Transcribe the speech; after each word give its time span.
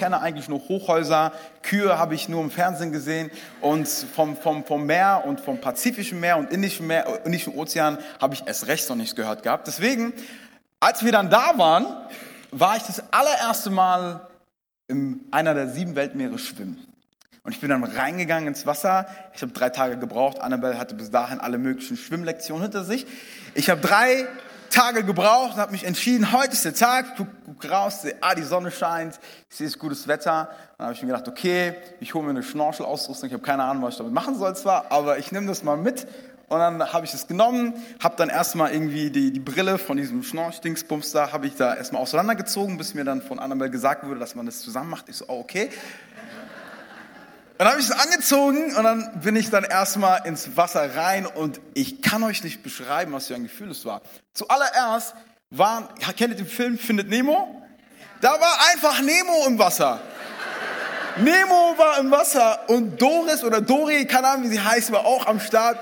kenne 0.00 0.20
eigentlich 0.22 0.48
nur 0.48 0.66
Hochhäuser, 0.66 1.32
Kühe 1.62 1.98
habe 1.98 2.14
ich 2.14 2.28
nur 2.30 2.42
im 2.42 2.50
Fernsehen 2.50 2.90
gesehen 2.90 3.30
und 3.60 3.86
vom, 3.86 4.34
vom, 4.34 4.64
vom 4.64 4.86
Meer 4.86 5.24
und 5.26 5.40
vom 5.40 5.60
Pazifischen 5.60 6.20
Meer 6.20 6.38
und 6.38 6.50
Indischen, 6.50 6.86
Meer, 6.86 7.06
äh, 7.06 7.26
Indischen 7.26 7.54
Ozean 7.54 7.98
habe 8.18 8.32
ich 8.32 8.46
erst 8.46 8.66
recht 8.66 8.88
noch 8.88 8.96
nichts 8.96 9.14
gehört 9.14 9.42
gehabt. 9.42 9.66
Deswegen, 9.66 10.14
als 10.80 11.04
wir 11.04 11.12
dann 11.12 11.28
da 11.28 11.58
waren, 11.58 11.86
war 12.50 12.78
ich 12.78 12.82
das 12.82 13.12
allererste 13.12 13.68
Mal 13.68 14.26
in 14.88 15.20
einer 15.32 15.52
der 15.52 15.68
sieben 15.68 15.94
Weltmeere 15.96 16.38
schwimmen. 16.38 16.86
Und 17.42 17.52
ich 17.52 17.60
bin 17.60 17.68
dann 17.68 17.84
reingegangen 17.84 18.48
ins 18.48 18.64
Wasser. 18.64 19.06
Ich 19.34 19.42
habe 19.42 19.52
drei 19.52 19.68
Tage 19.68 19.98
gebraucht. 19.98 20.40
Annabelle 20.40 20.78
hatte 20.78 20.94
bis 20.94 21.10
dahin 21.10 21.40
alle 21.40 21.58
möglichen 21.58 21.98
Schwimmlektionen 21.98 22.62
hinter 22.62 22.84
sich. 22.84 23.06
Ich 23.54 23.68
habe 23.68 23.82
drei 23.82 24.26
Tage 24.70 25.04
gebraucht 25.04 25.54
und 25.54 25.60
habe 25.60 25.72
mich 25.72 25.84
entschieden, 25.84 26.32
heute 26.32 26.52
ist 26.52 26.64
der 26.64 26.74
Tag. 26.74 27.16
Guck, 27.16 27.26
guck 27.44 27.70
raus, 27.70 28.02
sehe, 28.02 28.16
ah, 28.20 28.34
die 28.34 28.42
Sonne 28.42 28.70
scheint, 28.70 29.18
ich 29.50 29.56
sehe, 29.56 29.66
es 29.66 29.78
gutes 29.78 30.08
Wetter. 30.08 30.48
Dann 30.78 30.86
habe 30.86 30.94
ich 30.94 31.02
mir 31.02 31.08
gedacht, 31.08 31.28
okay, 31.28 31.74
ich 32.00 32.14
hole 32.14 32.24
mir 32.24 32.30
eine 32.30 32.42
Schnorchelausrüstung. 32.42 33.26
Ich 33.26 33.34
habe 33.34 33.42
keine 33.42 33.64
Ahnung, 33.64 33.82
was 33.82 33.94
ich 33.94 33.98
damit 33.98 34.14
machen 34.14 34.38
soll 34.38 34.56
zwar, 34.56 34.90
aber 34.90 35.18
ich 35.18 35.32
nehme 35.32 35.46
das 35.46 35.62
mal 35.62 35.76
mit. 35.76 36.06
Und 36.48 36.58
dann 36.58 36.92
habe 36.92 37.04
ich 37.06 37.14
es 37.14 37.28
genommen, 37.28 37.74
habe 38.02 38.16
dann 38.16 38.28
erstmal 38.28 38.72
irgendwie 38.72 39.10
die, 39.10 39.32
die 39.32 39.38
Brille 39.38 39.78
von 39.78 39.96
diesem 39.96 40.24
Schnorch-Dingsbums 40.24 41.12
da, 41.12 41.32
habe 41.32 41.46
ich 41.46 41.54
da 41.54 41.74
erstmal 41.74 42.02
auseinandergezogen, 42.02 42.76
bis 42.76 42.94
mir 42.94 43.04
dann 43.04 43.22
von 43.22 43.38
Annabelle 43.38 43.70
gesagt 43.70 44.04
wurde, 44.04 44.18
dass 44.18 44.34
man 44.34 44.46
das 44.46 44.60
zusammen 44.60 44.90
macht. 44.90 45.08
Ich 45.08 45.16
so, 45.16 45.26
oh, 45.28 45.38
okay. 45.38 45.70
Dann 47.60 47.68
habe 47.68 47.78
ich 47.78 47.90
es 47.90 47.92
angezogen 47.92 48.74
und 48.74 48.84
dann 48.84 49.20
bin 49.20 49.36
ich 49.36 49.50
dann 49.50 49.64
erstmal 49.64 50.26
ins 50.26 50.56
Wasser 50.56 50.96
rein 50.96 51.26
und 51.26 51.60
ich 51.74 52.00
kann 52.00 52.22
euch 52.22 52.42
nicht 52.42 52.62
beschreiben, 52.62 53.12
was 53.12 53.26
für 53.26 53.34
ein 53.34 53.42
Gefühl 53.42 53.70
es 53.70 53.84
war. 53.84 54.00
Zuallererst 54.32 55.14
waren, 55.50 55.86
kennt 56.16 56.30
ihr 56.30 56.36
den 56.36 56.46
Film 56.46 56.78
Findet 56.78 57.10
Nemo? 57.10 57.62
Da 58.22 58.30
war 58.30 58.56
einfach 58.72 59.02
Nemo 59.02 59.44
im 59.46 59.58
Wasser. 59.58 60.00
Nemo 61.18 61.74
war 61.76 61.98
im 61.98 62.10
Wasser 62.10 62.66
und 62.70 62.96
Doris 62.96 63.44
oder 63.44 63.60
Dori, 63.60 64.06
keine 64.06 64.28
Ahnung 64.28 64.44
wie 64.44 64.54
sie 64.54 64.62
heißt, 64.62 64.90
war 64.90 65.04
auch 65.04 65.26
am 65.26 65.38
Start. 65.38 65.78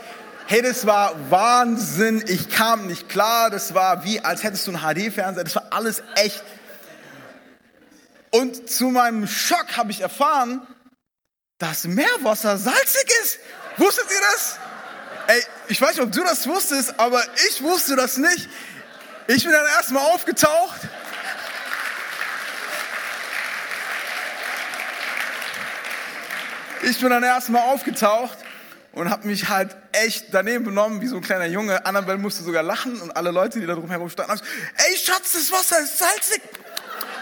Hey, 0.48 0.62
das 0.62 0.84
war 0.84 1.14
Wahnsinn. 1.30 2.24
Ich 2.26 2.50
kam 2.50 2.88
nicht 2.88 3.08
klar. 3.08 3.50
Das 3.50 3.72
war 3.72 4.02
wie, 4.02 4.18
als 4.18 4.42
hättest 4.42 4.66
du 4.66 4.72
einen 4.72 4.80
HD-Fernseher. 4.80 5.44
Das 5.44 5.54
war 5.54 5.66
alles 5.70 6.02
echt. 6.16 6.42
Und 8.30 8.68
zu 8.68 8.88
meinem 8.88 9.28
Schock 9.28 9.76
habe 9.76 9.92
ich 9.92 10.00
erfahren, 10.00 10.66
dass 11.58 11.84
Meerwasser 11.84 12.56
salzig 12.56 13.10
ist. 13.22 13.38
Wusstet 13.76 14.06
ihr 14.10 14.20
das? 14.32 14.58
Ey, 15.26 15.42
ich 15.68 15.80
weiß 15.80 15.96
nicht, 15.96 16.02
ob 16.02 16.12
du 16.12 16.22
das 16.22 16.46
wusstest, 16.46 16.98
aber 16.98 17.22
ich 17.48 17.62
wusste 17.62 17.96
das 17.96 18.16
nicht. 18.16 18.48
Ich 19.26 19.42
bin 19.42 19.52
dann 19.52 19.66
erstmal 19.66 20.04
aufgetaucht. 20.04 20.80
Ich 26.82 27.00
bin 27.00 27.10
dann 27.10 27.24
erstmal 27.24 27.62
aufgetaucht 27.62 28.38
und 28.92 29.10
habe 29.10 29.26
mich 29.26 29.48
halt 29.48 29.76
echt 29.92 30.26
daneben 30.30 30.64
benommen, 30.64 31.00
wie 31.02 31.08
so 31.08 31.16
ein 31.16 31.22
kleiner 31.22 31.46
Junge. 31.46 31.84
Annabelle 31.84 32.18
musste 32.18 32.44
sogar 32.44 32.62
lachen 32.62 33.00
und 33.00 33.10
alle 33.16 33.32
Leute, 33.32 33.60
die 33.60 33.66
da 33.66 33.74
drumherum 33.74 34.08
standen, 34.08 34.30
haben 34.30 34.40
gesagt, 34.40 34.56
ey 34.88 34.96
Schatz, 34.96 35.32
das 35.32 35.50
Wasser 35.50 35.80
ist 35.80 35.98
salzig. 35.98 36.40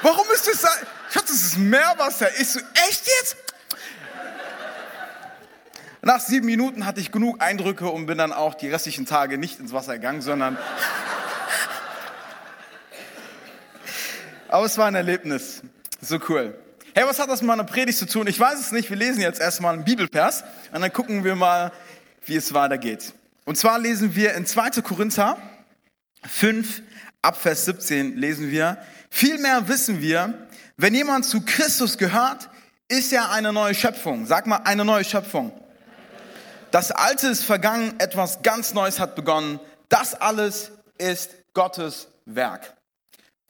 Warum 0.02 0.26
ist 0.32 0.46
das 0.46 0.60
salzig? 0.60 0.88
Schatz, 1.12 1.26
das 1.28 1.42
ist 1.42 1.56
Meerwasser. 1.56 2.28
Ich 2.38 2.50
so, 2.50 2.60
echt 2.88 3.06
jetzt? 3.20 3.36
Nach 6.06 6.20
sieben 6.20 6.46
Minuten 6.46 6.86
hatte 6.86 7.00
ich 7.00 7.10
genug 7.10 7.42
Eindrücke 7.42 7.88
und 7.88 8.06
bin 8.06 8.16
dann 8.16 8.32
auch 8.32 8.54
die 8.54 8.68
restlichen 8.68 9.06
Tage 9.06 9.38
nicht 9.38 9.58
ins 9.58 9.72
Wasser 9.72 9.94
gegangen, 9.94 10.22
sondern... 10.22 10.56
Aber 14.46 14.64
es 14.64 14.78
war 14.78 14.86
ein 14.86 14.94
Erlebnis. 14.94 15.62
So 16.00 16.20
cool. 16.28 16.56
Hey, 16.94 17.02
was 17.08 17.18
hat 17.18 17.28
das 17.28 17.40
mit 17.40 17.48
meiner 17.48 17.64
Predigt 17.64 17.98
zu 17.98 18.06
tun? 18.06 18.28
Ich 18.28 18.38
weiß 18.38 18.60
es 18.60 18.70
nicht. 18.70 18.88
Wir 18.88 18.96
lesen 18.96 19.20
jetzt 19.20 19.40
erstmal 19.40 19.74
einen 19.74 19.82
Bibelvers 19.82 20.44
und 20.70 20.80
dann 20.80 20.92
gucken 20.92 21.24
wir 21.24 21.34
mal, 21.34 21.72
wie 22.24 22.36
es 22.36 22.54
weitergeht. 22.54 23.12
Und 23.44 23.58
zwar 23.58 23.80
lesen 23.80 24.14
wir 24.14 24.34
in 24.34 24.46
2. 24.46 24.82
Korinther 24.82 25.36
5, 26.24 26.82
ab 27.20 27.36
Vers 27.36 27.64
17 27.64 28.16
lesen 28.16 28.52
wir, 28.52 28.78
vielmehr 29.10 29.66
wissen 29.66 30.00
wir, 30.00 30.34
wenn 30.76 30.94
jemand 30.94 31.24
zu 31.24 31.40
Christus 31.44 31.98
gehört, 31.98 32.48
ist 32.86 33.12
er 33.12 33.32
eine 33.32 33.52
neue 33.52 33.74
Schöpfung. 33.74 34.24
Sag 34.26 34.46
mal, 34.46 34.58
eine 34.58 34.84
neue 34.84 35.02
Schöpfung. 35.02 35.50
Das 36.70 36.90
Alte 36.90 37.28
ist 37.28 37.44
vergangen, 37.44 37.98
etwas 37.98 38.42
ganz 38.42 38.74
Neues 38.74 39.00
hat 39.00 39.14
begonnen. 39.14 39.60
Das 39.88 40.14
alles 40.14 40.72
ist 40.98 41.30
Gottes 41.54 42.08
Werk. 42.24 42.75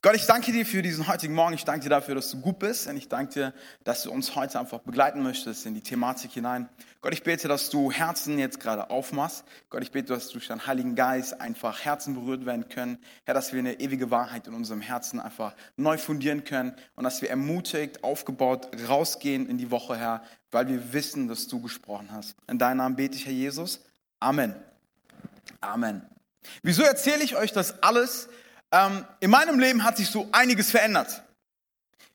Gott, 0.07 0.15
ich 0.15 0.25
danke 0.25 0.53
dir 0.53 0.65
für 0.65 0.81
diesen 0.81 1.05
heutigen 1.09 1.33
Morgen. 1.33 1.53
Ich 1.53 1.65
danke 1.65 1.81
dir 1.81 1.89
dafür, 1.89 2.15
dass 2.15 2.31
du 2.31 2.39
gut 2.39 2.59
bist. 2.59 2.87
Und 2.87 2.95
ich 2.95 3.09
danke 3.09 3.33
dir, 3.33 3.53
dass 3.83 4.03
du 4.03 4.09
uns 4.09 4.37
heute 4.37 4.57
einfach 4.57 4.79
begleiten 4.79 5.21
möchtest 5.21 5.65
in 5.65 5.73
die 5.73 5.81
Thematik 5.81 6.31
hinein. 6.31 6.69
Gott, 7.01 7.11
ich 7.11 7.23
bete, 7.23 7.49
dass 7.49 7.69
du 7.69 7.91
Herzen 7.91 8.39
jetzt 8.39 8.61
gerade 8.61 8.89
aufmachst. 8.89 9.43
Gott, 9.69 9.83
ich 9.83 9.91
bete, 9.91 10.13
dass 10.13 10.29
durch 10.29 10.47
deinen 10.47 10.65
Heiligen 10.65 10.95
Geist 10.95 11.41
einfach 11.41 11.83
Herzen 11.83 12.13
berührt 12.13 12.45
werden 12.45 12.69
können. 12.69 12.99
Herr, 13.25 13.33
dass 13.33 13.51
wir 13.51 13.59
eine 13.59 13.81
ewige 13.81 14.09
Wahrheit 14.09 14.47
in 14.47 14.53
unserem 14.53 14.79
Herzen 14.79 15.19
einfach 15.19 15.53
neu 15.75 15.97
fundieren 15.97 16.45
können 16.45 16.73
und 16.95 17.03
dass 17.03 17.21
wir 17.21 17.29
ermutigt, 17.29 18.05
aufgebaut 18.05 18.69
rausgehen 18.87 19.49
in 19.49 19.57
die 19.57 19.71
Woche, 19.71 19.97
Herr, 19.97 20.23
weil 20.51 20.69
wir 20.69 20.93
wissen, 20.93 21.27
dass 21.27 21.49
du 21.49 21.61
gesprochen 21.61 22.13
hast. 22.13 22.33
In 22.49 22.59
deinem 22.59 22.77
Namen 22.77 22.95
bete 22.95 23.17
ich, 23.17 23.25
Herr 23.25 23.33
Jesus. 23.33 23.81
Amen. 24.21 24.55
Amen. 25.59 26.01
Wieso 26.63 26.83
erzähle 26.83 27.25
ich 27.25 27.35
euch 27.35 27.51
das 27.51 27.83
alles? 27.83 28.29
Ähm, 28.71 29.05
in 29.19 29.29
meinem 29.29 29.59
Leben 29.59 29.83
hat 29.83 29.97
sich 29.97 30.09
so 30.09 30.27
einiges 30.31 30.71
verändert. 30.71 31.23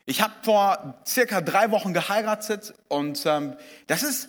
Ich 0.05 0.21
habe 0.21 0.35
vor 0.43 1.01
circa 1.07 1.41
drei 1.41 1.71
Wochen 1.71 1.95
geheiratet 1.95 2.75
und 2.89 3.25
ähm, 3.25 3.57
das 3.87 4.03
ist, 4.03 4.29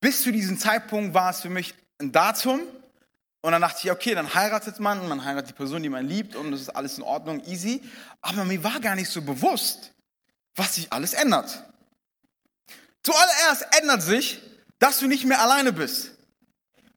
bis 0.00 0.22
zu 0.22 0.30
diesem 0.30 0.58
Zeitpunkt 0.58 1.14
war 1.14 1.30
es 1.30 1.40
für 1.40 1.48
mich 1.48 1.74
ein 1.98 2.12
Datum. 2.12 2.60
Und 3.40 3.52
dann 3.52 3.62
dachte 3.62 3.78
ich, 3.84 3.90
okay, 3.90 4.14
dann 4.14 4.34
heiratet 4.34 4.80
man 4.80 5.00
und 5.00 5.08
man 5.08 5.24
heiratet 5.24 5.50
die 5.50 5.54
Person, 5.54 5.82
die 5.82 5.88
man 5.88 6.06
liebt 6.06 6.34
und 6.34 6.50
das 6.50 6.60
ist 6.60 6.70
alles 6.70 6.98
in 6.98 7.04
Ordnung, 7.04 7.44
easy. 7.46 7.82
Aber 8.20 8.44
mir 8.44 8.62
war 8.64 8.80
gar 8.80 8.96
nicht 8.96 9.08
so 9.08 9.22
bewusst, 9.22 9.92
was 10.56 10.74
sich 10.74 10.92
alles 10.92 11.12
ändert. 11.12 11.62
Zuallererst 13.02 13.68
ändert 13.80 14.02
sich, 14.02 14.42
dass 14.80 14.98
du 14.98 15.06
nicht 15.06 15.24
mehr 15.24 15.40
alleine 15.40 15.72
bist. 15.72 16.10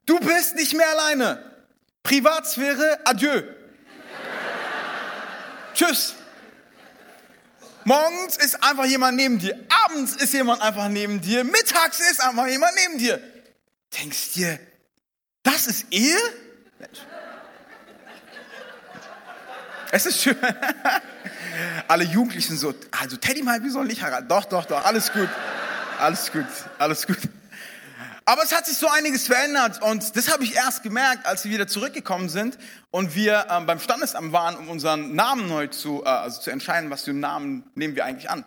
Du 0.06 0.20
bist 0.20 0.56
nicht 0.56 0.74
mehr 0.74 0.90
alleine. 0.90 1.44
Privatsphäre, 2.02 3.00
adieu. 3.06 3.44
Tschüss. 5.74 6.16
Morgens 7.86 8.38
ist 8.38 8.64
einfach 8.64 8.86
jemand 8.86 9.18
neben 9.18 9.40
dir. 9.40 9.58
Abends 9.86 10.16
ist 10.16 10.34
jemand 10.34 10.62
einfach 10.62 10.90
neben 10.90 11.22
dir. 11.22 11.44
Mittags 11.44 12.00
ist 12.00 12.22
einfach 12.22 12.48
jemand 12.48 12.74
neben 12.76 13.00
dir. 13.00 13.22
Denkst 14.00 14.34
dir, 14.34 14.60
das 15.44 15.68
ist 15.68 15.88
Ehe? 15.92 16.18
Es 19.92 20.06
ist 20.06 20.22
schön. 20.22 20.38
Alle 21.88 22.04
Jugendlichen 22.04 22.58
so, 22.58 22.74
also 22.92 23.18
Teddy 23.18 23.42
mal, 23.42 23.64
wir 23.64 23.72
sollen 23.72 23.88
nicht 23.88 24.04
heiraten. 24.04 24.28
Doch, 24.28 24.46
doch, 24.46 24.66
doch, 24.66 24.86
alles 24.86 25.12
gut. 25.12 25.30
Alles 26.00 26.32
gut, 26.32 26.46
alles 26.78 27.08
gut. 27.08 27.18
Aber 28.30 28.44
es 28.44 28.56
hat 28.56 28.68
sich 28.68 28.78
so 28.78 28.88
einiges 28.88 29.26
verändert 29.26 29.82
und 29.82 30.16
das 30.16 30.32
habe 30.32 30.44
ich 30.44 30.54
erst 30.54 30.84
gemerkt, 30.84 31.26
als 31.26 31.46
wir 31.46 31.52
wieder 31.52 31.68
zurückgekommen 31.68 32.30
sind 32.30 32.60
und 32.92 33.16
wir 33.16 33.48
ähm, 33.50 33.66
beim 33.66 33.80
Standesamt 33.80 34.32
waren, 34.32 34.56
um 34.56 34.70
unseren 34.70 35.16
Namen 35.16 35.50
neu 35.50 35.66
zu, 35.66 36.04
äh, 36.04 36.10
also 36.10 36.40
zu 36.40 36.52
entscheiden, 36.52 36.92
was 36.92 37.06
für 37.06 37.10
einen 37.10 37.22
Namen 37.22 37.72
nehmen 37.74 37.96
wir 37.96 38.06
eigentlich 38.06 38.30
an. 38.30 38.46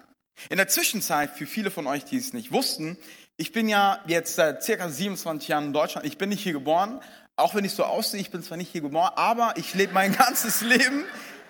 In 0.51 0.59
der 0.59 0.69
Zwischenzeit, 0.69 1.37
für 1.37 1.47
viele 1.47 1.73
von 1.73 1.89
euch, 1.89 2.05
die 2.05 2.17
es 2.17 2.33
nicht 2.33 2.53
wussten, 2.53 2.97
ich 3.37 3.51
bin 3.51 3.69
ja 3.69 3.99
jetzt 4.07 4.37
seit 4.37 4.63
circa 4.63 4.89
27 4.89 5.49
Jahren 5.49 5.65
in 5.65 5.73
Deutschland. 5.73 6.07
Ich 6.07 6.17
bin 6.17 6.29
nicht 6.29 6.45
hier 6.45 6.53
geboren, 6.53 7.01
auch 7.35 7.57
wenn 7.57 7.65
ich 7.65 7.73
so 7.73 7.83
aussehe, 7.83 8.21
ich 8.21 8.31
bin 8.31 8.41
zwar 8.45 8.59
nicht 8.59 8.71
hier 8.71 8.83
geboren, 8.83 9.11
aber 9.17 9.55
ich 9.57 9.75
lebe 9.75 9.93
mein 9.95 10.13
ganzes 10.17 10.61
Leben, 10.61 11.05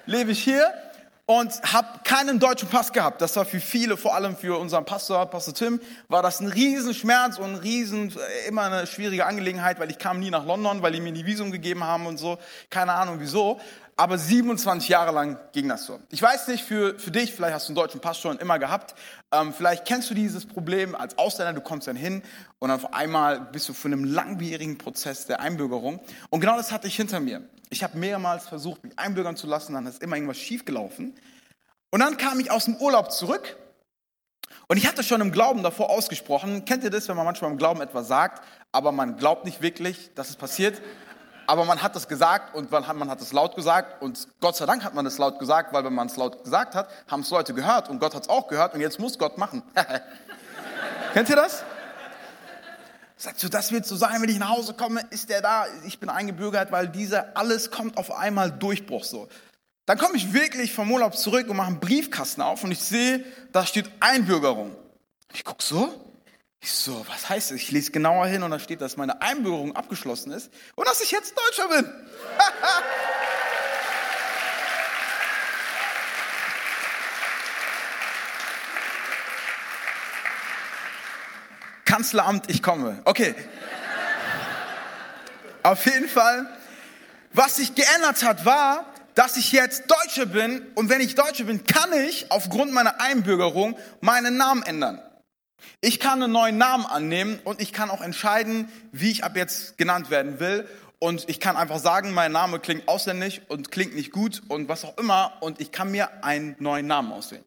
lebe 0.06 0.32
ich 0.32 0.42
hier 0.42 0.72
und 1.26 1.62
habe 1.72 2.00
keinen 2.04 2.40
deutschen 2.40 2.68
Pass 2.68 2.92
gehabt. 2.92 3.20
Das 3.20 3.36
war 3.36 3.44
für 3.44 3.60
viele, 3.60 3.96
vor 3.96 4.14
allem 4.14 4.36
für 4.36 4.58
unseren 4.58 4.84
Pastor, 4.84 5.24
Pastor 5.26 5.54
Tim, 5.54 5.80
war 6.08 6.22
das 6.22 6.40
ein 6.40 6.48
Riesenschmerz 6.48 7.38
und 7.38 7.54
ein 7.54 7.56
riesen, 7.56 8.10
äh, 8.10 8.48
immer 8.48 8.62
eine 8.62 8.86
schwierige 8.86 9.26
Angelegenheit, 9.26 9.78
weil 9.78 9.90
ich 9.90 9.98
kam 9.98 10.18
nie 10.18 10.30
nach 10.30 10.44
London, 10.44 10.82
weil 10.82 10.92
die 10.92 11.00
mir 11.00 11.12
die 11.12 11.24
Visum 11.24 11.52
gegeben 11.52 11.84
haben 11.84 12.06
und 12.06 12.18
so. 12.18 12.38
Keine 12.70 12.92
Ahnung 12.92 13.16
wieso. 13.20 13.60
aber 13.96 14.18
27 14.18 14.88
Jahre 14.88 15.12
lang 15.12 15.38
ging 15.52 15.68
das 15.68 15.84
so. 15.84 16.00
Ich 16.10 16.20
weiß 16.20 16.48
nicht, 16.48 16.64
für, 16.64 16.98
für 16.98 17.10
dich, 17.10 17.32
vielleicht 17.32 17.54
hast 17.54 17.68
du 17.68 17.70
einen 17.70 17.76
deutschen 17.76 18.00
Pass 18.00 18.18
schon 18.18 18.38
immer 18.38 18.58
gehabt, 18.58 18.94
ähm, 19.30 19.52
vielleicht 19.52 19.84
kennst 19.84 20.10
du 20.10 20.14
dieses 20.14 20.46
Problem 20.46 20.94
als 20.94 21.18
Ausländer, 21.18 21.52
du 21.52 21.60
kommst 21.60 21.86
dann 21.86 21.96
hin 21.96 22.22
und 22.58 22.70
auf 22.70 22.94
einmal 22.94 23.40
bist 23.40 23.68
du 23.68 23.74
von 23.74 23.92
einem 23.92 24.04
langwierigen 24.04 24.78
Prozess 24.78 25.26
der 25.26 25.40
Einbürgerung. 25.40 26.00
Und 26.30 26.40
genau 26.40 26.56
das 26.56 26.72
hatte 26.72 26.88
ich 26.88 26.96
hinter 26.96 27.20
mir. 27.20 27.42
Ich 27.72 27.82
habe 27.82 27.96
mehrmals 27.96 28.46
versucht, 28.46 28.84
mich 28.84 28.98
einbürgern 28.98 29.34
zu 29.34 29.46
lassen, 29.46 29.72
dann 29.72 29.86
ist 29.86 30.02
immer 30.02 30.16
irgendwas 30.16 30.36
schiefgelaufen. 30.36 31.14
Und 31.90 32.00
dann 32.00 32.18
kam 32.18 32.38
ich 32.38 32.50
aus 32.50 32.66
dem 32.66 32.76
Urlaub 32.76 33.10
zurück 33.10 33.56
und 34.68 34.76
ich 34.76 34.86
hatte 34.86 35.02
schon 35.02 35.22
im 35.22 35.32
Glauben 35.32 35.62
davor 35.62 35.88
ausgesprochen. 35.88 36.66
Kennt 36.66 36.84
ihr 36.84 36.90
das, 36.90 37.08
wenn 37.08 37.16
man 37.16 37.24
manchmal 37.24 37.50
im 37.50 37.56
Glauben 37.56 37.80
etwas 37.80 38.08
sagt, 38.08 38.44
aber 38.72 38.92
man 38.92 39.16
glaubt 39.16 39.46
nicht 39.46 39.62
wirklich, 39.62 40.10
dass 40.14 40.28
es 40.28 40.36
passiert? 40.36 40.82
aber 41.46 41.64
man 41.64 41.82
hat 41.82 41.96
es 41.96 42.08
gesagt 42.08 42.54
und 42.54 42.70
man 42.70 43.10
hat 43.10 43.20
es 43.20 43.32
laut 43.32 43.56
gesagt 43.56 44.00
und 44.00 44.28
Gott 44.40 44.56
sei 44.56 44.64
Dank 44.64 44.84
hat 44.84 44.94
man 44.94 45.04
es 45.06 45.18
laut 45.18 45.38
gesagt, 45.38 45.72
weil 45.72 45.84
wenn 45.84 45.92
man 45.92 46.06
es 46.06 46.16
laut 46.16 46.44
gesagt 46.44 46.74
hat, 46.74 46.88
haben 47.10 47.20
es 47.20 47.30
Leute 47.30 47.52
gehört 47.52 47.88
und 47.88 47.98
Gott 47.98 48.14
hat 48.14 48.22
es 48.22 48.28
auch 48.28 48.46
gehört 48.46 48.74
und 48.74 48.80
jetzt 48.80 49.00
muss 49.00 49.18
Gott 49.18 49.38
machen. 49.38 49.62
Kennt 51.12 51.28
ihr 51.28 51.36
das? 51.36 51.64
Sagst 53.22 53.44
du, 53.44 53.48
das 53.48 53.70
wird 53.70 53.86
so 53.86 53.94
sein, 53.94 54.20
wenn 54.20 54.28
ich 54.28 54.40
nach 54.40 54.48
Hause 54.48 54.74
komme, 54.74 55.00
ist 55.10 55.28
der 55.28 55.40
da, 55.40 55.66
ich 55.86 56.00
bin 56.00 56.08
eingebürgert, 56.08 56.72
weil 56.72 56.88
dieser, 56.88 57.36
alles 57.36 57.70
kommt 57.70 57.96
auf 57.96 58.10
einmal 58.10 58.50
Durchbruch 58.50 59.04
so. 59.04 59.28
Dann 59.86 59.96
komme 59.96 60.16
ich 60.16 60.32
wirklich 60.32 60.72
vom 60.72 60.90
Urlaub 60.90 61.16
zurück 61.16 61.48
und 61.48 61.56
mache 61.56 61.68
einen 61.68 61.78
Briefkasten 61.78 62.42
auf 62.42 62.64
und 62.64 62.72
ich 62.72 62.80
sehe, 62.80 63.24
da 63.52 63.64
steht 63.64 63.88
Einbürgerung. 64.00 64.74
Ich 65.32 65.44
gucke 65.44 65.62
so, 65.62 66.12
ich 66.58 66.72
so, 66.72 67.06
was 67.08 67.28
heißt 67.28 67.52
das? 67.52 67.58
Ich 67.58 67.70
lese 67.70 67.92
genauer 67.92 68.26
hin 68.26 68.42
und 68.42 68.50
da 68.50 68.58
steht, 68.58 68.80
dass 68.80 68.96
meine 68.96 69.22
Einbürgerung 69.22 69.76
abgeschlossen 69.76 70.32
ist 70.32 70.50
und 70.74 70.88
dass 70.88 71.00
ich 71.00 71.12
jetzt 71.12 71.32
Deutscher 71.38 71.68
bin. 71.68 71.84
Kanzleramt, 81.92 82.48
ich 82.48 82.62
komme. 82.62 83.02
Okay. 83.04 83.34
Auf 85.62 85.84
jeden 85.84 86.08
Fall, 86.08 86.46
was 87.34 87.56
sich 87.56 87.74
geändert 87.74 88.24
hat, 88.24 88.46
war, 88.46 88.86
dass 89.14 89.36
ich 89.36 89.52
jetzt 89.52 89.90
Deutscher 89.90 90.24
bin 90.24 90.64
und 90.74 90.88
wenn 90.88 91.02
ich 91.02 91.16
Deutscher 91.16 91.44
bin, 91.44 91.64
kann 91.64 91.92
ich 91.92 92.32
aufgrund 92.32 92.72
meiner 92.72 92.98
Einbürgerung 93.02 93.76
meinen 94.00 94.38
Namen 94.38 94.62
ändern. 94.62 95.02
Ich 95.82 96.00
kann 96.00 96.22
einen 96.22 96.32
neuen 96.32 96.56
Namen 96.56 96.86
annehmen 96.86 97.38
und 97.44 97.60
ich 97.60 97.74
kann 97.74 97.90
auch 97.90 98.00
entscheiden, 98.00 98.72
wie 98.92 99.10
ich 99.10 99.22
ab 99.22 99.36
jetzt 99.36 99.76
genannt 99.76 100.08
werden 100.08 100.40
will. 100.40 100.66
Und 100.98 101.28
ich 101.28 101.40
kann 101.40 101.58
einfach 101.58 101.78
sagen, 101.78 102.14
mein 102.14 102.32
Name 102.32 102.58
klingt 102.58 102.88
ausländisch 102.88 103.42
und 103.48 103.70
klingt 103.70 103.94
nicht 103.94 104.12
gut 104.12 104.40
und 104.48 104.66
was 104.70 104.86
auch 104.86 104.96
immer. 104.96 105.34
Und 105.40 105.60
ich 105.60 105.72
kann 105.72 105.90
mir 105.90 106.24
einen 106.24 106.56
neuen 106.58 106.86
Namen 106.86 107.12
auswählen. 107.12 107.44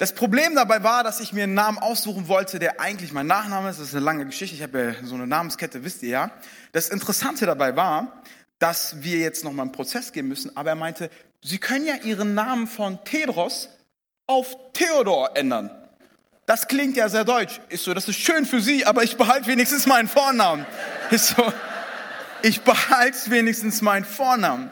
Das 0.00 0.12
Problem 0.14 0.54
dabei 0.54 0.82
war, 0.82 1.04
dass 1.04 1.20
ich 1.20 1.32
mir 1.32 1.44
einen 1.44 1.54
Namen 1.54 1.78
aussuchen 1.78 2.26
wollte, 2.26 2.58
der 2.58 2.80
eigentlich 2.80 3.12
mein 3.12 3.26
Nachname 3.26 3.68
ist. 3.68 3.78
Das 3.78 3.88
ist 3.88 3.94
eine 3.94 4.04
lange 4.04 4.24
Geschichte. 4.24 4.56
Ich 4.56 4.62
habe 4.62 4.96
ja 5.00 5.06
so 5.06 5.14
eine 5.14 5.26
Namenskette, 5.26 5.84
wisst 5.84 6.02
ihr 6.02 6.08
ja. 6.08 6.30
Das 6.72 6.88
Interessante 6.88 7.44
dabei 7.44 7.76
war, 7.76 8.22
dass 8.58 9.02
wir 9.02 9.18
jetzt 9.18 9.44
noch 9.44 9.52
mal 9.52 9.62
einen 9.62 9.72
Prozess 9.72 10.12
gehen 10.12 10.26
müssen. 10.26 10.56
Aber 10.56 10.70
er 10.70 10.76
meinte, 10.76 11.10
Sie 11.42 11.58
können 11.58 11.86
ja 11.86 11.96
Ihren 11.96 12.34
Namen 12.34 12.66
von 12.66 13.04
Tedros 13.04 13.68
auf 14.26 14.56
Theodor 14.72 15.36
ändern 15.36 15.70
das 16.50 16.66
klingt 16.66 16.96
ja 16.96 17.08
sehr 17.08 17.24
deutsch. 17.24 17.60
Ist 17.68 17.84
so, 17.84 17.94
das 17.94 18.08
ist 18.08 18.18
schön 18.18 18.44
für 18.44 18.60
Sie, 18.60 18.84
aber 18.84 19.04
ich 19.04 19.16
behalte 19.16 19.46
wenigstens 19.46 19.86
meinen 19.86 20.08
Vornamen. 20.08 20.66
Ist 21.12 21.28
so, 21.28 21.52
ich 22.42 22.62
behalte 22.62 23.30
wenigstens 23.30 23.82
meinen 23.82 24.04
Vornamen. 24.04 24.68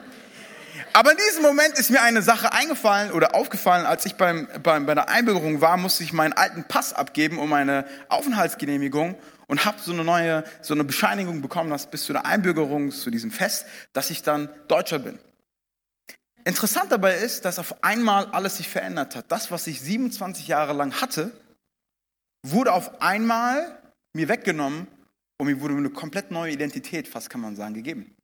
Aber 0.99 1.13
in 1.13 1.17
diesem 1.29 1.43
Moment 1.43 1.79
ist 1.79 1.91
mir 1.91 2.03
eine 2.03 2.23
Sache 2.23 2.53
eingefallen 2.53 3.13
oder 3.13 3.37
aufgefallen, 3.37 3.87
als 3.87 4.05
ich 4.05 4.17
beim, 4.17 4.49
beim, 4.65 4.85
bei 4.85 4.97
der 4.97 5.09
Einbürgerung 5.09 5.61
war, 5.61 5.77
musste 5.77 6.03
ich 6.03 6.13
meinen 6.13 6.33
alten 6.33 6.65
Pass 6.65 6.93
abgeben 6.93 7.39
um 7.39 7.51
meine 7.51 7.87
Aufenthaltsgenehmigung 8.09 9.17
und 9.47 9.65
habe 9.65 9.79
so 9.81 9.93
eine 9.93 10.03
neue, 10.03 10.43
so 10.61 10.75
eine 10.75 10.83
Bescheinigung 10.83 11.41
bekommen, 11.41 11.71
dass 11.71 11.89
bis 11.89 12.03
zu 12.03 12.13
der 12.13 12.27
Einbürgerung, 12.27 12.91
zu 12.91 13.13
diesem 13.13 13.31
Fest, 13.31 13.67
dass 13.93 14.11
ich 14.11 14.25
dann 14.25 14.49
Deutscher 14.67 14.99
bin. 14.99 15.21
Interessant 16.43 16.91
dabei 16.91 17.15
ist, 17.15 17.45
dass 17.45 17.61
auf 17.61 17.85
einmal 17.85 18.27
alles 18.33 18.57
sich 18.57 18.69
verändert 18.69 19.15
hat. 19.15 19.27
Das, 19.29 19.53
was 19.53 19.69
ich 19.69 19.81
27 19.81 20.49
Jahre 20.49 20.73
lang 20.73 21.01
hatte, 21.01 21.31
wurde 22.43 22.73
auf 22.73 23.01
einmal 23.01 23.81
mir 24.15 24.29
weggenommen 24.29 24.89
und 25.39 25.47
mir 25.47 25.61
wurde 25.61 25.77
eine 25.77 25.91
komplett 25.91 26.33
neue 26.33 26.51
Identität, 26.51 27.07
fast 27.07 27.31
kann 27.31 27.41
man 27.41 27.55
sagen, 27.55 27.75
gegeben. 27.75 28.18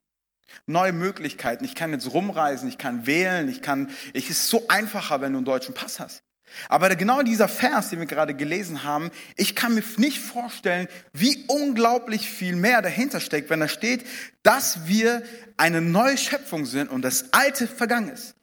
Neue 0.67 0.93
Möglichkeiten. 0.93 1.65
Ich 1.65 1.75
kann 1.75 1.91
jetzt 1.91 2.13
rumreisen, 2.13 2.69
ich 2.69 2.77
kann 2.77 3.05
wählen, 3.05 3.49
ich 3.49 3.61
kann, 3.61 3.89
es 4.13 4.29
ist 4.29 4.47
so 4.47 4.67
einfacher, 4.67 5.21
wenn 5.21 5.33
du 5.33 5.39
einen 5.39 5.45
deutschen 5.45 5.73
Pass 5.73 5.99
hast. 5.99 6.23
Aber 6.69 6.95
genau 6.95 7.21
dieser 7.21 7.47
Vers, 7.47 7.89
den 7.89 7.99
wir 7.99 8.05
gerade 8.05 8.33
gelesen 8.33 8.83
haben, 8.83 9.11
ich 9.35 9.55
kann 9.55 9.75
mir 9.75 9.83
nicht 9.97 10.19
vorstellen, 10.19 10.87
wie 11.11 11.43
unglaublich 11.47 12.29
viel 12.29 12.55
mehr 12.55 12.81
dahinter 12.81 13.19
steckt, 13.19 13.49
wenn 13.49 13.59
da 13.59 13.67
steht, 13.67 14.05
dass 14.43 14.87
wir 14.87 15.23
eine 15.57 15.81
neue 15.81 16.17
Schöpfung 16.17 16.65
sind 16.65 16.89
und 16.89 17.01
das 17.01 17.33
Alte 17.33 17.67
vergangen 17.67 18.09
ist. 18.09 18.35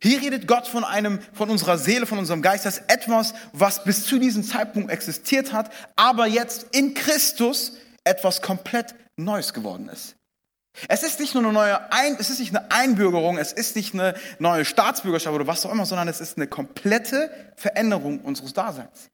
Hier 0.00 0.22
redet 0.22 0.46
Gott 0.48 0.66
von 0.66 0.84
einem, 0.84 1.18
von 1.32 1.50
unserer 1.50 1.78
Seele, 1.78 2.06
von 2.06 2.18
unserem 2.18 2.42
Geist, 2.42 2.64
das 2.64 2.78
etwas, 2.88 3.34
was 3.52 3.84
bis 3.84 4.06
zu 4.06 4.18
diesem 4.18 4.42
Zeitpunkt 4.42 4.90
existiert 4.90 5.52
hat, 5.52 5.70
aber 5.96 6.26
jetzt 6.26 6.74
in 6.74 6.94
Christus 6.94 7.76
etwas 8.04 8.40
komplett 8.40 8.94
Neues 9.16 9.52
geworden 9.52 9.88
ist. 9.88 10.16
Es 10.88 11.02
ist 11.02 11.20
nicht 11.20 11.34
nur 11.34 11.42
eine 11.42 11.52
neue 11.52 11.92
Ein, 11.92 12.16
es 12.18 12.30
ist 12.30 12.38
nicht 12.38 12.54
eine 12.54 12.70
Einbürgerung, 12.70 13.38
es 13.38 13.52
ist 13.52 13.76
nicht 13.76 13.94
eine 13.94 14.14
neue 14.38 14.64
Staatsbürgerschaft 14.64 15.34
oder 15.34 15.46
was 15.46 15.64
auch 15.64 15.72
immer, 15.72 15.86
sondern 15.86 16.08
es 16.08 16.20
ist 16.20 16.36
eine 16.36 16.46
komplette 16.46 17.30
Veränderung 17.56 18.20
unseres 18.20 18.52
Daseins. 18.52 19.10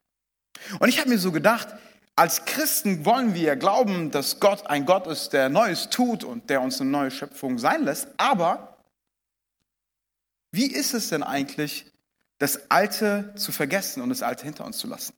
Und 0.78 0.88
ich 0.88 0.98
habe 0.98 1.08
mir 1.08 1.18
so 1.18 1.32
gedacht, 1.32 1.68
als 2.16 2.44
Christen 2.44 3.04
wollen 3.04 3.34
wir 3.34 3.56
glauben, 3.56 4.10
dass 4.10 4.38
Gott 4.38 4.66
ein 4.66 4.84
Gott 4.84 5.06
ist, 5.06 5.32
der 5.32 5.48
Neues 5.48 5.88
tut 5.88 6.24
und 6.24 6.50
der 6.50 6.60
uns 6.60 6.80
eine 6.80 6.90
neue 6.90 7.10
Schöpfung 7.10 7.58
sein 7.58 7.84
lässt, 7.84 8.08
aber 8.18 8.76
wie 10.50 10.66
ist 10.66 10.92
es 10.92 11.08
denn 11.08 11.22
eigentlich, 11.22 11.86
das 12.38 12.70
Alte 12.70 13.32
zu 13.36 13.52
vergessen 13.52 14.02
und 14.02 14.10
das 14.10 14.22
Alte 14.22 14.44
hinter 14.44 14.66
uns 14.66 14.76
zu 14.76 14.86
lassen? 14.86 15.14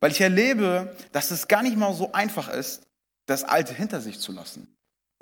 Weil 0.00 0.12
ich 0.12 0.20
erlebe, 0.20 0.94
dass 1.12 1.30
es 1.30 1.48
gar 1.48 1.62
nicht 1.62 1.76
mal 1.76 1.92
so 1.94 2.12
einfach 2.12 2.48
ist, 2.48 2.86
das 3.26 3.42
Alte 3.42 3.74
hinter 3.74 4.00
sich 4.00 4.20
zu 4.20 4.32
lassen. 4.32 4.73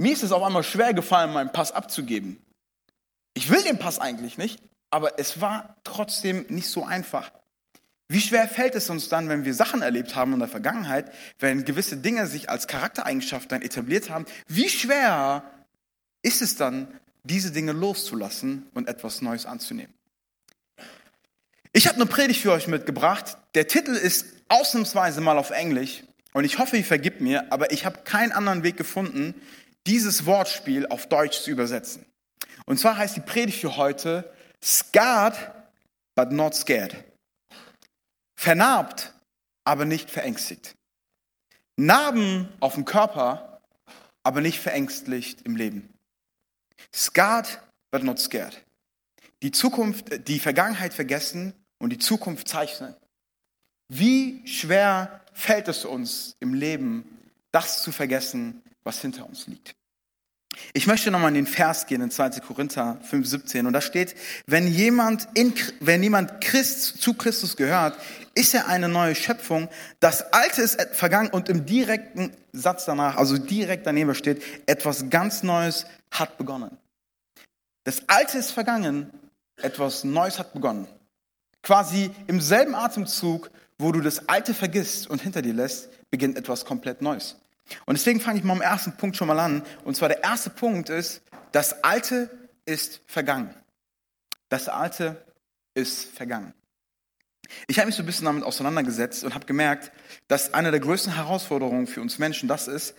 Mir 0.02 0.12
ist 0.12 0.22
es 0.22 0.32
auf 0.32 0.42
einmal 0.42 0.64
schwer 0.64 0.94
gefallen, 0.94 1.32
meinen 1.32 1.52
Pass 1.52 1.72
abzugeben. 1.72 2.36
Ich 3.34 3.50
will 3.50 3.62
den 3.62 3.78
Pass 3.78 3.98
eigentlich 3.98 4.36
nicht, 4.36 4.60
aber 4.90 5.18
es 5.18 5.40
war 5.40 5.76
trotzdem 5.84 6.44
nicht 6.48 6.68
so 6.68 6.84
einfach. 6.84 7.30
Wie 8.08 8.20
schwer 8.20 8.48
fällt 8.48 8.74
es 8.74 8.90
uns 8.90 9.08
dann, 9.08 9.28
wenn 9.28 9.44
wir 9.44 9.54
Sachen 9.54 9.80
erlebt 9.80 10.16
haben 10.16 10.32
in 10.32 10.40
der 10.40 10.48
Vergangenheit, 10.48 11.12
wenn 11.38 11.64
gewisse 11.64 11.96
Dinge 11.96 12.26
sich 12.26 12.50
als 12.50 12.66
Charaktereigenschaft 12.66 13.50
dann 13.52 13.62
etabliert 13.62 14.10
haben? 14.10 14.26
Wie 14.48 14.68
schwer 14.68 15.44
ist 16.22 16.42
es 16.42 16.56
dann, 16.56 16.88
diese 17.24 17.52
Dinge 17.52 17.70
loszulassen 17.70 18.66
und 18.74 18.88
etwas 18.88 19.22
Neues 19.22 19.46
anzunehmen. 19.46 19.94
Ich 21.72 21.86
habe 21.86 21.96
eine 21.96 22.06
Predigt 22.06 22.40
für 22.40 22.52
euch 22.52 22.66
mitgebracht. 22.66 23.36
Der 23.54 23.68
Titel 23.68 23.92
ist 23.92 24.26
ausnahmsweise 24.48 25.20
mal 25.20 25.38
auf 25.38 25.50
Englisch 25.50 26.02
und 26.32 26.44
ich 26.44 26.58
hoffe, 26.58 26.76
ihr 26.76 26.84
vergibt 26.84 27.20
mir, 27.20 27.52
aber 27.52 27.72
ich 27.72 27.86
habe 27.86 28.00
keinen 28.04 28.32
anderen 28.32 28.62
Weg 28.62 28.76
gefunden, 28.76 29.34
dieses 29.86 30.26
Wortspiel 30.26 30.86
auf 30.86 31.08
Deutsch 31.08 31.40
zu 31.40 31.50
übersetzen. 31.50 32.06
Und 32.66 32.78
zwar 32.78 32.96
heißt 32.96 33.16
die 33.16 33.20
Predigt 33.20 33.60
für 33.60 33.76
heute 33.76 34.32
Scarred, 34.62 35.36
but 36.14 36.30
not 36.30 36.54
scared. 36.54 37.04
Vernarbt, 38.36 39.12
aber 39.64 39.84
nicht 39.84 40.10
verängstigt. 40.10 40.76
Narben 41.76 42.48
auf 42.60 42.74
dem 42.74 42.84
Körper, 42.84 43.60
aber 44.22 44.40
nicht 44.40 44.60
verängstigt 44.60 45.42
im 45.42 45.56
Leben. 45.56 45.92
Scarred, 46.94 47.60
but 47.90 48.02
not 48.02 48.18
scared. 48.18 48.62
Die 49.42 49.50
Zukunft, 49.50 50.28
die 50.28 50.38
Vergangenheit 50.38 50.94
vergessen 50.94 51.54
und 51.78 51.90
die 51.90 51.98
Zukunft 51.98 52.46
zeichnen. 52.46 52.94
Wie 53.88 54.46
schwer 54.46 55.20
fällt 55.32 55.68
es 55.68 55.84
uns 55.84 56.36
im 56.38 56.54
Leben, 56.54 57.04
das 57.50 57.82
zu 57.82 57.90
vergessen, 57.90 58.62
was 58.84 59.00
hinter 59.00 59.28
uns 59.28 59.46
liegt? 59.46 59.74
Ich 60.74 60.86
möchte 60.86 61.10
nochmal 61.10 61.30
in 61.30 61.34
den 61.34 61.46
Vers 61.46 61.86
gehen, 61.86 62.02
in 62.02 62.10
2. 62.10 62.40
Korinther 62.40 62.98
5, 63.02 63.26
17. 63.26 63.66
Und 63.66 63.72
da 63.72 63.80
steht, 63.80 64.14
wenn 64.46 64.66
jemand, 64.66 65.28
in, 65.34 65.54
wenn 65.80 66.02
jemand 66.02 66.40
Christ, 66.42 67.00
zu 67.00 67.14
Christus 67.14 67.56
gehört, 67.56 67.96
ist 68.34 68.54
er 68.54 68.68
eine 68.68 68.88
neue 68.88 69.14
Schöpfung. 69.14 69.68
Das 70.00 70.32
Alte 70.32 70.62
ist 70.62 70.80
vergangen 70.92 71.30
und 71.30 71.48
im 71.48 71.66
direkten 71.66 72.32
Satz 72.52 72.84
danach, 72.84 73.16
also 73.16 73.38
direkt 73.38 73.86
daneben 73.86 74.14
steht, 74.14 74.42
etwas 74.66 75.08
ganz 75.10 75.42
Neues 75.42 75.86
hat 76.10 76.38
begonnen. 76.38 76.76
Das 77.84 78.08
Alte 78.08 78.38
ist 78.38 78.52
vergangen, 78.52 79.10
etwas 79.56 80.04
Neues 80.04 80.38
hat 80.38 80.52
begonnen. 80.52 80.86
Quasi 81.62 82.10
im 82.26 82.40
selben 82.40 82.74
Atemzug, 82.74 83.50
wo 83.78 83.92
du 83.92 84.00
das 84.00 84.28
Alte 84.28 84.54
vergisst 84.54 85.08
und 85.08 85.22
hinter 85.22 85.42
dir 85.42 85.54
lässt, 85.54 85.88
beginnt 86.10 86.36
etwas 86.36 86.64
komplett 86.64 87.02
Neues. 87.02 87.36
Und 87.86 87.96
deswegen 87.96 88.20
fange 88.20 88.38
ich 88.38 88.44
mal 88.44 88.54
am 88.54 88.60
ersten 88.60 88.96
Punkt 88.96 89.16
schon 89.16 89.28
mal 89.28 89.38
an. 89.38 89.62
Und 89.84 89.96
zwar 89.96 90.08
der 90.08 90.22
erste 90.22 90.50
Punkt 90.50 90.88
ist, 90.88 91.22
das 91.52 91.84
Alte 91.84 92.30
ist 92.64 93.00
vergangen. 93.06 93.54
Das 94.48 94.68
Alte 94.68 95.24
ist 95.74 96.04
vergangen. 96.04 96.54
Ich 97.66 97.78
habe 97.78 97.86
mich 97.86 97.96
so 97.96 98.02
ein 98.02 98.06
bisschen 98.06 98.24
damit 98.24 98.44
auseinandergesetzt 98.44 99.24
und 99.24 99.34
habe 99.34 99.46
gemerkt, 99.46 99.92
dass 100.28 100.54
eine 100.54 100.70
der 100.70 100.80
größten 100.80 101.14
Herausforderungen 101.14 101.86
für 101.86 102.00
uns 102.00 102.18
Menschen 102.18 102.48
das 102.48 102.68
ist, 102.68 102.94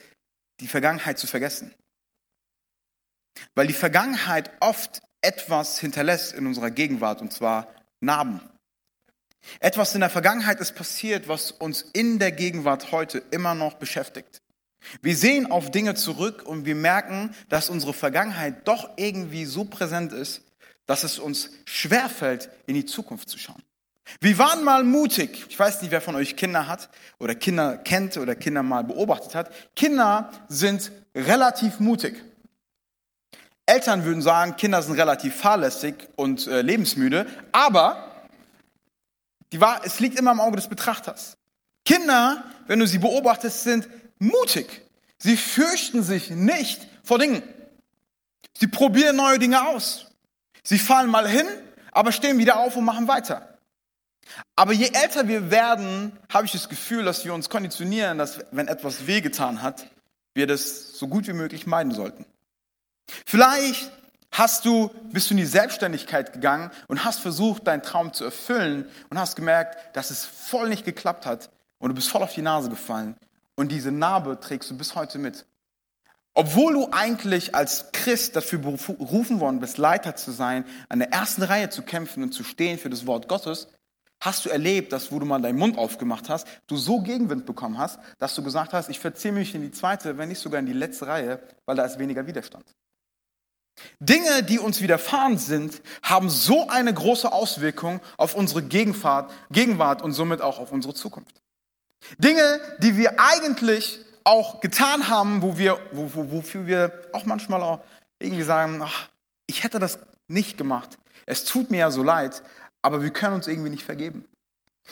die 0.60 0.67
Vergangenheit 0.67 1.17
zu 1.17 1.27
vergessen. 1.27 1.74
Weil 3.55 3.67
die 3.67 3.74
Vergangenheit 3.74 4.51
oft 4.60 5.01
etwas 5.22 5.79
hinterlässt 5.79 6.34
in 6.34 6.46
unserer 6.46 6.70
Gegenwart, 6.70 7.22
und 7.22 7.34
zwar 7.34 7.74
Narben. 8.00 8.41
Etwas 9.60 9.93
in 9.93 10.01
der 10.01 10.10
Vergangenheit 10.10 10.60
ist 10.60 10.75
passiert, 10.75 11.27
was 11.27 11.51
uns 11.51 11.82
in 11.93 12.20
der 12.20 12.32
Gegenwart 12.32 12.91
heute 12.91 13.24
immer 13.32 13.55
noch 13.55 13.75
beschäftigt. 13.75 14.42
Wir 15.02 15.16
sehen 15.16 15.50
auf 15.50 15.72
Dinge 15.72 15.96
zurück 15.96 16.44
und 16.46 16.66
wir 16.66 16.75
merken, 16.75 17.34
dass 17.50 17.70
unsere 17.70 17.94
Vergangenheit 17.94 18.68
doch 18.68 18.90
irgendwie 18.98 19.46
so 19.46 19.66
präsent 19.66 20.13
ist, 20.13 20.42
dass 20.86 21.04
es 21.04 21.20
uns 21.20 21.52
schwerfällt, 21.66 22.50
in 22.66 22.75
die 22.75 22.86
Zukunft 22.86 23.30
zu 23.30 23.38
schauen. 23.38 23.62
Wir 24.20 24.38
waren 24.38 24.63
mal 24.63 24.84
mutig. 24.84 25.46
Ich 25.50 25.58
weiß 25.58 25.82
nicht, 25.82 25.92
wer 25.92 26.02
von 26.02 26.16
euch 26.16 26.36
Kinder 26.36 26.68
hat 26.68 26.90
oder 27.20 27.36
Kinder 27.36 27.78
kennt 27.78 28.18
oder 28.18 28.36
Kinder 28.36 28.62
mal 28.63 28.84
beobachtet 28.84 29.34
hat. 29.34 29.52
Kinder 29.75 30.32
sind 30.50 30.92
relativ 31.16 31.80
mutig. 31.80 32.22
Eltern 33.66 34.04
würden 34.04 34.22
sagen, 34.22 34.58
Kinder 34.58 34.82
sind 34.82 34.96
relativ 34.96 35.36
fahrlässig 35.36 35.96
und 36.18 36.48
äh, 36.48 36.62
lebensmüde, 36.62 37.25
aber 37.54 38.12
die 39.54 39.62
war, 39.62 39.82
es 39.86 40.00
liegt 40.00 40.20
immer 40.20 40.32
im 40.32 40.42
Auge 40.42 40.58
des 40.58 40.68
Betrachters. 40.68 41.38
Kinder, 41.86 42.44
wenn 42.68 42.80
du 42.80 42.88
sie 42.88 42.98
beobachtest, 42.98 43.63
sind 43.63 43.88
mutig. 44.24 44.82
Sie 45.18 45.38
fürchten 45.38 46.03
sich 46.03 46.30
nicht 46.30 46.88
vor 47.03 47.20
Dingen. 47.20 47.44
Sie 48.58 48.68
probieren 48.68 49.15
neue 49.15 49.39
Dinge 49.39 49.68
aus. 49.68 50.08
Sie 50.63 50.80
fallen 50.80 51.10
mal 51.10 51.27
hin, 51.27 51.46
aber 51.92 52.12
stehen 52.12 52.38
wieder 52.38 52.60
auf 52.60 52.75
und 52.75 52.86
machen 52.86 53.08
weiter. 53.08 53.58
Aber 54.56 54.72
je 54.74 54.89
älter 54.94 55.27
wir 55.27 55.51
werden, 55.51 56.18
habe 56.32 56.46
ich 56.46 56.53
das 56.53 56.70
Gefühl, 56.70 57.03
dass 57.03 57.25
wir 57.25 57.34
uns 57.34 57.50
konditionieren, 57.50 58.18
dass 58.18 58.39
wenn 58.51 58.68
etwas 58.68 59.06
wehgetan 59.06 59.62
hat, 59.62 59.88
wir 60.34 60.48
das 60.48 60.98
so 60.98 61.08
gut 61.08 61.27
wie 61.27 61.34
möglich 61.34 61.68
meiden 61.68 61.94
sollten. 61.94 62.25
Vielleicht 63.25 63.92
hast 64.32 64.65
du, 64.65 64.89
bist 65.12 65.30
du 65.30 65.34
in 65.34 65.38
die 65.39 65.46
Selbstständigkeit 65.46 66.34
gegangen 66.34 66.72
und 66.88 67.03
hast 67.03 67.20
versucht, 67.20 67.68
deinen 67.68 67.84
Traum 67.84 68.13
zu 68.13 68.24
erfüllen 68.24 68.89
und 69.10 69.20
hast 69.20 69.36
gemerkt, 69.36 69.96
dass 69.96 70.10
es 70.10 70.25
voll 70.25 70.70
nicht 70.70 70.86
geklappt 70.86 71.25
hat 71.25 71.50
und 71.80 71.89
du 71.89 71.96
bist 71.96 72.10
voll 72.10 72.24
auf 72.24 72.34
die 72.34 72.42
Nase 72.42 72.70
gefallen 72.70 73.15
und 73.55 73.72
diese 73.72 73.91
Narbe 73.91 74.39
trägst 74.39 74.69
du 74.72 74.77
bis 74.77 74.95
heute 74.95 75.19
mit. 75.19 75.45
Obwohl 76.36 76.74
du 76.74 76.88
eigentlich 76.91 77.53
als 77.53 77.91
Christ 77.91 78.36
dafür 78.36 78.60
berufen 78.60 79.39
worden 79.39 79.60
bist, 79.60 79.77
Leiter 79.77 80.15
zu 80.15 80.31
sein, 80.31 80.65
an 80.89 81.00
der 81.00 81.12
ersten 81.12 81.43
Reihe 81.43 81.69
zu 81.69 81.83
kämpfen 81.83 82.24
und 82.24 82.31
zu 82.31 82.43
stehen 82.43 82.79
für 82.79 82.89
das 82.89 83.05
Wort 83.05 83.27
Gottes, 83.27 83.67
hast 84.19 84.45
du 84.45 84.50
erlebt, 84.50 84.93
dass 84.93 85.12
wo 85.12 85.19
du 85.19 85.25
mal 85.25 85.41
deinen 85.41 85.60
Mund 85.60 85.77
aufgemacht 85.77 86.29
hast, 86.29 86.48
du 86.65 86.77
so 86.77 87.01
Gegenwind 87.01 87.45
bekommen 87.45 87.77
hast, 87.77 88.00
dass 88.17 88.33
du 88.33 88.41
gesagt 88.41 88.74
hast, 88.74 88.89
ich 88.89 89.00
verziehe 89.00 89.33
mich 89.33 89.53
in 89.53 89.62
die 89.62 89.72
zweite, 89.72 90.17
wenn 90.17 90.29
nicht 90.29 90.39
sogar 90.39 90.60
in 90.60 90.65
die 90.65 90.74
letzte 90.74 91.05
Reihe, 91.05 91.39
weil 91.65 91.75
da 91.75 91.86
ist 91.86 92.00
weniger 92.00 92.25
Widerstand. 92.25 92.65
Dinge, 94.00 94.43
die 94.43 94.60
uns 94.60 94.81
widerfahren 94.81 95.38
sind, 95.38 95.81
haben 96.01 96.29
so 96.29 96.67
eine 96.67 96.93
große 96.93 97.31
Auswirkung 97.31 98.01
auf 98.17 98.33
unsere 98.33 98.63
Gegenwart, 98.63 99.31
Gegenwart 99.51 100.01
und 100.01 100.13
somit 100.13 100.41
auch 100.41 100.60
auf 100.60 100.72
unsere 100.72 100.93
Zukunft. 100.93 101.42
Dinge, 102.17 102.60
die 102.79 102.98
wir 102.98 103.19
eigentlich 103.19 104.00
auch 104.24 104.62
getan 104.62 105.10
haben, 105.10 105.41
wo 105.41 105.57
wir, 105.57 105.79
wo, 105.91 106.13
wo, 106.13 106.31
wofür 106.31 106.65
wir 106.65 106.91
auch 107.13 107.25
manchmal 107.25 107.62
auch 107.62 107.81
irgendwie 108.19 108.43
sagen, 108.43 108.81
ach, 108.81 109.10
ich 109.48 109.63
hätte 109.63 109.79
das 109.79 110.00
nicht 110.27 110.57
gemacht. 110.57 110.98
Es 111.25 111.43
tut 111.45 111.72
mir 111.72 111.77
ja 111.77 111.91
so 111.91 112.03
leid, 112.03 112.41
aber 112.81 113.01
wir 113.01 113.12
können 113.12 113.36
uns 113.36 113.48
irgendwie 113.48 113.69
nicht 113.69 113.83
vergeben. 113.83 114.25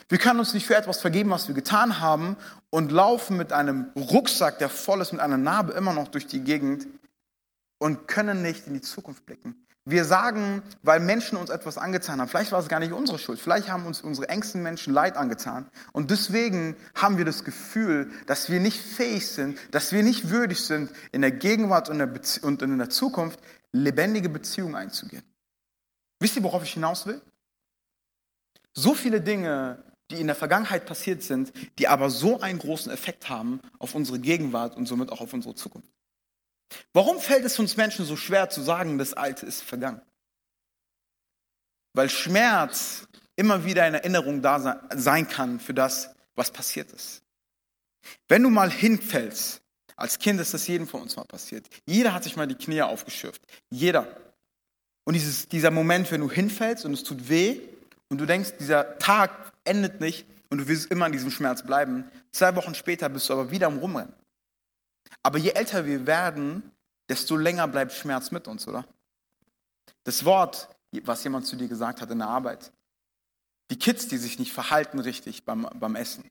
Wir 0.08 0.18
können 0.18 0.40
uns 0.40 0.54
nicht 0.54 0.66
für 0.66 0.76
etwas 0.76 1.00
vergeben, 1.00 1.30
was 1.30 1.48
wir 1.48 1.56
getan 1.56 2.00
haben 2.00 2.38
und 2.70 2.92
laufen 2.92 3.36
mit 3.38 3.52
einem 3.52 3.92
Rucksack, 3.96 4.60
der 4.60 4.70
voll 4.70 5.02
ist, 5.02 5.12
mit 5.12 5.22
einer 5.22 5.38
Narbe 5.38 5.74
immer 5.74 5.94
noch 5.94 6.08
durch 6.08 6.28
die 6.28 6.42
Gegend 6.42 6.88
und 7.78 8.08
können 8.08 8.42
nicht 8.42 8.68
in 8.68 8.74
die 8.74 8.82
Zukunft 8.82 9.26
blicken. 9.26 9.56
Wir 9.86 10.06
sagen, 10.06 10.62
weil 10.84 11.00
Menschen 11.00 11.40
uns 11.40 11.50
etwas 11.50 11.80
angetan 11.80 12.22
haben, 12.22 12.30
vielleicht 12.30 12.52
war 12.52 12.60
es 12.60 12.68
gar 12.68 12.80
nicht 12.80 12.92
unsere 12.92 13.18
Schuld, 13.18 13.40
vielleicht 13.40 13.68
haben 13.68 13.88
uns 13.88 14.02
unsere 14.02 14.30
engsten 14.30 14.62
Menschen 14.62 14.94
Leid 14.94 15.18
angetan 15.18 15.72
und 15.92 16.12
deswegen 16.12 16.76
haben 16.94 17.18
wir 17.18 17.26
das 17.26 17.44
Gefühl, 17.44 18.12
dass 18.28 18.52
wir 18.52 18.60
nicht 18.60 18.80
fähig 18.80 19.28
sind, 19.28 19.58
dass 19.72 19.92
wir 19.92 20.04
nicht 20.04 20.30
würdig 20.30 20.62
sind, 20.62 20.92
in 21.12 21.22
der 21.22 21.32
Gegenwart 21.32 21.90
und 21.90 22.62
in 22.62 22.78
der 22.78 22.90
Zukunft 22.92 23.40
lebendige 23.72 24.30
Beziehungen 24.30 24.76
einzugehen. 24.76 25.24
Wisst 26.20 26.36
ihr, 26.36 26.44
worauf 26.44 26.62
ich 26.64 26.74
hinaus 26.74 27.08
will? 27.08 27.20
So 28.74 28.94
viele 28.94 29.20
Dinge, 29.20 29.84
die 30.12 30.22
in 30.22 30.28
der 30.28 30.36
Vergangenheit 30.36 30.86
passiert 30.86 31.24
sind, 31.24 31.54
die 31.80 31.88
aber 31.88 32.12
so 32.12 32.40
einen 32.40 32.60
großen 32.60 32.92
Effekt 32.92 33.30
haben 33.30 33.62
auf 33.80 33.96
unsere 33.96 34.20
Gegenwart 34.20 34.78
und 34.78 34.86
somit 34.86 35.12
auch 35.12 35.22
auf 35.22 35.34
unsere 35.34 35.56
Zukunft. 35.56 35.90
Warum 36.94 37.20
fällt 37.20 37.46
es 37.46 37.60
uns 37.60 37.78
Menschen 37.78 38.06
so 38.06 38.16
schwer 38.16 38.50
zu 38.50 38.62
sagen, 38.62 38.98
das 38.98 39.14
Alte 39.14 39.46
ist 39.46 39.64
vergangen? 39.64 40.02
Weil 41.94 42.10
Schmerz 42.10 43.08
immer 43.36 43.66
wieder 43.66 43.84
eine 43.84 43.98
Erinnerung 43.98 44.42
da 44.42 44.88
sein 44.96 45.28
kann 45.28 45.60
für 45.60 45.74
das, 45.74 46.14
was 46.36 46.52
passiert 46.52 46.92
ist. 46.92 47.22
Wenn 48.28 48.44
du 48.44 48.50
mal 48.50 48.72
hinfällst, 48.72 49.62
als 49.96 50.18
Kind 50.18 50.40
ist 50.40 50.54
das 50.54 50.68
jedem 50.68 50.88
von 50.88 51.02
uns 51.02 51.16
mal 51.16 51.26
passiert. 51.26 51.68
Jeder 51.86 52.14
hat 52.14 52.24
sich 52.24 52.36
mal 52.36 52.48
die 52.48 52.56
Knie 52.56 52.82
aufgeschürft. 52.82 53.42
Jeder. 53.70 54.08
Und 55.04 55.14
dieses, 55.14 55.48
dieser 55.48 55.72
Moment, 55.72 56.12
wenn 56.12 56.22
du 56.22 56.32
hinfällst 56.32 56.86
und 56.86 56.94
es 56.94 57.04
tut 57.04 57.30
weh 57.30 57.60
und 58.10 58.18
du 58.20 58.26
denkst, 58.26 58.54
dieser 58.60 58.98
Tag 58.98 59.54
endet 59.64 60.02
nicht 60.02 60.26
und 60.50 60.60
du 60.60 60.68
willst 60.68 60.90
immer 60.92 61.06
in 61.06 61.12
diesem 61.12 61.32
Schmerz 61.32 61.64
bleiben. 61.64 62.10
Zwei 62.32 62.56
Wochen 62.56 62.74
später 62.74 63.10
bist 63.10 63.30
du 63.30 63.34
aber 63.34 63.52
wieder 63.52 63.68
am 63.68 63.78
Rumrennen. 63.78 64.14
Aber 65.24 65.38
je 65.38 65.52
älter 65.52 65.86
wir 65.86 66.08
werden, 66.08 66.72
desto 67.10 67.36
länger 67.36 67.68
bleibt 67.68 67.92
Schmerz 67.92 68.32
mit 68.32 68.48
uns, 68.48 68.68
oder? 68.68 68.86
Das 70.04 70.26
Wort, 70.26 70.70
was 71.04 71.24
jemand 71.24 71.46
zu 71.46 71.56
dir 71.56 71.68
gesagt 71.68 72.02
hat 72.02 72.10
in 72.10 72.20
der 72.20 72.28
Arbeit. 72.28 72.72
Die 73.70 73.78
Kids, 73.80 74.08
die 74.08 74.18
sich 74.18 74.40
nicht 74.40 74.52
verhalten 74.52 75.00
richtig 75.00 75.46
beim, 75.46 75.68
beim 75.76 75.96
Essen. 75.96 76.30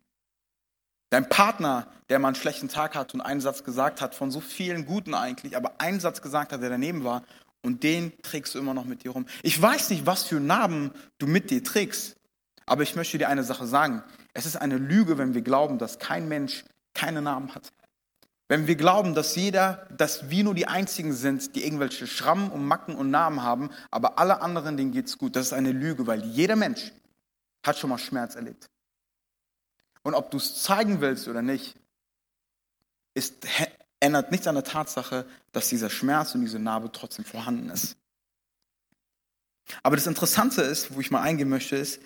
Dein 1.11 1.28
Partner, 1.28 1.88
der 2.09 2.18
mal 2.18 2.28
einen 2.28 2.35
schlechten 2.37 2.68
Tag 2.68 2.94
hat 2.94 3.14
und 3.14 3.20
einen 3.20 3.40
Satz 3.40 3.64
gesagt 3.64 4.00
hat, 4.00 4.14
von 4.14 4.30
so 4.30 4.40
vielen 4.40 4.87
guten 4.87 5.14
eigentlich, 5.14 5.56
aber 5.56 5.80
einen 5.80 6.00
Satz 6.00 6.23
gesagt 6.23 6.52
hat, 6.52 6.62
der 6.62 6.70
daneben 6.70 7.04
war, 7.04 7.25
und 7.62 7.82
den 7.82 8.12
trägst 8.23 8.54
du 8.54 8.59
immer 8.59 8.75
noch 8.75 8.85
mit 8.85 9.04
dir 9.04 9.11
rum. 9.11 9.26
Ich 9.42 9.61
weiß 9.61 9.90
nicht, 9.90 10.06
was 10.06 10.23
für 10.23 10.40
Narben 10.40 10.92
du 11.18 11.26
mit 11.26 11.50
dir 11.50 11.62
trägst, 11.62 12.16
aber 12.64 12.82
ich 12.82 12.97
möchte 12.97 13.18
dir 13.18 13.28
eine 13.28 13.44
Sache 13.44 13.66
sagen. 13.66 14.02
Es 14.32 14.47
ist 14.47 14.56
eine 14.56 14.78
Lüge, 14.78 15.18
wenn 15.18 15.35
wir 15.35 15.42
glauben, 15.42 15.78
dass 15.78 15.99
kein 15.99 16.28
Mensch 16.28 16.64
keine 16.94 17.20
Narben 17.20 17.54
hat. 17.54 17.73
Wenn 18.50 18.66
wir 18.66 18.75
glauben, 18.75 19.14
dass 19.14 19.37
jeder, 19.37 19.87
dass 19.97 20.28
wir 20.28 20.42
nur 20.42 20.57
die 20.57 20.66
Einzigen 20.66 21.12
sind, 21.12 21.54
die 21.54 21.64
irgendwelche 21.64 22.09
Schrammen 22.09 22.50
und 22.50 22.66
Macken 22.66 22.97
und 22.97 23.09
Namen 23.09 23.45
haben, 23.45 23.71
aber 23.92 24.19
alle 24.19 24.42
anderen, 24.42 24.76
denen 24.76 24.90
geht's 24.90 25.19
gut, 25.19 25.37
das 25.37 25.47
ist 25.47 25.52
eine 25.52 25.71
Lüge, 25.71 26.09
weil 26.09 26.25
jeder 26.25 26.57
Mensch 26.57 26.90
hat 27.64 27.78
schon 27.78 27.90
mal 27.90 27.99
Schmerz 27.99 28.35
erlebt. 28.35 28.69
Und 30.02 30.14
ob 30.14 30.33
du 30.33 30.38
es 30.38 30.64
zeigen 30.64 31.00
willst 31.00 31.28
oder 31.28 31.42
nicht, 31.42 31.76
ist, 33.14 33.47
ändert 34.00 34.33
nichts 34.33 34.49
an 34.49 34.57
der 34.57 34.64
Tatsache, 34.64 35.26
dass 35.52 35.69
dieser 35.69 35.88
Schmerz 35.88 36.35
und 36.35 36.40
diese 36.40 36.59
Narbe 36.59 36.90
trotzdem 36.90 37.25
vorhanden 37.25 37.71
ist. 37.71 37.97
Aber 39.85 39.95
das 39.95 40.09
Interessante 40.09 40.62
ist, 40.62 40.92
wo 40.92 40.99
ich 40.99 41.12
mal 41.12 41.23
eingehen 41.23 41.50
möchte, 41.50 41.76
ist, 41.76 42.00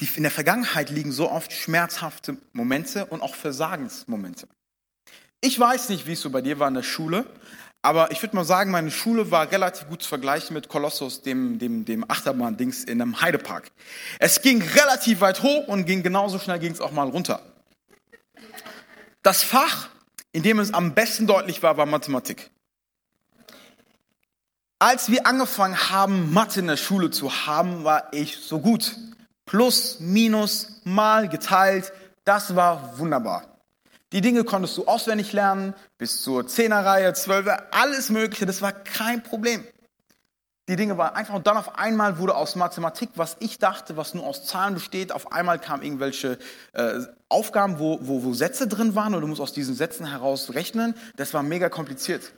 die, 0.00 0.08
in 0.16 0.22
der 0.22 0.32
Vergangenheit 0.32 0.88
liegen 0.88 1.12
so 1.12 1.30
oft 1.30 1.52
schmerzhafte 1.52 2.38
Momente 2.54 3.04
und 3.04 3.20
auch 3.20 3.34
Versagensmomente. 3.34 4.48
Ich 5.44 5.60
weiß 5.60 5.90
nicht, 5.90 6.06
wie 6.06 6.12
es 6.12 6.22
so 6.22 6.30
bei 6.30 6.40
dir 6.40 6.58
war 6.58 6.68
in 6.68 6.74
der 6.74 6.82
Schule, 6.82 7.26
aber 7.82 8.10
ich 8.10 8.22
würde 8.22 8.34
mal 8.34 8.46
sagen, 8.46 8.70
meine 8.70 8.90
Schule 8.90 9.30
war 9.30 9.52
relativ 9.52 9.86
gut 9.88 10.02
zu 10.02 10.08
vergleichen 10.08 10.54
mit 10.54 10.70
Kolossus, 10.70 11.20
dem, 11.20 11.58
dem, 11.58 11.84
dem 11.84 12.10
Achterbahn-Dings 12.10 12.84
in 12.84 13.02
einem 13.02 13.20
Heidepark. 13.20 13.70
Es 14.18 14.40
ging 14.40 14.62
relativ 14.62 15.20
weit 15.20 15.42
hoch 15.42 15.68
und 15.68 15.84
ging 15.84 16.02
genauso 16.02 16.38
schnell 16.38 16.58
ging 16.60 16.72
es 16.72 16.80
auch 16.80 16.92
mal 16.92 17.10
runter. 17.10 17.42
Das 19.22 19.42
Fach, 19.42 19.90
in 20.32 20.42
dem 20.42 20.58
es 20.60 20.72
am 20.72 20.94
besten 20.94 21.26
deutlich 21.26 21.62
war, 21.62 21.76
war 21.76 21.84
Mathematik. 21.84 22.50
Als 24.78 25.10
wir 25.10 25.26
angefangen 25.26 25.90
haben, 25.90 26.32
Mathe 26.32 26.60
in 26.60 26.68
der 26.68 26.78
Schule 26.78 27.10
zu 27.10 27.46
haben, 27.46 27.84
war 27.84 28.14
ich 28.14 28.38
so 28.38 28.60
gut. 28.60 28.96
Plus, 29.44 30.00
minus, 30.00 30.80
mal, 30.84 31.28
geteilt. 31.28 31.92
Das 32.24 32.56
war 32.56 32.98
wunderbar. 32.98 33.53
Die 34.14 34.20
Dinge 34.20 34.44
konntest 34.44 34.76
du 34.76 34.84
auswendig 34.84 35.32
lernen, 35.32 35.74
bis 35.98 36.22
zur 36.22 36.46
Zehnerreihe, 36.46 37.12
Zwölfer, 37.14 37.64
alles 37.72 38.10
Mögliche. 38.10 38.46
Das 38.46 38.62
war 38.62 38.70
kein 38.70 39.24
Problem. 39.24 39.64
Die 40.68 40.76
Dinge 40.76 40.96
waren 40.96 41.16
einfach 41.16 41.34
und 41.34 41.48
dann 41.48 41.56
auf 41.56 41.76
einmal 41.76 42.16
wurde 42.18 42.36
aus 42.36 42.54
Mathematik, 42.54 43.10
was 43.16 43.36
ich 43.40 43.58
dachte, 43.58 43.96
was 43.96 44.14
nur 44.14 44.24
aus 44.24 44.46
Zahlen 44.46 44.74
besteht, 44.74 45.10
auf 45.10 45.32
einmal 45.32 45.58
kamen 45.58 45.82
irgendwelche 45.82 46.38
äh, 46.74 47.00
Aufgaben, 47.28 47.80
wo, 47.80 47.98
wo, 48.02 48.22
wo 48.22 48.34
Sätze 48.34 48.68
drin 48.68 48.94
waren 48.94 49.16
und 49.16 49.20
du 49.20 49.26
musst 49.26 49.40
aus 49.40 49.52
diesen 49.52 49.74
Sätzen 49.74 50.06
heraus 50.06 50.54
rechnen. 50.54 50.94
Das 51.16 51.34
war 51.34 51.42
mega 51.42 51.68
kompliziert. 51.68 52.32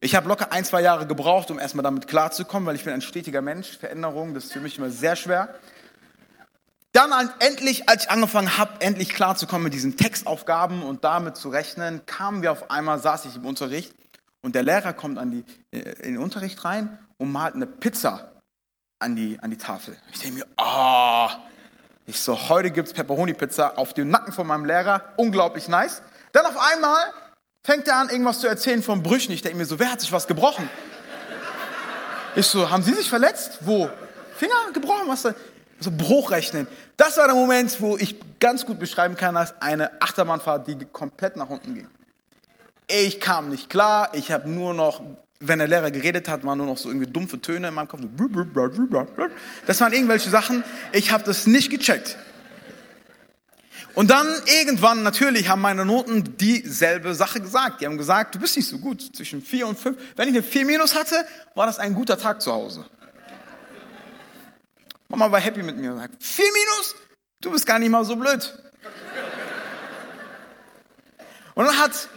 Ich 0.00 0.14
habe 0.14 0.28
locker 0.28 0.52
ein, 0.52 0.64
zwei 0.64 0.80
Jahre 0.80 1.08
gebraucht, 1.08 1.50
um 1.50 1.58
erstmal 1.58 1.82
damit 1.82 2.06
klarzukommen, 2.06 2.68
weil 2.68 2.76
ich 2.76 2.84
bin 2.84 2.94
ein 2.94 3.02
stetiger 3.02 3.42
Mensch. 3.42 3.78
Veränderung, 3.78 4.32
das 4.32 4.44
ist 4.44 4.52
für 4.52 4.60
mich 4.60 4.78
immer 4.78 4.90
sehr 4.90 5.16
schwer. 5.16 5.56
Dann 6.94 7.28
endlich, 7.40 7.88
als 7.88 8.04
ich 8.04 8.10
angefangen 8.10 8.56
habe, 8.56 8.80
endlich 8.80 9.08
klarzukommen 9.08 9.64
mit 9.64 9.74
diesen 9.74 9.96
Textaufgaben 9.96 10.84
und 10.84 11.02
damit 11.02 11.36
zu 11.36 11.48
rechnen, 11.48 12.06
kamen 12.06 12.40
wir 12.40 12.52
auf 12.52 12.70
einmal, 12.70 13.00
saß 13.00 13.24
ich 13.24 13.34
im 13.34 13.44
Unterricht 13.44 13.92
und 14.42 14.54
der 14.54 14.62
Lehrer 14.62 14.92
kommt 14.92 15.18
an 15.18 15.32
die, 15.32 15.44
äh, 15.76 15.80
in 16.06 16.14
den 16.14 16.18
Unterricht 16.18 16.64
rein 16.64 16.96
und 17.18 17.32
malt 17.32 17.56
eine 17.56 17.66
Pizza 17.66 18.30
an 19.00 19.16
die, 19.16 19.40
an 19.40 19.50
die 19.50 19.58
Tafel. 19.58 19.96
Ich 20.12 20.20
denke 20.20 20.38
mir, 20.38 20.46
ah, 20.56 21.26
oh. 21.26 21.30
ich 22.06 22.20
so, 22.20 22.48
heute 22.48 22.70
gibt 22.70 22.86
es 22.86 22.94
Pepperoni-Pizza 22.94 23.76
auf 23.76 23.92
dem 23.92 24.08
Nacken 24.08 24.32
von 24.32 24.46
meinem 24.46 24.64
Lehrer, 24.64 25.02
unglaublich 25.16 25.66
nice. 25.66 26.00
Dann 26.30 26.46
auf 26.46 26.56
einmal 26.56 27.12
fängt 27.66 27.88
er 27.88 27.96
an, 27.96 28.08
irgendwas 28.08 28.38
zu 28.38 28.46
erzählen 28.46 28.84
von 28.84 29.02
Brüchen. 29.02 29.34
Ich 29.34 29.42
denke 29.42 29.58
mir 29.58 29.66
so, 29.66 29.80
wer 29.80 29.90
hat 29.90 30.00
sich 30.00 30.12
was 30.12 30.28
gebrochen? 30.28 30.70
Ich 32.36 32.46
so, 32.46 32.70
haben 32.70 32.84
Sie 32.84 32.94
sich 32.94 33.10
verletzt? 33.10 33.58
Wo? 33.62 33.90
Finger 34.36 34.54
gebrochen? 34.72 35.08
Was 35.08 35.22
denn? 35.22 35.34
So 35.80 35.90
Bruchrechnen. 35.90 36.66
Das 36.96 37.16
war 37.16 37.26
der 37.26 37.34
Moment, 37.34 37.80
wo 37.80 37.96
ich 37.96 38.16
ganz 38.40 38.64
gut 38.66 38.78
beschreiben 38.78 39.16
kann, 39.16 39.36
als 39.36 39.54
eine 39.60 40.00
Achterbahnfahrt, 40.00 40.66
die 40.68 40.76
komplett 40.92 41.36
nach 41.36 41.48
unten 41.48 41.74
ging. 41.74 41.88
Ich 42.86 43.20
kam 43.20 43.48
nicht 43.48 43.70
klar, 43.70 44.10
ich 44.12 44.30
habe 44.30 44.48
nur 44.48 44.74
noch, 44.74 45.02
wenn 45.40 45.58
der 45.58 45.68
Lehrer 45.68 45.90
geredet 45.90 46.28
hat, 46.28 46.44
waren 46.44 46.58
nur 46.58 46.66
noch 46.66 46.78
so 46.78 46.90
irgendwie 46.90 47.10
dumpfe 47.10 47.40
Töne 47.40 47.68
in 47.68 47.74
meinem 47.74 47.88
Kopf. 47.88 48.02
Das 49.66 49.80
waren 49.80 49.92
irgendwelche 49.92 50.30
Sachen, 50.30 50.62
ich 50.92 51.10
habe 51.10 51.24
das 51.24 51.46
nicht 51.46 51.70
gecheckt. 51.70 52.18
Und 53.94 54.10
dann 54.10 54.26
irgendwann, 54.60 55.02
natürlich, 55.02 55.48
haben 55.48 55.60
meine 55.60 55.84
Noten 55.84 56.36
dieselbe 56.36 57.14
Sache 57.14 57.40
gesagt. 57.40 57.80
Die 57.80 57.86
haben 57.86 57.96
gesagt, 57.96 58.34
du 58.34 58.40
bist 58.40 58.56
nicht 58.56 58.68
so 58.68 58.78
gut, 58.78 59.00
zwischen 59.14 59.40
vier 59.40 59.68
und 59.68 59.78
fünf. 59.78 59.96
Wenn 60.16 60.28
ich 60.28 60.34
eine 60.34 60.42
vier 60.42 60.66
minus 60.66 60.94
hatte, 60.96 61.14
war 61.54 61.66
das 61.66 61.78
ein 61.78 61.94
guter 61.94 62.18
Tag 62.18 62.42
zu 62.42 62.52
Hause. 62.52 62.84
Mama 65.08 65.30
war 65.30 65.40
happy 65.40 65.62
mit 65.62 65.76
mir 65.76 65.92
und 65.92 65.98
sagt, 65.98 66.22
vier 66.22 66.50
Minus? 66.52 66.94
Du 67.40 67.50
bist 67.50 67.66
gar 67.66 67.78
nicht 67.78 67.90
mal 67.90 68.04
so 68.04 68.16
blöd. 68.16 68.58
Und 71.54 71.66
dann 71.66 71.78
hat 71.78 72.08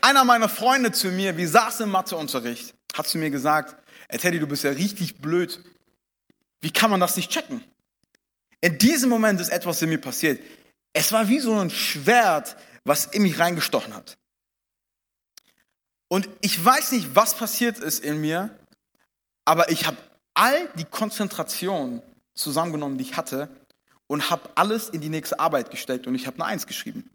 einer 0.00 0.24
meiner 0.24 0.48
Freunde 0.48 0.92
zu 0.92 1.08
mir, 1.08 1.36
wir 1.36 1.48
saßen 1.48 1.84
im 1.84 1.90
Matheunterricht, 1.90 2.74
hat 2.94 3.06
zu 3.06 3.18
mir 3.18 3.30
gesagt, 3.30 3.76
ey 4.08 4.18
Teddy, 4.18 4.38
du 4.38 4.46
bist 4.46 4.64
ja 4.64 4.70
richtig 4.70 5.20
blöd. 5.20 5.64
Wie 6.60 6.70
kann 6.70 6.90
man 6.90 7.00
das 7.00 7.16
nicht 7.16 7.30
checken? 7.30 7.64
In 8.60 8.78
diesem 8.78 9.10
Moment 9.10 9.40
ist 9.40 9.50
etwas 9.50 9.80
in 9.82 9.88
mir 9.88 10.00
passiert. 10.00 10.40
Es 10.92 11.12
war 11.12 11.28
wie 11.28 11.40
so 11.40 11.58
ein 11.58 11.70
Schwert, 11.70 12.56
was 12.84 13.06
in 13.06 13.22
mich 13.22 13.38
reingestochen 13.38 13.94
hat. 13.94 14.16
Und 16.08 16.28
ich 16.40 16.62
weiß 16.62 16.92
nicht, 16.92 17.14
was 17.14 17.34
passiert 17.34 17.78
ist 17.78 18.04
in 18.04 18.20
mir, 18.20 18.50
aber 19.44 19.70
ich 19.70 19.86
habe 19.86 19.96
all 20.34 20.68
die 20.74 20.84
Konzentration 20.84 22.02
zusammengenommen, 22.34 22.98
die 22.98 23.04
ich 23.04 23.16
hatte, 23.16 23.48
und 24.06 24.30
habe 24.30 24.50
alles 24.54 24.88
in 24.88 25.00
die 25.00 25.08
nächste 25.08 25.40
Arbeit 25.40 25.70
gesteckt 25.70 26.06
und 26.06 26.14
ich 26.14 26.26
habe 26.26 26.36
eine 26.36 26.46
Eins 26.46 26.66
geschrieben. 26.66 27.10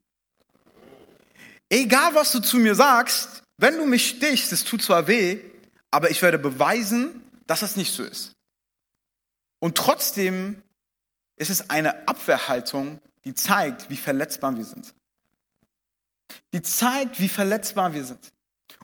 Egal, 1.69 2.15
was 2.15 2.31
du 2.31 2.39
zu 2.39 2.57
mir 2.57 2.73
sagst, 2.73 3.43
wenn 3.57 3.77
du 3.77 3.85
mich 3.85 4.09
stichst, 4.09 4.51
es 4.51 4.63
tut 4.63 4.81
zwar 4.81 5.07
weh, 5.07 5.39
aber 5.91 6.09
ich 6.09 6.21
werde 6.21 6.39
beweisen, 6.39 7.23
dass 7.45 7.59
das 7.59 7.75
nicht 7.75 7.93
so 7.93 8.03
ist. 8.03 8.31
Und 9.59 9.77
trotzdem 9.77 10.61
ist 11.35 11.49
es 11.49 11.69
eine 11.69 12.07
Abwehrhaltung, 12.07 12.99
die 13.25 13.33
zeigt, 13.33 13.89
wie 13.89 13.97
verletzbar 13.97 14.55
wir 14.55 14.65
sind. 14.65 14.93
Die 16.53 16.61
zeigt, 16.61 17.19
wie 17.19 17.29
verletzbar 17.29 17.93
wir 17.93 18.03
sind. 18.03 18.31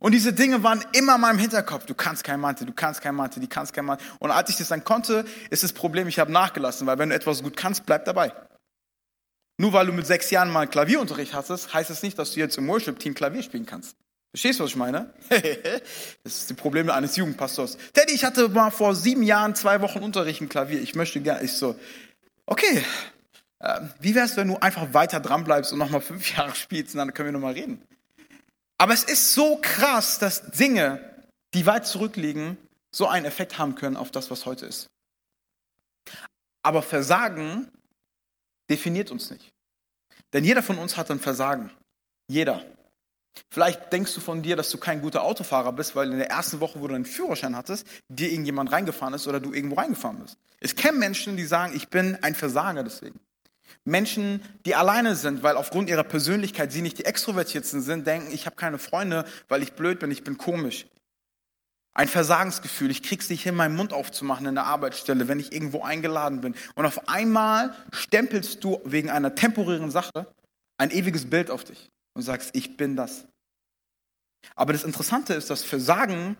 Und 0.05 0.12
diese 0.12 0.33
Dinge 0.33 0.62
waren 0.62 0.85
immer 0.91 1.15
in 1.15 1.21
meinem 1.21 1.39
Hinterkopf. 1.39 1.88
Du 1.88 1.95
kannst 1.95 2.24
kein 2.24 2.39
Mathe, 2.39 2.63
du 2.63 2.74
kannst 2.74 3.01
kein 3.01 3.15
Mathe, 3.15 3.39
die 3.39 3.47
kannst 3.47 3.74
kein 3.74 3.85
Mathe. 3.85 4.03
Und 4.19 4.29
als 4.29 4.51
ich 4.51 4.57
das 4.57 4.67
dann 4.67 4.83
konnte, 4.83 5.25
ist 5.50 5.63
das 5.63 5.74
Problem, 5.74 6.07
ich 6.07 6.19
habe 6.19 6.31
nachgelassen, 6.31 6.85
weil 6.85 7.00
wenn 7.00 7.09
du 7.09 7.15
etwas 7.15 7.41
gut 7.41 7.57
kannst, 7.57 7.88
bleib 7.88 8.05
dabei. 8.05 8.31
Nur 9.57 9.74
weil 9.74 9.88
du 9.88 9.93
mit 9.93 10.05
sechs 10.05 10.29
Jahren 10.29 10.51
mal 10.51 10.67
Klavierunterricht 10.67 11.33
hattest, 11.33 11.74
heißt 11.74 11.89
es 11.89 11.95
das 11.97 12.03
nicht, 12.03 12.19
dass 12.19 12.33
du 12.33 12.39
jetzt 12.39 12.55
im 12.59 12.67
Worship-Team 12.67 13.15
Klavier 13.15 13.41
spielen 13.41 13.65
kannst. 13.65 13.97
Verstehst 14.29 14.59
du, 14.59 14.65
was 14.65 14.69
ich 14.69 14.75
meine? 14.75 15.12
das 16.24 16.38
ist 16.38 16.51
die 16.51 16.53
Probleme 16.53 16.93
eines 16.93 17.15
Jugendpastors. 17.15 17.75
Teddy, 17.93 18.13
ich 18.13 18.23
hatte 18.25 18.47
mal 18.49 18.69
vor 18.69 18.93
sieben 18.93 19.23
Jahren 19.23 19.56
zwei 19.56 19.82
Wochen 19.82 20.03
Unterricht 20.03 20.39
im 20.39 20.49
Klavier. 20.49 20.84
Ich 20.84 20.93
möchte 20.93 21.19
gerne, 21.19 21.43
ich 21.43 21.53
so, 21.53 21.80
okay, 22.45 22.84
äh, 23.58 23.82
wie 24.01 24.13
wär's, 24.13 24.38
wenn 24.38 24.49
du 24.49 24.58
einfach 24.58 24.93
weiter 24.93 25.19
dran 25.19 25.43
bleibst 25.45 25.73
und 25.73 25.80
nochmal 25.80 26.01
fünf 26.01 26.32
Jahre 26.38 26.53
spielst 26.53 26.93
und 26.93 26.99
dann 26.99 27.12
können 27.12 27.30
wir 27.30 27.34
nochmal 27.34 27.53
reden. 27.53 27.82
Aber 28.77 28.93
es 28.93 29.03
ist 29.03 29.33
so 29.33 29.59
krass, 29.61 30.19
dass 30.19 30.51
Dinge, 30.51 30.99
die 31.53 31.65
weit 31.65 31.88
zurückliegen, 31.88 32.57
so 32.93 33.07
einen 33.07 33.25
Effekt 33.25 33.57
haben 33.57 33.75
können 33.75 33.97
auf 33.97 34.11
das, 34.11 34.31
was 34.31 34.45
heute 34.45 34.65
ist. 34.65 34.88
Aber 36.63 36.81
Versagen 36.81 37.69
definiert 38.69 39.11
uns 39.11 39.29
nicht. 39.29 39.51
Denn 40.33 40.43
jeder 40.43 40.63
von 40.63 40.77
uns 40.77 40.97
hat 40.97 41.11
ein 41.11 41.19
Versagen. 41.19 41.71
Jeder. 42.27 42.65
Vielleicht 43.51 43.91
denkst 43.91 44.13
du 44.15 44.21
von 44.21 44.41
dir, 44.41 44.55
dass 44.55 44.69
du 44.69 44.77
kein 44.77 45.01
guter 45.01 45.23
Autofahrer 45.23 45.73
bist, 45.73 45.95
weil 45.95 46.11
in 46.11 46.17
der 46.17 46.29
ersten 46.29 46.59
Woche, 46.59 46.81
wo 46.81 46.88
du 46.88 46.95
einen 46.95 47.05
Führerschein 47.05 47.55
hattest, 47.55 47.85
dir 48.09 48.29
irgendjemand 48.31 48.71
reingefahren 48.71 49.13
ist 49.13 49.27
oder 49.27 49.39
du 49.39 49.53
irgendwo 49.53 49.75
reingefahren 49.75 50.19
bist. 50.19 50.38
Es 50.59 50.75
kennen 50.75 50.99
Menschen, 50.99 51.38
die 51.38 51.45
sagen, 51.45 51.75
ich 51.75 51.89
bin 51.89 52.17
ein 52.23 52.33
Versager 52.33 52.83
deswegen. 52.83 53.19
Menschen, 53.84 54.41
die 54.65 54.75
alleine 54.75 55.15
sind, 55.15 55.43
weil 55.43 55.58
aufgrund 55.58 55.89
ihrer 55.89 56.04
Persönlichkeit 56.04 56.71
sie 56.71 56.82
nicht 56.82 56.97
die 56.97 57.06
Extrovertierten 57.06 57.82
sind, 57.82 58.08
denken, 58.08 58.32
ich 58.34 58.45
habe 58.45 58.56
keine 58.56 58.80
Freunde, 58.80 59.25
weil 59.47 59.62
ich 59.62 59.73
blöd 59.73 59.99
bin, 59.99 60.12
ich 60.12 60.23
bin 60.23 60.38
komisch. 60.38 60.88
Ein 61.93 62.08
Versagensgefühl, 62.08 62.91
ich 62.91 63.04
krieg's 63.04 63.30
nicht 63.30 63.43
hin, 63.43 63.56
meinen 63.56 63.75
Mund 63.75 63.93
aufzumachen 63.93 64.45
in 64.47 64.56
der 64.56 64.65
Arbeitsstelle, 64.65 65.28
wenn 65.28 65.39
ich 65.39 65.54
irgendwo 65.54 65.82
eingeladen 65.82 66.41
bin. 66.41 66.56
Und 66.75 66.86
auf 66.86 67.08
einmal 67.08 67.73
stempelst 67.93 68.63
du 68.63 68.82
wegen 68.84 69.10
einer 69.10 69.36
temporären 69.36 69.91
Sache 69.91 70.28
ein 70.78 70.91
ewiges 70.91 71.30
Bild 71.30 71.49
auf 71.49 71.63
dich 71.63 71.89
und 72.13 72.23
sagst, 72.23 72.51
ich 72.54 72.75
bin 72.75 72.95
das. 72.95 73.25
Aber 74.56 74.73
das 74.73 74.84
Interessante 74.84 75.34
ist, 75.34 75.49
dass 75.49 75.63
Versagen 75.63 76.36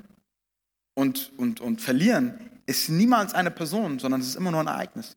und, 0.93 1.31
und, 1.38 1.61
und 1.61 1.81
Verlieren 1.81 2.51
ist 2.65 2.89
niemals 2.89 3.33
eine 3.33 3.51
Person, 3.51 3.99
sondern 3.99 4.21
es 4.21 4.27
ist 4.27 4.35
immer 4.35 4.51
nur 4.51 4.61
ein 4.61 4.67
Ereignis. 4.67 5.15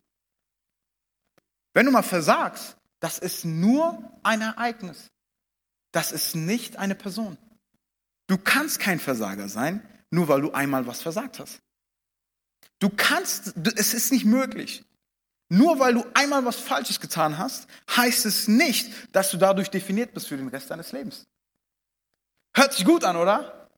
Wenn 1.74 1.86
du 1.86 1.92
mal 1.92 2.02
versagst, 2.02 2.76
das 3.00 3.18
ist 3.18 3.44
nur 3.44 4.12
ein 4.22 4.40
Ereignis. 4.40 5.10
Das 5.92 6.12
ist 6.12 6.34
nicht 6.34 6.76
eine 6.76 6.94
Person. 6.94 7.38
Du 8.26 8.36
kannst 8.36 8.78
kein 8.78 9.00
Versager 9.00 9.48
sein, 9.48 9.86
nur 10.10 10.28
weil 10.28 10.40
du 10.40 10.52
einmal 10.52 10.86
was 10.86 11.00
versagt 11.00 11.38
hast. 11.38 11.60
Du 12.78 12.90
kannst, 12.90 13.54
es 13.76 13.94
ist 13.94 14.12
nicht 14.12 14.24
möglich. 14.24 14.84
Nur 15.50 15.78
weil 15.78 15.94
du 15.94 16.04
einmal 16.14 16.44
was 16.44 16.56
Falsches 16.56 17.00
getan 17.00 17.38
hast, 17.38 17.68
heißt 17.96 18.26
es 18.26 18.48
nicht, 18.48 18.92
dass 19.14 19.30
du 19.30 19.38
dadurch 19.38 19.70
definiert 19.70 20.12
bist 20.12 20.28
für 20.28 20.36
den 20.36 20.48
Rest 20.48 20.70
deines 20.70 20.92
Lebens. 20.92 21.26
Hört 22.54 22.74
sich 22.74 22.84
gut 22.84 23.04
an, 23.04 23.16
oder? 23.16 23.70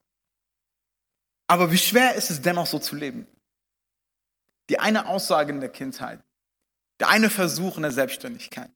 Aber 1.46 1.70
wie 1.70 1.78
schwer 1.78 2.14
ist 2.14 2.30
es 2.30 2.42
dennoch 2.42 2.66
so 2.66 2.78
zu 2.78 2.96
leben? 2.96 3.26
Die 4.68 4.78
eine 4.80 5.06
Aussage 5.06 5.52
in 5.52 5.60
der 5.60 5.70
Kindheit, 5.70 6.22
der 7.00 7.08
eine 7.08 7.30
Versuch 7.30 7.76
in 7.76 7.82
der 7.82 7.92
Selbstständigkeit. 7.92 8.70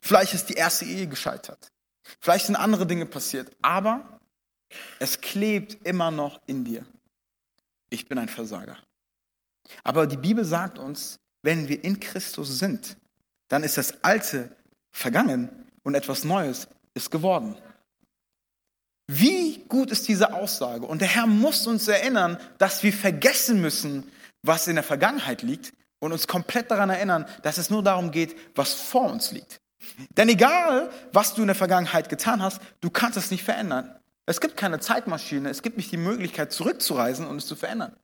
Vielleicht 0.00 0.34
ist 0.34 0.46
die 0.46 0.54
erste 0.54 0.84
Ehe 0.84 1.06
gescheitert. 1.06 1.72
Vielleicht 2.20 2.46
sind 2.46 2.56
andere 2.56 2.86
Dinge 2.86 3.06
passiert. 3.06 3.50
Aber 3.62 4.20
es 4.98 5.20
klebt 5.20 5.86
immer 5.86 6.10
noch 6.10 6.40
in 6.46 6.64
dir. 6.64 6.84
Ich 7.90 8.08
bin 8.08 8.18
ein 8.18 8.28
Versager. 8.28 8.76
Aber 9.84 10.06
die 10.06 10.16
Bibel 10.16 10.44
sagt 10.44 10.78
uns, 10.78 11.18
wenn 11.42 11.68
wir 11.68 11.82
in 11.82 11.98
Christus 11.98 12.58
sind, 12.58 12.96
dann 13.48 13.64
ist 13.64 13.78
das 13.78 14.02
Alte 14.04 14.54
vergangen 14.92 15.48
und 15.82 15.94
etwas 15.94 16.24
Neues 16.24 16.68
ist 16.94 17.10
geworden. 17.10 17.56
Wie 19.06 19.64
gut 19.68 19.90
ist 19.90 20.08
diese 20.08 20.32
Aussage? 20.32 20.86
Und 20.86 21.00
der 21.00 21.08
Herr 21.08 21.26
muss 21.26 21.66
uns 21.66 21.88
erinnern, 21.88 22.38
dass 22.58 22.82
wir 22.82 22.92
vergessen 22.92 23.60
müssen, 23.60 24.10
was 24.42 24.68
in 24.68 24.76
der 24.76 24.84
Vergangenheit 24.84 25.42
liegt 25.42 25.72
und 26.02 26.10
uns 26.10 26.26
komplett 26.26 26.68
daran 26.72 26.90
erinnern, 26.90 27.26
dass 27.42 27.58
es 27.58 27.70
nur 27.70 27.80
darum 27.80 28.10
geht, 28.10 28.36
was 28.56 28.74
vor 28.74 29.08
uns 29.08 29.30
liegt. 29.30 29.60
Denn 30.16 30.28
egal, 30.28 30.90
was 31.12 31.34
du 31.34 31.42
in 31.42 31.46
der 31.46 31.54
Vergangenheit 31.54 32.08
getan 32.08 32.42
hast, 32.42 32.60
du 32.80 32.90
kannst 32.90 33.16
es 33.16 33.30
nicht 33.30 33.44
verändern. 33.44 33.96
Es 34.26 34.40
gibt 34.40 34.56
keine 34.56 34.80
Zeitmaschine, 34.80 35.48
es 35.48 35.62
gibt 35.62 35.76
nicht 35.76 35.92
die 35.92 35.96
Möglichkeit, 35.96 36.52
zurückzureisen 36.52 37.24
und 37.24 37.36
es 37.36 37.46
zu 37.46 37.54
verändern. 37.54 37.96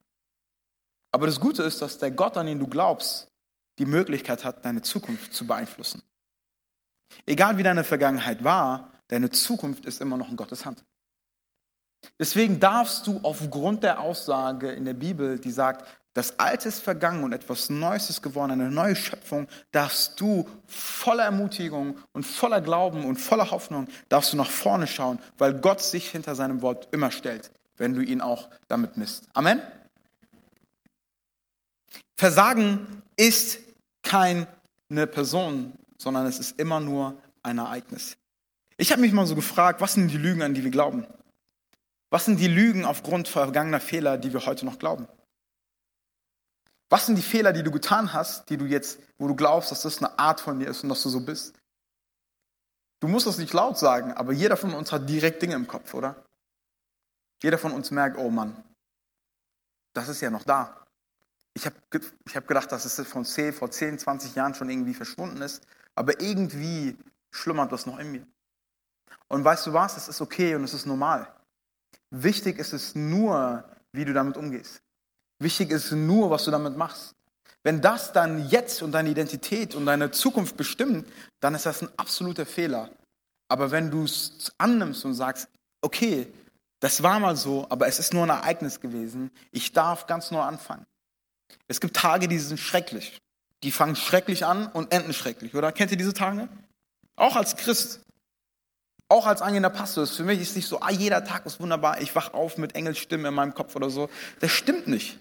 Aber 1.10 1.26
das 1.26 1.40
Gute 1.40 1.64
ist, 1.64 1.82
dass 1.82 1.98
der 1.98 2.12
Gott, 2.12 2.36
an 2.36 2.46
den 2.46 2.60
du 2.60 2.68
glaubst, 2.68 3.32
die 3.80 3.86
Möglichkeit 3.86 4.44
hat, 4.44 4.64
deine 4.64 4.82
Zukunft 4.82 5.34
zu 5.34 5.48
beeinflussen. 5.48 6.02
Egal 7.26 7.58
wie 7.58 7.64
deine 7.64 7.82
Vergangenheit 7.82 8.44
war, 8.44 8.92
deine 9.08 9.30
Zukunft 9.30 9.86
ist 9.86 10.00
immer 10.00 10.16
noch 10.16 10.30
in 10.30 10.36
Gottes 10.36 10.64
Hand. 10.64 10.84
Deswegen 12.18 12.60
darfst 12.60 13.08
du 13.08 13.18
aufgrund 13.24 13.82
der 13.82 13.98
Aussage 13.98 14.70
in 14.70 14.84
der 14.84 14.94
Bibel, 14.94 15.40
die 15.40 15.50
sagt, 15.50 15.84
das 16.18 16.36
Alte 16.40 16.68
ist 16.68 16.80
vergangen 16.80 17.22
und 17.22 17.32
etwas 17.32 17.70
Neues 17.70 18.10
ist 18.10 18.22
geworden, 18.22 18.50
eine 18.50 18.72
neue 18.72 18.96
Schöpfung, 18.96 19.46
darfst 19.70 20.20
du 20.20 20.48
voller 20.66 21.22
Ermutigung 21.22 21.96
und 22.12 22.26
voller 22.26 22.60
Glauben 22.60 23.04
und 23.04 23.18
voller 23.18 23.52
Hoffnung, 23.52 23.86
darfst 24.08 24.32
du 24.32 24.36
nach 24.36 24.50
vorne 24.50 24.88
schauen, 24.88 25.20
weil 25.38 25.54
Gott 25.54 25.80
sich 25.80 26.10
hinter 26.10 26.34
seinem 26.34 26.60
Wort 26.60 26.88
immer 26.90 27.12
stellt. 27.12 27.52
wenn 27.76 27.94
du 27.94 28.02
ihn 28.02 28.20
auch 28.20 28.48
damit 28.66 28.96
misst. 28.96 29.28
Amen? 29.34 29.62
Versagen 32.16 33.04
ist 33.16 33.60
keine 34.02 34.48
Person, 35.12 35.72
sondern 35.98 36.26
es 36.26 36.40
ist 36.40 36.58
immer 36.58 36.80
nur 36.80 37.16
ein 37.44 37.58
Ereignis. 37.58 38.16
Ich 38.76 38.90
habe 38.90 39.00
mich 39.00 39.12
mal 39.12 39.28
so 39.28 39.36
gefragt, 39.36 39.80
was 39.80 39.92
sind 39.92 40.08
die 40.08 40.18
Lügen, 40.18 40.42
an 40.42 40.54
die 40.54 40.64
wir 40.64 40.72
glauben? 40.72 41.06
Was 42.10 42.24
sind 42.24 42.40
die 42.40 42.48
Lügen 42.48 42.84
aufgrund 42.84 43.28
vergangener 43.28 43.78
Fehler, 43.78 44.18
die 44.18 44.32
wir 44.32 44.44
heute 44.44 44.66
noch 44.66 44.80
glauben? 44.80 45.06
Was 46.88 47.06
sind 47.06 47.16
die 47.16 47.22
Fehler, 47.22 47.52
die 47.52 47.62
du 47.62 47.70
getan 47.70 48.12
hast, 48.12 48.48
die 48.48 48.56
du 48.56 48.64
jetzt, 48.64 48.98
wo 49.18 49.28
du 49.28 49.36
glaubst, 49.36 49.70
dass 49.70 49.82
das 49.82 49.98
eine 49.98 50.18
Art 50.18 50.40
von 50.40 50.58
dir 50.58 50.68
ist 50.68 50.82
und 50.82 50.88
dass 50.88 51.02
du 51.02 51.10
so 51.10 51.20
bist? 51.20 51.54
Du 53.00 53.08
musst 53.08 53.26
das 53.26 53.38
nicht 53.38 53.52
laut 53.52 53.78
sagen, 53.78 54.12
aber 54.12 54.32
jeder 54.32 54.56
von 54.56 54.74
uns 54.74 54.90
hat 54.90 55.08
direkt 55.08 55.42
Dinge 55.42 55.54
im 55.54 55.66
Kopf, 55.66 55.94
oder? 55.94 56.24
Jeder 57.42 57.58
von 57.58 57.72
uns 57.72 57.90
merkt, 57.90 58.18
oh 58.18 58.30
Mann, 58.30 58.64
das 59.94 60.08
ist 60.08 60.20
ja 60.20 60.30
noch 60.30 60.44
da. 60.44 60.86
Ich 61.54 61.66
habe 61.66 61.76
ich 62.26 62.36
hab 62.36 62.46
gedacht, 62.46 62.72
dass 62.72 62.84
es 62.84 63.06
von 63.06 63.24
10, 63.24 63.52
vor 63.52 63.70
10, 63.70 63.98
20 63.98 64.34
Jahren 64.34 64.54
schon 64.54 64.70
irgendwie 64.70 64.94
verschwunden 64.94 65.42
ist, 65.42 65.66
aber 65.94 66.20
irgendwie 66.20 66.96
schlummert 67.30 67.70
das 67.70 67.86
noch 67.86 67.98
in 67.98 68.12
mir. 68.12 68.26
Und 69.28 69.44
weißt 69.44 69.66
du 69.66 69.72
was, 69.72 69.96
es 69.96 70.08
ist 70.08 70.20
okay 70.20 70.54
und 70.54 70.64
es 70.64 70.74
ist 70.74 70.86
normal. 70.86 71.32
Wichtig 72.10 72.58
ist 72.58 72.72
es 72.72 72.94
nur, 72.94 73.64
wie 73.92 74.04
du 74.04 74.12
damit 74.12 74.36
umgehst. 74.36 74.80
Wichtig 75.38 75.70
ist 75.70 75.92
nur, 75.92 76.30
was 76.30 76.44
du 76.44 76.50
damit 76.50 76.76
machst. 76.76 77.14
Wenn 77.62 77.80
das 77.80 78.12
dann 78.12 78.48
jetzt 78.48 78.82
und 78.82 78.92
deine 78.92 79.10
Identität 79.10 79.74
und 79.74 79.86
deine 79.86 80.10
Zukunft 80.10 80.56
bestimmt, 80.56 81.06
dann 81.40 81.54
ist 81.54 81.66
das 81.66 81.82
ein 81.82 81.88
absoluter 81.96 82.46
Fehler. 82.46 82.90
Aber 83.48 83.70
wenn 83.70 83.90
du 83.90 84.04
es 84.04 84.52
annimmst 84.58 85.04
und 85.04 85.14
sagst, 85.14 85.48
okay, 85.80 86.28
das 86.80 87.02
war 87.02 87.18
mal 87.18 87.36
so, 87.36 87.66
aber 87.70 87.88
es 87.88 87.98
ist 87.98 88.14
nur 88.14 88.22
ein 88.24 88.30
Ereignis 88.30 88.80
gewesen, 88.80 89.30
ich 89.50 89.72
darf 89.72 90.06
ganz 90.06 90.30
neu 90.30 90.40
anfangen. 90.40 90.86
Es 91.66 91.80
gibt 91.80 91.96
Tage, 91.96 92.28
die 92.28 92.38
sind 92.38 92.58
schrecklich. 92.58 93.18
Die 93.64 93.72
fangen 93.72 93.96
schrecklich 93.96 94.44
an 94.44 94.68
und 94.68 94.92
enden 94.92 95.12
schrecklich, 95.12 95.54
oder? 95.54 95.72
Kennt 95.72 95.90
ihr 95.90 95.96
diese 95.96 96.12
Tage? 96.12 96.48
Auch 97.16 97.34
als 97.34 97.56
Christ. 97.56 98.00
Auch 99.08 99.26
als 99.26 99.42
angehender 99.42 99.70
Pastor. 99.70 100.06
Für 100.06 100.22
mich 100.22 100.40
ist 100.40 100.54
nicht 100.54 100.68
so, 100.68 100.80
ah, 100.80 100.90
jeder 100.90 101.24
Tag 101.24 101.46
ist 101.46 101.58
wunderbar, 101.58 102.00
ich 102.00 102.14
wach 102.14 102.34
auf 102.34 102.58
mit 102.58 102.74
Engelsstimmen 102.74 103.26
in 103.26 103.34
meinem 103.34 103.54
Kopf 103.54 103.74
oder 103.74 103.90
so. 103.90 104.08
Das 104.38 104.52
stimmt 104.52 104.86
nicht. 104.86 105.18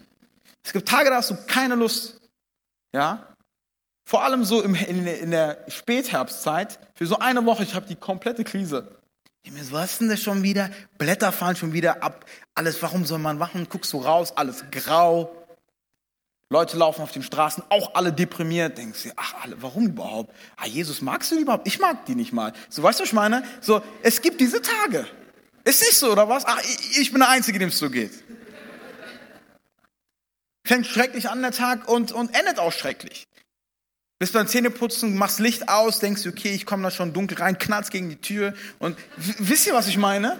Es 0.64 0.72
gibt 0.72 0.88
Tage, 0.88 1.10
da 1.10 1.16
hast 1.16 1.30
du 1.30 1.36
keine 1.46 1.74
Lust. 1.74 2.20
Ja? 2.92 3.34
Vor 4.04 4.24
allem 4.24 4.44
so 4.44 4.62
im, 4.62 4.74
in, 4.74 5.06
in, 5.06 5.30
der 5.30 5.64
Spätherbstzeit, 5.68 6.78
für 6.94 7.06
so 7.06 7.18
eine 7.18 7.44
Woche, 7.44 7.62
ich 7.62 7.74
habe 7.74 7.86
die 7.86 7.96
komplette 7.96 8.44
Krise. 8.44 8.96
Was 9.70 9.92
ist 9.92 10.00
denn 10.00 10.08
das 10.08 10.20
schon 10.20 10.42
wieder? 10.42 10.70
Blätter 10.98 11.32
fallen 11.32 11.56
schon 11.56 11.72
wieder 11.72 12.02
ab. 12.02 12.24
Alles, 12.54 12.82
warum 12.82 13.04
soll 13.04 13.18
man 13.18 13.38
machen? 13.38 13.66
Guckst 13.68 13.92
du 13.92 13.98
raus, 13.98 14.32
alles 14.36 14.64
grau. 14.70 15.34
Leute 16.50 16.78
laufen 16.78 17.02
auf 17.02 17.12
den 17.12 17.22
Straßen, 17.22 17.62
auch 17.68 17.94
alle 17.94 18.12
deprimiert. 18.12 18.78
Denkst 18.78 19.02
du, 19.02 19.10
ach, 19.16 19.34
alle, 19.42 19.60
warum 19.60 19.86
überhaupt? 19.86 20.34
Ah, 20.56 20.66
Jesus 20.66 21.02
magst 21.02 21.30
du 21.30 21.36
die 21.36 21.42
überhaupt? 21.42 21.66
Ich 21.66 21.78
mag 21.78 22.06
die 22.06 22.14
nicht 22.14 22.32
mal. 22.32 22.54
So, 22.70 22.82
weißt 22.82 23.00
du, 23.00 23.02
was 23.02 23.10
ich 23.10 23.14
meine? 23.14 23.44
So, 23.60 23.82
es 24.02 24.22
gibt 24.22 24.40
diese 24.40 24.62
Tage. 24.62 25.06
Ist 25.64 25.82
nicht 25.82 25.98
so, 25.98 26.10
oder 26.10 26.26
was? 26.28 26.46
Ach, 26.46 26.58
ich, 26.62 26.98
ich 26.98 27.10
bin 27.10 27.20
der 27.20 27.28
Einzige, 27.28 27.58
dem 27.58 27.68
es 27.68 27.78
so 27.78 27.90
geht. 27.90 28.12
Fängt 30.68 30.86
schrecklich 30.86 31.30
an 31.30 31.40
der 31.40 31.52
Tag 31.52 31.88
und, 31.88 32.12
und 32.12 32.38
endet 32.38 32.58
auch 32.58 32.72
schrecklich. 32.72 33.26
Bist 34.18 34.34
beim 34.34 34.46
Zähneputzen, 34.46 35.16
machst 35.16 35.38
Licht 35.38 35.70
aus, 35.70 35.98
denkst 35.98 36.24
du, 36.24 36.28
okay, 36.28 36.50
ich 36.50 36.66
komme 36.66 36.82
da 36.82 36.90
schon 36.90 37.14
dunkel 37.14 37.38
rein, 37.38 37.56
knallst 37.56 37.90
gegen 37.90 38.10
die 38.10 38.20
Tür 38.20 38.52
und 38.78 38.98
wisst 39.16 39.66
ihr, 39.66 39.72
was 39.72 39.88
ich 39.88 39.96
meine? 39.96 40.38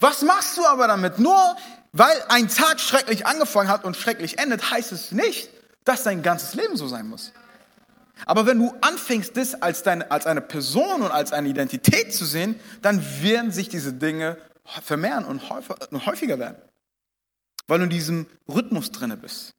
Was 0.00 0.22
machst 0.22 0.56
du 0.56 0.64
aber 0.64 0.86
damit? 0.86 1.18
Nur 1.18 1.36
weil 1.92 2.16
ein 2.28 2.48
Tag 2.48 2.80
schrecklich 2.80 3.26
angefangen 3.26 3.68
hat 3.68 3.84
und 3.84 3.94
schrecklich 3.94 4.38
endet, 4.38 4.70
heißt 4.70 4.90
es 4.90 5.12
nicht, 5.12 5.50
dass 5.84 6.04
dein 6.04 6.22
ganzes 6.22 6.54
Leben 6.54 6.78
so 6.78 6.88
sein 6.88 7.08
muss. 7.08 7.34
Aber 8.24 8.46
wenn 8.46 8.58
du 8.58 8.74
anfängst, 8.80 9.36
das 9.36 9.60
als, 9.60 9.82
deine, 9.82 10.10
als 10.10 10.24
eine 10.24 10.40
Person 10.40 11.02
und 11.02 11.10
als 11.10 11.34
eine 11.34 11.50
Identität 11.50 12.14
zu 12.14 12.24
sehen, 12.24 12.58
dann 12.80 13.04
werden 13.20 13.52
sich 13.52 13.68
diese 13.68 13.92
Dinge 13.92 14.38
vermehren 14.82 15.26
und 15.26 15.42
häufiger 16.06 16.38
werden 16.38 16.56
weil 17.66 17.78
du 17.78 17.84
in 17.84 17.90
diesem 17.90 18.26
Rhythmus 18.48 18.90
drinne 18.90 19.16
bist. 19.16 19.52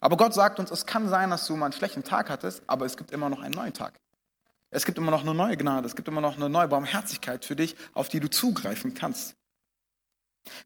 Aber 0.00 0.16
Gott 0.16 0.34
sagt 0.34 0.58
uns, 0.58 0.70
es 0.70 0.86
kann 0.86 1.08
sein, 1.08 1.30
dass 1.30 1.46
du 1.46 1.56
mal 1.56 1.66
einen 1.66 1.72
schlechten 1.72 2.04
Tag 2.04 2.30
hattest, 2.30 2.62
aber 2.66 2.86
es 2.86 2.96
gibt 2.96 3.10
immer 3.10 3.28
noch 3.28 3.40
einen 3.40 3.54
neuen 3.54 3.72
Tag. 3.72 3.98
Es 4.70 4.84
gibt 4.84 4.98
immer 4.98 5.10
noch 5.10 5.22
eine 5.22 5.34
neue 5.34 5.56
Gnade, 5.56 5.86
es 5.86 5.96
gibt 5.96 6.06
immer 6.06 6.20
noch 6.20 6.36
eine 6.36 6.48
neue 6.48 6.68
Barmherzigkeit 6.68 7.44
für 7.44 7.56
dich, 7.56 7.76
auf 7.92 8.08
die 8.08 8.20
du 8.20 8.30
zugreifen 8.30 8.94
kannst. 8.94 9.34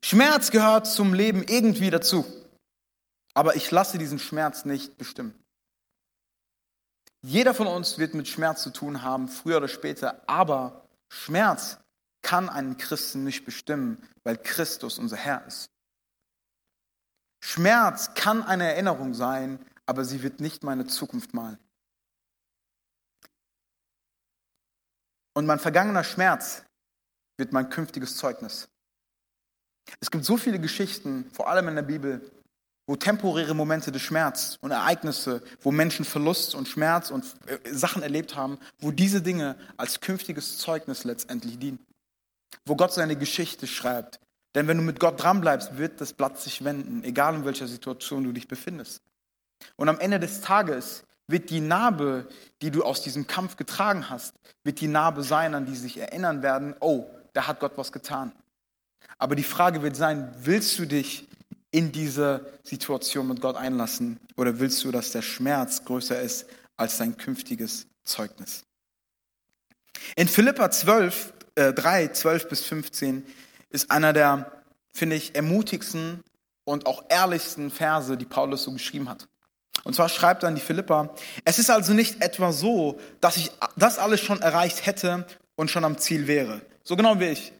Schmerz 0.02 0.50
gehört 0.50 0.86
zum 0.86 1.14
Leben 1.14 1.42
irgendwie 1.42 1.90
dazu, 1.90 2.26
aber 3.32 3.56
ich 3.56 3.70
lasse 3.70 3.98
diesen 3.98 4.18
Schmerz 4.18 4.66
nicht 4.66 4.98
bestimmen. 4.98 5.34
Jeder 7.22 7.54
von 7.54 7.66
uns 7.66 7.96
wird 7.96 8.12
mit 8.12 8.28
Schmerz 8.28 8.62
zu 8.62 8.70
tun 8.70 9.02
haben, 9.02 9.28
früher 9.28 9.56
oder 9.56 9.68
später, 9.68 10.22
aber 10.28 10.86
Schmerz 11.08 11.78
kann 12.20 12.50
einen 12.50 12.76
Christen 12.76 13.24
nicht 13.24 13.46
bestimmen, 13.46 14.06
weil 14.22 14.36
Christus 14.36 14.98
unser 14.98 15.16
Herr 15.16 15.46
ist. 15.46 15.70
Schmerz 17.46 18.14
kann 18.14 18.42
eine 18.42 18.72
Erinnerung 18.72 19.12
sein, 19.12 19.58
aber 19.84 20.06
sie 20.06 20.22
wird 20.22 20.40
nicht 20.40 20.64
meine 20.64 20.86
Zukunft 20.86 21.34
malen. 21.34 21.58
Und 25.34 25.44
mein 25.44 25.58
vergangener 25.58 26.04
Schmerz 26.04 26.64
wird 27.36 27.52
mein 27.52 27.68
künftiges 27.68 28.16
Zeugnis. 28.16 28.70
Es 30.00 30.10
gibt 30.10 30.24
so 30.24 30.38
viele 30.38 30.58
Geschichten, 30.58 31.30
vor 31.34 31.50
allem 31.50 31.68
in 31.68 31.74
der 31.74 31.82
Bibel, 31.82 32.32
wo 32.86 32.96
temporäre 32.96 33.52
Momente 33.52 33.92
des 33.92 34.00
Schmerz 34.00 34.56
und 34.62 34.70
Ereignisse, 34.70 35.42
wo 35.60 35.70
Menschen 35.70 36.06
Verlust 36.06 36.54
und 36.54 36.66
Schmerz 36.66 37.10
und 37.10 37.26
äh, 37.46 37.58
Sachen 37.70 38.02
erlebt 38.02 38.36
haben, 38.36 38.58
wo 38.78 38.90
diese 38.90 39.20
Dinge 39.20 39.58
als 39.76 40.00
künftiges 40.00 40.56
Zeugnis 40.56 41.04
letztendlich 41.04 41.58
dienen. 41.58 41.84
Wo 42.64 42.74
Gott 42.74 42.94
seine 42.94 43.16
Geschichte 43.16 43.66
schreibt, 43.66 44.18
denn 44.54 44.68
wenn 44.68 44.76
du 44.76 44.82
mit 44.82 45.00
Gott 45.00 45.22
dranbleibst, 45.22 45.78
wird 45.78 46.00
das 46.00 46.12
Blatt 46.12 46.40
sich 46.40 46.64
wenden, 46.64 47.02
egal 47.04 47.34
in 47.34 47.44
welcher 47.44 47.66
Situation 47.66 48.24
du 48.24 48.32
dich 48.32 48.48
befindest. 48.48 49.02
Und 49.76 49.88
am 49.88 49.98
Ende 49.98 50.20
des 50.20 50.40
Tages 50.40 51.04
wird 51.26 51.50
die 51.50 51.60
Narbe, 51.60 52.28
die 52.62 52.70
du 52.70 52.82
aus 52.82 53.02
diesem 53.02 53.26
Kampf 53.26 53.56
getragen 53.56 54.10
hast, 54.10 54.34
wird 54.62 54.80
die 54.80 54.88
Narbe 54.88 55.22
sein, 55.22 55.54
an 55.54 55.66
die 55.66 55.74
sich 55.74 55.98
erinnern 55.98 56.42
werden, 56.42 56.74
oh, 56.80 57.06
da 57.32 57.46
hat 57.46 57.60
Gott 57.60 57.72
was 57.76 57.92
getan. 57.92 58.32
Aber 59.18 59.34
die 59.34 59.42
Frage 59.42 59.82
wird 59.82 59.96
sein, 59.96 60.32
willst 60.38 60.78
du 60.78 60.86
dich 60.86 61.28
in 61.70 61.92
diese 61.92 62.52
Situation 62.62 63.26
mit 63.26 63.40
Gott 63.40 63.56
einlassen 63.56 64.20
oder 64.36 64.60
willst 64.60 64.84
du, 64.84 64.92
dass 64.92 65.10
der 65.10 65.22
Schmerz 65.22 65.84
größer 65.84 66.20
ist 66.20 66.46
als 66.76 66.98
dein 66.98 67.16
künftiges 67.16 67.86
Zeugnis? 68.04 68.64
In 70.16 70.28
Philippa 70.28 70.70
12, 70.70 71.32
äh, 71.54 71.72
3, 71.72 72.08
12 72.08 72.48
bis 72.48 72.64
15 72.64 73.24
ist 73.74 73.90
einer 73.90 74.12
der, 74.12 74.50
finde 74.92 75.16
ich, 75.16 75.34
ermutigsten 75.34 76.22
und 76.64 76.86
auch 76.86 77.04
ehrlichsten 77.08 77.70
Verse, 77.70 78.16
die 78.16 78.24
Paulus 78.24 78.62
so 78.62 78.72
geschrieben 78.72 79.08
hat. 79.08 79.28
Und 79.82 79.94
zwar 79.94 80.08
schreibt 80.08 80.44
an 80.44 80.54
die 80.54 80.60
Philippa, 80.60 81.10
es 81.44 81.58
ist 81.58 81.70
also 81.70 81.92
nicht 81.92 82.22
etwa 82.22 82.52
so, 82.52 82.98
dass 83.20 83.36
ich 83.36 83.50
das 83.76 83.98
alles 83.98 84.20
schon 84.20 84.40
erreicht 84.40 84.86
hätte 84.86 85.26
und 85.56 85.70
schon 85.70 85.84
am 85.84 85.98
Ziel 85.98 86.26
wäre. 86.26 86.62
So 86.84 86.96
genau 86.96 87.20
wie 87.20 87.26
ich. 87.26 87.52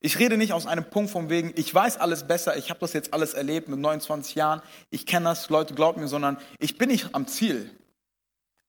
Ich 0.00 0.18
rede 0.18 0.36
nicht 0.36 0.52
aus 0.52 0.66
einem 0.66 0.84
Punkt 0.84 1.10
von 1.10 1.28
wegen, 1.28 1.52
ich 1.56 1.74
weiß 1.74 1.98
alles 1.98 2.26
besser, 2.26 2.56
ich 2.56 2.70
habe 2.70 2.80
das 2.80 2.92
jetzt 2.92 3.12
alles 3.14 3.34
erlebt 3.34 3.68
mit 3.68 3.78
29 3.78 4.34
Jahren, 4.34 4.62
ich 4.90 5.06
kenne 5.06 5.26
das, 5.26 5.50
Leute 5.50 5.74
glauben 5.74 6.00
mir, 6.00 6.08
sondern 6.08 6.38
ich 6.58 6.78
bin 6.78 6.88
nicht 6.88 7.14
am 7.14 7.26
Ziel. 7.26 7.70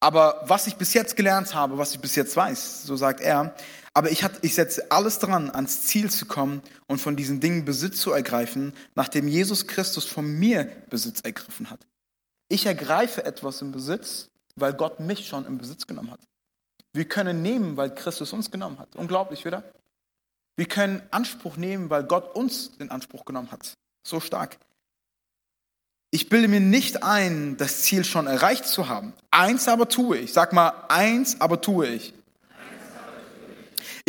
Aber 0.02 0.42
was 0.46 0.68
ich 0.68 0.76
bis 0.76 0.94
jetzt 0.94 1.16
gelernt 1.16 1.56
habe, 1.56 1.78
was 1.78 1.94
ich 1.94 2.00
bis 2.00 2.16
jetzt 2.16 2.36
weiß, 2.36 2.84
so 2.84 2.96
sagt 2.96 3.22
er, 3.22 3.56
aber 3.93 4.12
ich, 4.12 4.23
hat, 4.23 4.34
ich 4.41 4.56
setze 4.56 4.89
alles 4.89 5.19
dran, 5.19 5.49
ans 5.49 5.84
Ziel 5.84 6.10
zu 6.10 6.25
kommen 6.25 6.62
und 6.88 6.99
von 6.99 7.15
diesen 7.15 7.39
Dingen 7.39 7.65
Besitz 7.65 7.99
zu 7.99 8.12
ergreifen, 8.12 8.73
nachdem 8.95 9.27
Jesus 9.27 9.67
Christus 9.67 10.06
von 10.06 10.25
mir 10.25 10.65
Besitz 10.89 11.21
ergriffen 11.21 11.69
hat. 11.69 11.86
Ich 12.47 12.65
ergreife 12.65 13.25
etwas 13.25 13.62
im 13.62 13.71
Besitz, 13.71 14.30
weil 14.56 14.73
Gott 14.73 14.99
mich 14.99 15.27
schon 15.27 15.45
im 15.45 15.58
Besitz 15.58 15.88
genommen 15.88 16.12
hat. 16.12 16.21
Wir 16.93 17.06
können 17.06 17.41
nehmen, 17.41 17.77
weil 17.77 17.93
Christus 17.93 18.34
uns 18.34 18.51
genommen 18.51 18.80
hat. 18.80 18.95
Unglaublich, 18.95 19.45
wieder? 19.45 19.63
Wir 20.58 20.67
können 20.67 21.01
Anspruch 21.12 21.58
nehmen, 21.58 21.89
weil 21.89 22.04
Gott 22.04 22.36
uns 22.36 22.71
in 22.80 22.91
Anspruch 22.91 23.25
genommen 23.25 23.51
hat. 23.51 23.77
So 24.06 24.19
stark. 24.19 24.58
Ich 26.12 26.27
bilde 26.27 26.49
mir 26.49 26.60
nicht 26.60 27.04
ein, 27.04 27.56
das 27.56 27.84
Ziel 27.84 28.04
schon 28.04 28.27
erreicht 28.27 28.65
zu 28.65 28.89
haben. 28.89 29.13
Eins 29.32 29.69
aber 29.69 29.88
tue 29.88 30.17
ich. 30.17 30.34
Sag 30.34 30.51
mal, 30.51 30.73
eins 30.89 31.39
aber 31.39 31.62
tue 31.62 31.88
ich. 31.88 32.13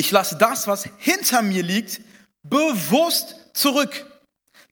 Ich 0.02 0.10
lasse 0.10 0.34
das, 0.34 0.66
was 0.66 0.88
hinter 0.98 1.42
mir 1.42 1.62
liegt, 1.62 2.00
bewusst 2.42 3.36
zurück. 3.52 4.04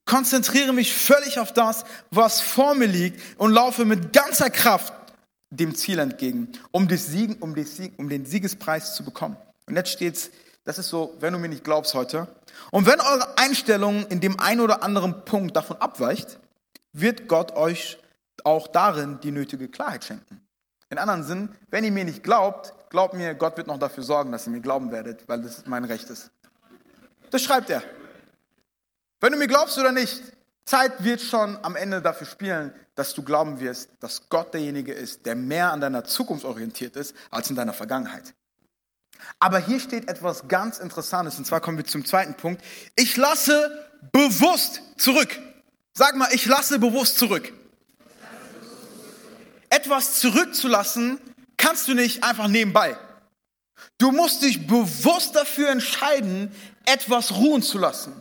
Konzentriere 0.05 0.73
mich 0.73 0.93
völlig 0.93 1.39
auf 1.39 1.53
das, 1.55 1.85
was 2.11 2.41
vor 2.41 2.75
mir 2.75 2.89
liegt 2.89 3.39
und 3.39 3.53
laufe 3.53 3.85
mit 3.85 4.13
ganzer 4.13 4.51
Kraft 4.51 4.93
dem 5.51 5.77
Ziel 5.77 6.01
entgegen, 6.01 6.49
um, 6.73 6.89
Siegen, 6.89 7.37
um, 7.37 7.55
Sieg, 7.65 7.93
um 7.97 8.09
den 8.09 8.27
Siegespreis 8.27 8.97
zu 8.97 9.05
bekommen. 9.05 9.37
Und 9.67 9.77
jetzt 9.77 9.93
steht 9.93 10.33
das 10.65 10.81
ist 10.81 10.89
so, 10.89 11.15
wenn 11.21 11.33
du 11.33 11.39
mir 11.39 11.49
nicht 11.49 11.63
glaubst 11.63 11.95
heute. 11.95 12.27
Und 12.73 12.87
wenn 12.87 13.01
eure 13.01 13.39
Einstellung 13.39 14.09
in 14.09 14.19
dem 14.19 14.41
einen 14.41 14.61
oder 14.61 14.83
anderen 14.83 15.25
Punkt 15.25 15.55
davon 15.55 15.77
abweicht, 15.77 16.41
wird 16.93 17.29
Gott 17.29 17.53
euch 17.53 17.99
auch 18.43 18.67
darin 18.67 19.21
die 19.23 19.31
nötige 19.31 19.69
Klarheit 19.69 20.05
schenken. 20.05 20.41
In 20.89 20.99
anderen 20.99 21.23
Sinn, 21.23 21.51
wenn 21.71 21.85
ihr 21.85 21.93
mir 21.93 22.05
nicht 22.05 22.25
glaubt, 22.25 22.75
glaubt 22.91 23.15
mir, 23.15 23.35
Gott 23.35 23.57
wird 23.57 23.69
noch 23.69 23.79
dafür 23.79 24.05
sorgen, 24.05 24.33
dass 24.33 24.47
ihr 24.47 24.51
mir 24.51 24.61
glauben 24.61 24.93
werdet, 24.93 25.27
weil 25.29 25.41
das 25.41 25.65
mein 25.67 25.85
Recht 25.85 26.11
ist. 26.11 26.31
Das 27.31 27.43
schreibt 27.43 27.71
er. 27.71 27.83
Wenn 29.21 29.33
du 29.33 29.39
mir 29.39 29.47
glaubst 29.47 29.79
oder 29.79 29.93
nicht, 29.93 30.23
Zeit 30.65 31.03
wird 31.03 31.21
schon 31.21 31.59
am 31.63 31.77
Ende 31.77 32.03
dafür 32.03 32.27
spielen, 32.27 32.73
dass 32.95 33.15
du 33.15 33.23
glauben 33.23 33.61
wirst, 33.61 33.91
dass 34.01 34.29
Gott 34.29 34.53
derjenige 34.53 34.93
ist, 34.93 35.25
der 35.25 35.35
mehr 35.35 35.73
an 35.73 35.81
deiner 35.81 36.05
Zukunft 36.05 36.45
orientiert 36.45 36.97
ist 36.97 37.15
als 37.31 37.49
in 37.49 37.57
deiner 37.57 37.73
Vergangenheit. 37.73 38.35
Aber 39.39 39.59
hier 39.59 39.81
steht 39.81 40.09
etwas 40.09 40.49
ganz 40.49 40.79
Interessantes, 40.79 41.39
und 41.39 41.47
zwar 41.47 41.61
kommen 41.61 41.79
wir 41.79 41.85
zum 41.85 42.05
zweiten 42.05 42.35
Punkt. 42.35 42.63
Ich 42.97 43.17
lasse 43.17 43.89
bewusst 44.13 44.83
zurück. 44.97 45.39
Sag 45.93 46.17
mal, 46.17 46.29
ich 46.33 46.47
lasse 46.47 46.79
bewusst 46.79 47.19
zurück. 47.19 47.53
Etwas 49.69 50.19
zurückzulassen 50.19 51.21
kannst 51.61 51.87
du 51.89 51.95
nicht 51.95 52.25
einfach 52.25 52.49
nebenbei. 52.49 52.97
Du 53.99 54.13
musst 54.13 54.43
dich 54.43 54.67
bewusst 54.67 55.37
dafür 55.37 55.71
entscheiden, 55.71 56.51
etwas 56.85 57.37
ruhen 57.37 57.63
zu 57.63 57.79
lassen. 57.79 58.21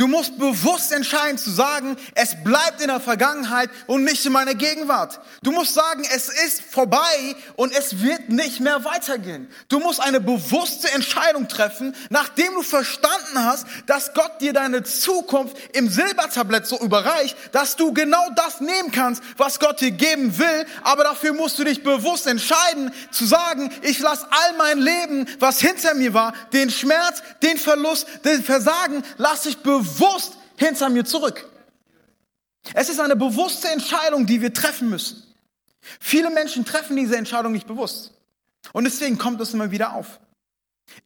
Du 0.00 0.06
musst 0.06 0.38
bewusst 0.38 0.92
entscheiden 0.92 1.36
zu 1.36 1.50
sagen, 1.50 1.94
es 2.14 2.34
bleibt 2.42 2.80
in 2.80 2.88
der 2.88 3.00
Vergangenheit 3.00 3.68
und 3.86 4.02
nicht 4.02 4.24
in 4.24 4.32
meiner 4.32 4.54
Gegenwart. 4.54 5.20
Du 5.42 5.52
musst 5.52 5.74
sagen, 5.74 6.06
es 6.16 6.30
ist 6.30 6.62
vorbei 6.62 7.36
und 7.56 7.76
es 7.76 8.00
wird 8.00 8.30
nicht 8.30 8.60
mehr 8.60 8.82
weitergehen. 8.86 9.46
Du 9.68 9.78
musst 9.78 10.00
eine 10.00 10.18
bewusste 10.18 10.90
Entscheidung 10.92 11.48
treffen, 11.48 11.94
nachdem 12.08 12.54
du 12.54 12.62
verstanden 12.62 13.44
hast, 13.44 13.66
dass 13.84 14.14
Gott 14.14 14.40
dir 14.40 14.54
deine 14.54 14.84
Zukunft 14.84 15.58
im 15.74 15.90
Silbertablett 15.90 16.66
so 16.66 16.80
überreicht, 16.80 17.36
dass 17.52 17.76
du 17.76 17.92
genau 17.92 18.26
das 18.36 18.62
nehmen 18.62 18.92
kannst, 18.92 19.22
was 19.36 19.60
Gott 19.60 19.82
dir 19.82 19.90
geben 19.90 20.38
will. 20.38 20.64
Aber 20.82 21.04
dafür 21.04 21.34
musst 21.34 21.58
du 21.58 21.64
dich 21.64 21.82
bewusst 21.82 22.26
entscheiden 22.26 22.90
zu 23.10 23.26
sagen, 23.26 23.70
ich 23.82 23.98
lasse 23.98 24.26
all 24.30 24.56
mein 24.56 24.78
Leben, 24.78 25.26
was 25.40 25.60
hinter 25.60 25.92
mir 25.92 26.14
war, 26.14 26.32
den 26.54 26.70
Schmerz, 26.70 27.22
den 27.42 27.58
Verlust, 27.58 28.06
den 28.24 28.42
Versagen, 28.42 29.02
lasse 29.18 29.50
ich 29.50 29.58
bewusst 29.58 29.89
bewusst 29.98 30.36
hinter 30.56 30.88
mir 30.88 31.04
zurück. 31.04 31.48
Es 32.74 32.88
ist 32.88 33.00
eine 33.00 33.16
bewusste 33.16 33.68
Entscheidung, 33.68 34.26
die 34.26 34.40
wir 34.40 34.52
treffen 34.52 34.90
müssen. 34.90 35.22
Viele 35.98 36.30
Menschen 36.30 36.64
treffen 36.64 36.96
diese 36.96 37.16
Entscheidung 37.16 37.52
nicht 37.52 37.66
bewusst. 37.66 38.12
Und 38.72 38.84
deswegen 38.84 39.18
kommt 39.18 39.40
es 39.40 39.54
immer 39.54 39.70
wieder 39.70 39.94
auf. 39.94 40.20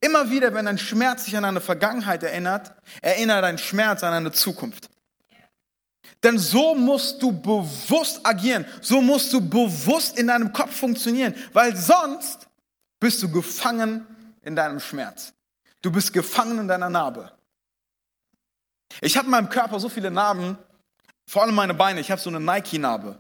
Immer 0.01 0.31
wieder, 0.31 0.53
wenn 0.55 0.67
ein 0.67 0.79
Schmerz 0.79 1.27
sich 1.27 1.37
an 1.37 1.45
eine 1.45 1.61
Vergangenheit 1.61 2.23
erinnert, 2.23 2.73
erinnert 3.03 3.45
ein 3.45 3.59
Schmerz 3.59 4.03
an 4.03 4.13
eine 4.13 4.33
Zukunft. 4.33 4.89
Denn 6.23 6.39
so 6.39 6.75
musst 6.75 7.23
du 7.23 7.33
bewusst 7.33 8.25
agieren, 8.25 8.65
so 8.81 9.03
musst 9.03 9.33
du 9.33 9.41
bewusst 9.47 10.19
in 10.19 10.27
deinem 10.27 10.53
Kopf 10.53 10.75
funktionieren, 10.75 11.35
weil 11.53 11.77
sonst 11.77 12.49
bist 12.99 13.23
du 13.23 13.31
gefangen 13.31 14.07
in 14.43 14.57
deinem 14.57 14.81
Schmerz. 14.81 15.35
Du 15.83 15.93
bist 15.93 16.15
gefangen 16.15 16.59
in 16.61 16.69
deiner 16.69 16.89
Narbe. 16.89 17.31
Ich 19.01 19.17
habe 19.17 19.27
in 19.27 19.31
meinem 19.31 19.49
Körper 19.49 19.81
so 19.81 19.89
viele 19.89 20.11
Narben, 20.11 20.59
vor 21.27 21.43
allem 21.43 21.55
meine 21.55 21.75
Beine. 21.75 22.01
Ich 22.01 22.11
habe 22.11 22.21
so 22.21 22.31
eine 22.31 22.41
Nike-Narbe. 22.41 23.19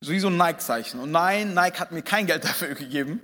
So 0.00 0.10
wie 0.12 0.20
so 0.20 0.28
ein 0.28 0.36
Nike-Zeichen. 0.36 1.00
Und 1.00 1.10
nein, 1.10 1.54
Nike 1.54 1.78
hat 1.78 1.92
mir 1.92 2.02
kein 2.02 2.26
Geld 2.26 2.44
dafür 2.44 2.74
gegeben. 2.74 3.20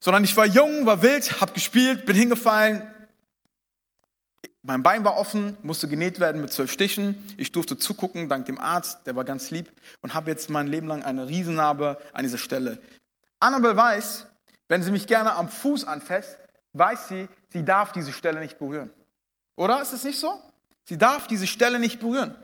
Sondern 0.00 0.24
ich 0.24 0.36
war 0.36 0.46
jung, 0.46 0.84
war 0.84 1.02
wild, 1.02 1.40
habe 1.40 1.52
gespielt, 1.52 2.06
bin 2.06 2.16
hingefallen. 2.16 2.82
Mein 4.64 4.82
Bein 4.82 5.04
war 5.04 5.16
offen, 5.16 5.56
musste 5.62 5.88
genäht 5.88 6.20
werden 6.20 6.40
mit 6.40 6.52
zwölf 6.52 6.70
Stichen. 6.70 7.16
Ich 7.36 7.50
durfte 7.50 7.78
zugucken, 7.78 8.28
dank 8.28 8.46
dem 8.46 8.58
Arzt, 8.58 9.06
der 9.06 9.16
war 9.16 9.24
ganz 9.24 9.50
lieb. 9.50 9.72
Und 10.02 10.14
habe 10.14 10.30
jetzt 10.30 10.50
mein 10.50 10.68
Leben 10.68 10.86
lang 10.86 11.02
eine 11.02 11.28
Riesennarbe 11.28 12.00
an 12.12 12.22
dieser 12.22 12.38
Stelle. 12.38 12.78
Annabelle 13.40 13.76
weiß, 13.76 14.26
wenn 14.68 14.82
sie 14.82 14.92
mich 14.92 15.06
gerne 15.06 15.34
am 15.34 15.48
Fuß 15.48 15.84
anfasst, 15.84 16.38
weiß 16.74 17.08
sie, 17.08 17.28
sie 17.48 17.64
darf 17.64 17.92
diese 17.92 18.12
Stelle 18.12 18.40
nicht 18.40 18.58
berühren. 18.58 18.90
Oder 19.56 19.82
ist 19.82 19.92
es 19.92 20.04
nicht 20.04 20.18
so? 20.18 20.40
Sie 20.84 20.98
darf 20.98 21.26
diese 21.26 21.46
Stelle 21.46 21.78
nicht 21.78 22.00
berühren. 22.00 22.34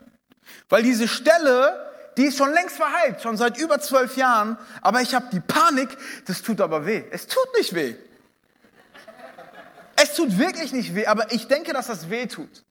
Weil 0.69 0.83
diese 0.83 1.07
Stelle, 1.07 1.91
die 2.17 2.25
ist 2.25 2.37
schon 2.37 2.53
längst 2.53 2.77
verheilt, 2.77 3.21
schon 3.21 3.37
seit 3.37 3.57
über 3.57 3.79
zwölf 3.79 4.17
Jahren. 4.17 4.57
Aber 4.81 5.01
ich 5.01 5.13
habe 5.13 5.27
die 5.31 5.39
Panik, 5.39 5.89
das 6.25 6.41
tut 6.41 6.61
aber 6.61 6.85
weh. 6.85 7.03
Es 7.11 7.27
tut 7.27 7.47
nicht 7.57 7.73
weh. 7.73 7.95
Es 10.01 10.15
tut 10.15 10.37
wirklich 10.37 10.71
nicht 10.71 10.95
weh, 10.95 11.07
aber 11.07 11.31
ich 11.33 11.47
denke, 11.47 11.73
dass 11.73 11.87
das 11.87 12.09
weh 12.09 12.25
tut. 12.25 12.63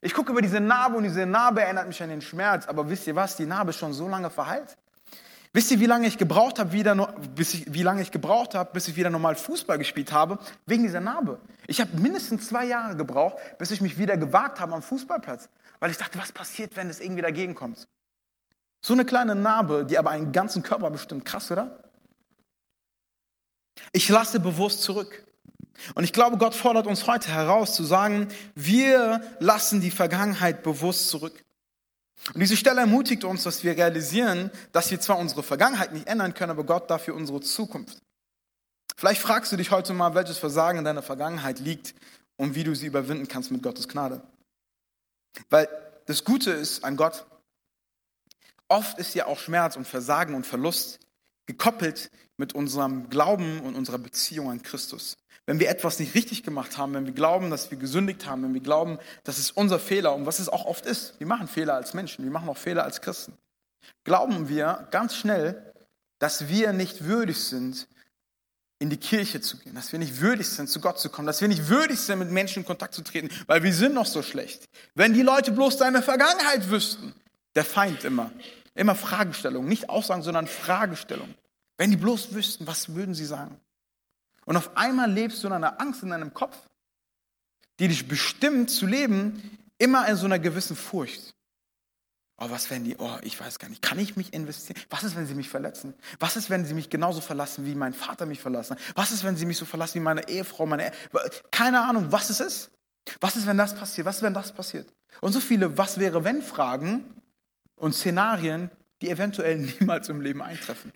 Ich 0.00 0.14
gucke 0.14 0.32
über 0.32 0.42
diese 0.42 0.60
Narbe 0.60 0.96
und 0.96 1.04
diese 1.04 1.26
Narbe 1.26 1.62
erinnert 1.62 1.86
mich 1.86 2.02
an 2.02 2.08
den 2.08 2.22
Schmerz. 2.22 2.66
Aber 2.66 2.88
wisst 2.88 3.06
ihr 3.06 3.16
was? 3.16 3.36
Die 3.36 3.46
Narbe 3.46 3.70
ist 3.70 3.78
schon 3.78 3.92
so 3.92 4.08
lange 4.08 4.30
verheilt. 4.30 4.76
Wisst 5.54 5.70
ihr, 5.70 5.78
wie 5.78 5.86
lange 5.86 6.08
ich 6.08 6.18
gebraucht 6.18 6.58
habe, 6.58 6.72
wieder, 6.72 6.96
bis 7.36 7.54
ich, 7.54 7.72
wie 7.72 7.84
lange 7.84 8.02
ich 8.02 8.10
gebraucht 8.10 8.56
habe, 8.56 8.70
bis 8.72 8.88
ich 8.88 8.96
wieder 8.96 9.08
normal 9.08 9.36
Fußball 9.36 9.78
gespielt 9.78 10.10
habe, 10.10 10.40
wegen 10.66 10.82
dieser 10.82 11.00
Narbe? 11.00 11.38
Ich 11.68 11.80
habe 11.80 11.96
mindestens 11.96 12.48
zwei 12.48 12.64
Jahre 12.64 12.96
gebraucht, 12.96 13.36
bis 13.56 13.70
ich 13.70 13.80
mich 13.80 13.96
wieder 13.96 14.16
gewagt 14.16 14.58
habe 14.58 14.74
am 14.74 14.82
Fußballplatz, 14.82 15.48
weil 15.78 15.92
ich 15.92 15.96
dachte, 15.96 16.18
was 16.18 16.32
passiert, 16.32 16.74
wenn 16.74 16.90
es 16.90 16.98
irgendwie 16.98 17.22
dagegen 17.22 17.54
kommt? 17.54 17.86
So 18.84 18.94
eine 18.94 19.04
kleine 19.04 19.36
Narbe, 19.36 19.86
die 19.88 19.96
aber 19.96 20.10
einen 20.10 20.32
ganzen 20.32 20.64
Körper 20.64 20.90
bestimmt. 20.90 21.24
Krass, 21.24 21.48
oder? 21.52 21.84
Ich 23.92 24.08
lasse 24.08 24.40
bewusst 24.40 24.82
zurück. 24.82 25.24
Und 25.94 26.02
ich 26.02 26.12
glaube, 26.12 26.36
Gott 26.36 26.56
fordert 26.56 26.88
uns 26.88 27.06
heute 27.06 27.28
heraus 27.28 27.76
zu 27.76 27.84
sagen, 27.84 28.26
wir 28.56 29.20
lassen 29.38 29.80
die 29.80 29.92
Vergangenheit 29.92 30.64
bewusst 30.64 31.10
zurück. 31.10 31.43
Und 32.32 32.40
diese 32.40 32.56
Stelle 32.56 32.80
ermutigt 32.80 33.24
uns, 33.24 33.42
dass 33.42 33.62
wir 33.64 33.76
realisieren, 33.76 34.50
dass 34.72 34.90
wir 34.90 35.00
zwar 35.00 35.18
unsere 35.18 35.42
Vergangenheit 35.42 35.92
nicht 35.92 36.06
ändern 36.06 36.32
können, 36.32 36.52
aber 36.52 36.64
Gott 36.64 36.90
dafür 36.90 37.14
unsere 37.14 37.40
Zukunft. 37.40 37.98
Vielleicht 38.96 39.20
fragst 39.20 39.52
du 39.52 39.56
dich 39.56 39.70
heute 39.70 39.92
mal, 39.92 40.14
welches 40.14 40.38
Versagen 40.38 40.78
in 40.78 40.84
deiner 40.84 41.02
Vergangenheit 41.02 41.58
liegt 41.58 41.94
und 42.36 42.54
wie 42.54 42.64
du 42.64 42.74
sie 42.74 42.86
überwinden 42.86 43.28
kannst 43.28 43.50
mit 43.50 43.62
Gottes 43.62 43.88
Gnade. 43.88 44.22
Weil 45.50 45.68
das 46.06 46.24
Gute 46.24 46.52
ist 46.52 46.84
an 46.84 46.96
Gott, 46.96 47.26
oft 48.68 48.98
ist 48.98 49.14
ja 49.14 49.26
auch 49.26 49.38
Schmerz 49.38 49.76
und 49.76 49.86
Versagen 49.86 50.34
und 50.34 50.46
Verlust 50.46 51.00
gekoppelt 51.46 52.10
mit 52.36 52.54
unserem 52.54 53.10
Glauben 53.10 53.60
und 53.60 53.74
unserer 53.74 53.98
Beziehung 53.98 54.50
an 54.50 54.62
Christus. 54.62 55.16
Wenn 55.46 55.60
wir 55.60 55.68
etwas 55.68 55.98
nicht 55.98 56.14
richtig 56.14 56.42
gemacht 56.42 56.78
haben, 56.78 56.94
wenn 56.94 57.06
wir 57.06 57.12
glauben, 57.12 57.50
dass 57.50 57.70
wir 57.70 57.78
gesündigt 57.78 58.26
haben, 58.26 58.42
wenn 58.42 58.54
wir 58.54 58.62
glauben, 58.62 58.98
das 59.24 59.38
ist 59.38 59.50
unser 59.50 59.78
Fehler 59.78 60.14
und 60.14 60.24
was 60.26 60.38
es 60.38 60.48
auch 60.48 60.64
oft 60.64 60.86
ist, 60.86 61.18
wir 61.18 61.26
machen 61.26 61.48
Fehler 61.48 61.74
als 61.74 61.92
Menschen, 61.92 62.24
wir 62.24 62.32
machen 62.32 62.48
auch 62.48 62.56
Fehler 62.56 62.84
als 62.84 63.02
Christen, 63.02 63.36
glauben 64.04 64.48
wir 64.48 64.88
ganz 64.90 65.14
schnell, 65.14 65.74
dass 66.18 66.48
wir 66.48 66.72
nicht 66.72 67.04
würdig 67.04 67.38
sind, 67.38 67.86
in 68.78 68.90
die 68.90 68.96
Kirche 68.96 69.40
zu 69.40 69.58
gehen, 69.58 69.74
dass 69.74 69.92
wir 69.92 69.98
nicht 69.98 70.20
würdig 70.20 70.48
sind, 70.48 70.68
zu 70.68 70.80
Gott 70.80 70.98
zu 70.98 71.08
kommen, 71.08 71.26
dass 71.26 71.40
wir 71.40 71.48
nicht 71.48 71.68
würdig 71.68 71.98
sind, 72.00 72.18
mit 72.18 72.30
Menschen 72.30 72.60
in 72.60 72.66
Kontakt 72.66 72.94
zu 72.94 73.02
treten, 73.02 73.28
weil 73.46 73.62
wir 73.62 73.72
sind 73.72 73.94
noch 73.94 74.06
so 74.06 74.22
schlecht. 74.22 74.68
Wenn 74.94 75.14
die 75.14 75.22
Leute 75.22 75.52
bloß 75.52 75.76
deine 75.76 76.02
Vergangenheit 76.02 76.70
wüssten, 76.70 77.14
der 77.54 77.64
Feind 77.64 78.04
immer, 78.04 78.30
immer 78.74 78.94
Fragestellungen, 78.94 79.68
nicht 79.68 79.88
Aussagen, 79.88 80.22
sondern 80.22 80.46
Fragestellungen. 80.46 81.34
Wenn 81.78 81.90
die 81.90 81.96
bloß 81.96 82.34
wüssten, 82.34 82.66
was 82.66 82.94
würden 82.94 83.14
sie 83.14 83.24
sagen? 83.24 83.60
Und 84.44 84.56
auf 84.56 84.76
einmal 84.76 85.10
lebst 85.10 85.42
du 85.42 85.48
in 85.48 85.52
einer 85.52 85.80
Angst 85.80 86.02
in 86.02 86.10
deinem 86.10 86.34
Kopf, 86.34 86.56
die 87.78 87.88
dich 87.88 88.06
bestimmt 88.08 88.70
zu 88.70 88.86
leben, 88.86 89.58
immer 89.78 90.06
in 90.08 90.16
so 90.16 90.26
einer 90.26 90.38
gewissen 90.38 90.76
Furcht. 90.76 91.34
Oh, 92.36 92.50
was 92.50 92.68
wenn 92.68 92.82
die, 92.82 92.96
oh, 92.98 93.16
ich 93.22 93.40
weiß 93.40 93.60
gar 93.60 93.68
nicht, 93.68 93.80
kann 93.80 93.98
ich 93.98 94.16
mich 94.16 94.32
investieren? 94.32 94.80
Was 94.90 95.04
ist, 95.04 95.14
wenn 95.14 95.26
sie 95.26 95.34
mich 95.34 95.48
verletzen? 95.48 95.94
Was 96.18 96.36
ist, 96.36 96.50
wenn 96.50 96.64
sie 96.64 96.74
mich 96.74 96.90
genauso 96.90 97.20
verlassen, 97.20 97.64
wie 97.64 97.76
mein 97.76 97.94
Vater 97.94 98.26
mich 98.26 98.40
verlassen? 98.40 98.76
Was 98.96 99.12
ist, 99.12 99.22
wenn 99.22 99.36
sie 99.36 99.46
mich 99.46 99.56
so 99.56 99.64
verlassen, 99.64 99.94
wie 99.94 100.00
meine 100.00 100.28
Ehefrau, 100.28 100.66
meine, 100.66 100.86
Ehe? 100.86 100.92
keine 101.52 101.82
Ahnung, 101.82 102.10
was 102.10 102.30
es 102.30 102.40
ist. 102.40 102.70
Was 103.20 103.36
ist, 103.36 103.46
wenn 103.46 103.56
das 103.56 103.74
passiert? 103.74 104.06
Was 104.06 104.16
ist, 104.16 104.22
wenn 104.22 104.34
das 104.34 104.52
passiert? 104.52 104.92
Und 105.20 105.32
so 105.32 105.38
viele 105.38 105.78
Was 105.78 105.98
wäre, 105.98 106.24
wenn 106.24 106.42
Fragen 106.42 107.04
und 107.76 107.94
Szenarien, 107.94 108.70
die 109.00 109.10
eventuell 109.10 109.58
niemals 109.80 110.08
im 110.08 110.20
Leben 110.20 110.42
eintreffen. 110.42 110.92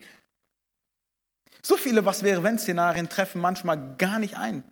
So 1.61 1.77
viele 1.77 2.05
Was 2.05 2.23
wäre, 2.23 2.43
wenn 2.43 2.57
Szenarien 2.59 3.09
treffen 3.09 3.41
manchmal 3.41 3.95
gar 3.97 4.19
nicht 4.19 4.37
ein. 4.37 4.63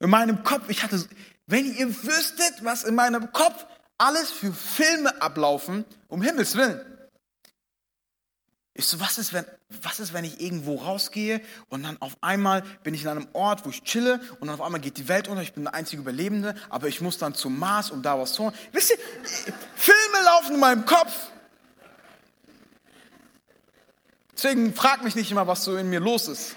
In 0.00 0.10
meinem 0.10 0.42
Kopf, 0.42 0.68
ich 0.68 0.82
hatte, 0.82 1.02
wenn 1.46 1.64
ihr 1.74 1.88
wüsstet, 2.02 2.62
was 2.62 2.84
in 2.84 2.94
meinem 2.94 3.32
Kopf 3.32 3.66
alles 3.98 4.30
für 4.30 4.52
Filme 4.52 5.22
ablaufen, 5.22 5.84
um 6.08 6.22
Himmels 6.22 6.56
Willen. 6.56 6.80
Ich 8.78 8.86
so, 8.86 9.00
was 9.00 9.16
ist, 9.16 9.32
wenn, 9.32 9.46
was 9.82 10.00
ist, 10.00 10.12
wenn 10.12 10.26
ich 10.26 10.38
irgendwo 10.38 10.74
rausgehe 10.74 11.40
und 11.70 11.82
dann 11.82 11.96
auf 12.02 12.18
einmal 12.20 12.62
bin 12.82 12.92
ich 12.92 13.04
in 13.04 13.08
einem 13.08 13.26
Ort, 13.32 13.64
wo 13.64 13.70
ich 13.70 13.82
chille 13.84 14.20
und 14.38 14.48
dann 14.48 14.56
auf 14.56 14.60
einmal 14.60 14.82
geht 14.82 14.98
die 14.98 15.08
Welt 15.08 15.28
unter, 15.28 15.40
ich 15.40 15.54
bin 15.54 15.64
der 15.64 15.72
einzige 15.72 16.02
Überlebende, 16.02 16.54
aber 16.68 16.86
ich 16.86 17.00
muss 17.00 17.16
dann 17.16 17.34
zum 17.34 17.58
Mars, 17.58 17.90
um 17.90 18.02
da 18.02 18.18
was 18.18 18.34
zu 18.34 18.44
holen. 18.44 18.54
Wisst 18.72 18.90
ihr, 18.90 18.98
Filme 19.76 20.24
laufen 20.26 20.54
in 20.54 20.60
meinem 20.60 20.84
Kopf. 20.84 21.30
Deswegen 24.36 24.74
frag 24.74 25.02
mich 25.02 25.16
nicht 25.16 25.30
immer, 25.30 25.46
was 25.46 25.64
so 25.64 25.76
in 25.76 25.88
mir 25.88 26.00
los 26.00 26.28
ist. 26.28 26.56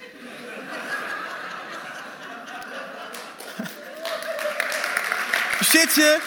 steht 5.69 5.91
hier 5.91 6.19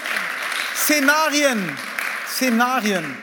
Szenarien. 0.77 1.77
Szenarien. 2.29 3.17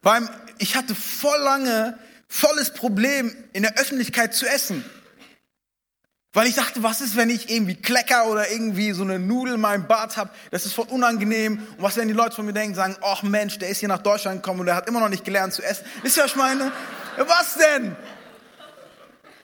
Beim, 0.00 0.28
ich 0.58 0.76
hatte 0.76 0.94
voll 0.94 1.38
lange 1.40 1.98
volles 2.28 2.72
Problem, 2.72 3.34
in 3.52 3.62
der 3.62 3.76
Öffentlichkeit 3.76 4.34
zu 4.34 4.46
essen. 4.46 4.84
Weil 6.32 6.46
ich 6.46 6.54
dachte, 6.54 6.82
was 6.82 7.02
ist, 7.02 7.14
wenn 7.16 7.28
ich 7.28 7.50
irgendwie 7.50 7.74
Klecker 7.74 8.26
oder 8.26 8.50
irgendwie 8.50 8.92
so 8.92 9.02
eine 9.02 9.18
Nudel 9.18 9.56
in 9.56 9.60
meinem 9.60 9.86
Bart 9.86 10.16
habe? 10.16 10.30
Das 10.50 10.64
ist 10.64 10.72
voll 10.72 10.86
unangenehm. 10.88 11.58
Und 11.76 11.82
was, 11.82 11.98
wenn 11.98 12.08
die 12.08 12.14
Leute 12.14 12.34
von 12.34 12.46
mir 12.46 12.54
denken, 12.54 12.74
sagen, 12.74 12.96
ach 13.02 13.22
Mensch, 13.22 13.58
der 13.58 13.68
ist 13.68 13.80
hier 13.80 13.88
nach 13.88 14.02
Deutschland 14.02 14.42
gekommen 14.42 14.60
und 14.60 14.66
der 14.66 14.76
hat 14.76 14.88
immer 14.88 15.00
noch 15.00 15.10
nicht 15.10 15.26
gelernt 15.26 15.52
zu 15.52 15.62
essen. 15.62 15.84
Wisst 16.02 16.16
ihr, 16.16 16.22
was 16.22 16.30
ich 16.30 16.36
meine? 16.36 16.72
Was 17.16 17.54
denn? 17.54 17.96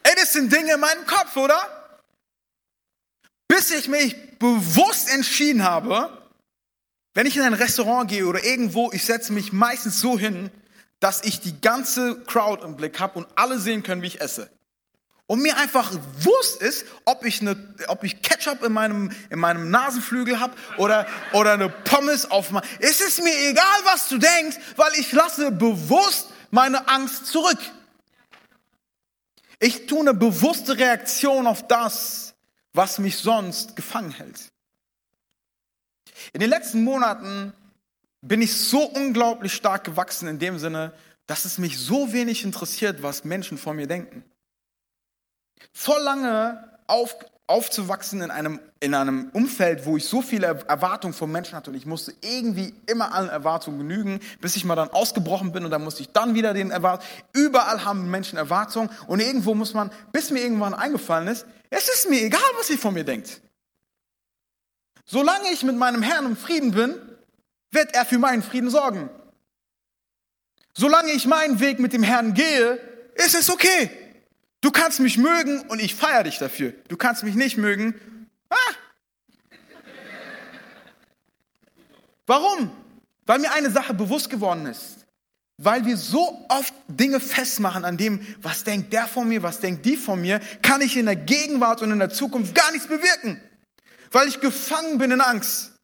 Ey, 0.03 0.15
das 0.17 0.33
sind 0.33 0.53
Dinge 0.53 0.75
in 0.75 0.81
meinem 0.81 1.07
Kopf, 1.07 1.37
oder? 1.37 1.61
Bis 3.47 3.71
ich 3.71 3.89
mich 3.89 4.39
bewusst 4.39 5.11
entschieden 5.11 5.65
habe, 5.65 6.23
wenn 7.15 7.27
ich 7.27 7.37
in 7.37 7.43
ein 7.43 7.55
Restaurant 7.55 8.09
gehe 8.09 8.27
oder 8.27 8.45
irgendwo, 8.45 8.93
ich 8.93 9.05
setze 9.05 9.33
mich 9.33 9.53
meistens 9.53 10.01
so 10.01 10.19
hin, 10.19 10.51
dass 11.01 11.23
ich 11.25 11.41
die 11.41 11.61
ganze 11.61 12.21
Crowd 12.23 12.65
im 12.65 12.77
Blick 12.77 13.01
habe 13.01 13.19
und 13.19 13.29
alle 13.35 13.59
sehen 13.59 13.83
können, 13.83 14.03
wie 14.03 14.07
ich 14.07 14.21
esse. 14.21 14.51
Und 15.27 15.43
mir 15.43 15.59
einfach 15.59 15.93
Wurst 16.21 16.63
ist, 16.63 16.87
ob 17.05 17.25
ich, 17.27 17.43
eine, 17.43 17.75
ob 17.89 18.03
ich 18.03 18.23
Ketchup 18.23 18.63
in 18.63 18.73
meinem, 18.73 19.11
in 19.29 19.39
meinem 19.39 19.71
Nasenflügel 19.71 20.41
habe 20.41 20.55
oder, 20.79 21.07
oder 21.33 21.53
eine 21.53 21.69
Pommes 21.69 22.31
auf 22.31 22.51
meinem... 22.51 22.67
Es 22.79 23.03
ist 23.03 23.23
mir 23.23 23.35
egal, 23.51 23.81
was 23.85 24.09
du 24.09 24.17
denkst, 24.17 24.57
weil 24.77 24.93
ich 24.95 25.13
lasse 25.13 25.51
bewusst 25.53 26.28
meine 26.51 26.89
Angst 26.89 27.27
zurück. 27.27 27.59
Ich 29.61 29.87
tue 29.87 30.01
eine 30.01 30.15
bewusste 30.15 30.79
Reaktion 30.79 31.47
auf 31.47 31.67
das, 31.67 32.35
was 32.73 32.99
mich 32.99 33.17
sonst 33.17 33.77
gefangen 33.77 34.13
hält. 34.13 34.53
In 36.33 36.41
den 36.41 36.51
letzten 36.51 36.85
Monaten 36.85 37.53
bin 38.21 38.43
ich 38.43 38.57
so 38.57 38.83
unglaublich 38.83 39.53
stark 39.53 39.85
gewachsen 39.85 40.29
in 40.29 40.39
dem 40.39 40.59
Sinne, 40.59 40.93
dass 41.27 41.45
es 41.45 41.59
mich 41.59 41.79
so 41.79 42.13
wenig 42.13 42.45
interessiert, 42.45 43.03
was 43.03 43.25
Menschen 43.25 43.59
von 43.59 43.77
mir 43.77 43.87
denken 43.87 44.25
voll 45.73 46.03
lange 46.03 46.79
auf, 46.87 47.17
aufzuwachsen 47.49 48.21
in 48.21 48.31
einem, 48.31 48.61
in 48.79 48.95
einem 48.95 49.31
Umfeld, 49.33 49.87
wo 49.87 49.97
ich 49.97 50.05
so 50.05 50.23
viele 50.23 50.47
Erwartungen 50.47 51.15
von 51.15 51.33
Menschen 51.33 51.57
hatte 51.57 51.71
und 51.71 51.77
ich 51.77 51.87
musste 51.87 52.15
irgendwie 52.21 52.75
immer 52.87 53.13
allen 53.15 53.31
Erwartungen 53.31 53.79
genügen, 53.79 54.21
bis 54.41 54.55
ich 54.55 54.65
mal 54.65 54.77
dann 54.77 54.91
ausgebrochen 54.91 55.51
bin 55.51 55.65
und 55.65 55.71
dann 55.71 55.83
musste 55.83 56.03
ich 56.03 56.13
dann 56.13 56.35
wieder 56.35 56.53
den 56.53 56.71
Erwartungen. 56.71 57.11
Überall 57.33 57.85
haben 57.85 58.11
Menschen 58.11 58.37
Erwartungen 58.39 58.91
und 59.07 59.21
irgendwo 59.21 59.55
muss 59.55 59.73
man, 59.73 59.91
bis 60.13 60.31
mir 60.31 60.41
irgendwann 60.41 60.75
eingefallen 60.75 61.27
ist, 61.27 61.47
es 61.71 61.89
ist 61.89 62.09
mir 62.11 62.23
egal, 62.23 62.41
was 62.59 62.71
ihr 62.71 62.79
von 62.79 62.95
mir 62.95 63.05
denkt. 63.05 63.41
Solange 65.07 65.49
ich 65.51 65.63
mit 65.63 65.77
meinem 65.77 66.03
Herrn 66.03 66.27
im 66.27 66.37
Frieden 66.37 66.73
bin, 66.73 66.95
wird 67.71 67.95
er 67.95 68.05
für 68.05 68.19
meinen 68.19 68.43
Frieden 68.43 68.69
sorgen. 68.69 69.09
Solange 70.75 71.13
ich 71.13 71.27
meinen 71.27 71.61
Weg 71.61 71.79
mit 71.79 71.95
dem 71.95 72.03
Herrn 72.03 72.35
gehe, 72.35 72.79
ist 73.15 73.35
es 73.35 73.49
okay. 73.51 73.91
Du 74.61 74.71
kannst 74.71 75.01
mich 75.01 75.19
mögen 75.19 75.61
und 75.69 75.81
ich 75.81 75.95
feiere 75.95 76.25
dich 76.25 76.39
dafür. 76.39 76.73
Du 76.89 76.97
kannst 76.97 77.23
mich 77.23 77.35
nicht 77.35 77.57
mögen. 77.57 77.95
Ah. 78.51 78.57
Warum? 82.27 82.71
Weil 83.25 83.39
mir 83.39 83.53
eine 83.53 83.71
Sache 83.71 83.95
bewusst 83.95 84.31
geworden 84.31 84.67
ist. 84.67 85.07
Weil 85.59 85.85
wir 85.87 85.97
so 85.97 86.47
oft 86.49 86.73
Dinge 86.87 87.21
festmachen 87.21 87.85
an 87.85 87.97
dem, 87.97 88.25
was 88.43 88.65
denkt 88.65 88.93
der 88.93 89.07
von 89.07 89.29
mir, 89.29 89.43
was 89.43 89.61
denkt 89.61 89.85
die 89.85 89.97
von 89.97 90.21
mir, 90.21 90.41
kann 90.63 90.83
ich 90.83 90.97
in 90.97 91.07
der 91.07 91.17
Gegenwart 91.17 91.83
und 91.83 91.91
in 91.91 91.99
der 91.99 92.11
Zukunft 92.11 92.55
gar 92.55 92.71
nichts 92.71 92.87
bewirken. 92.87 93.41
Weil 94.13 94.29
ich 94.29 94.41
gefangen 94.41 94.99
bin 94.99 95.11
in 95.11 95.21
Angst. 95.21 95.78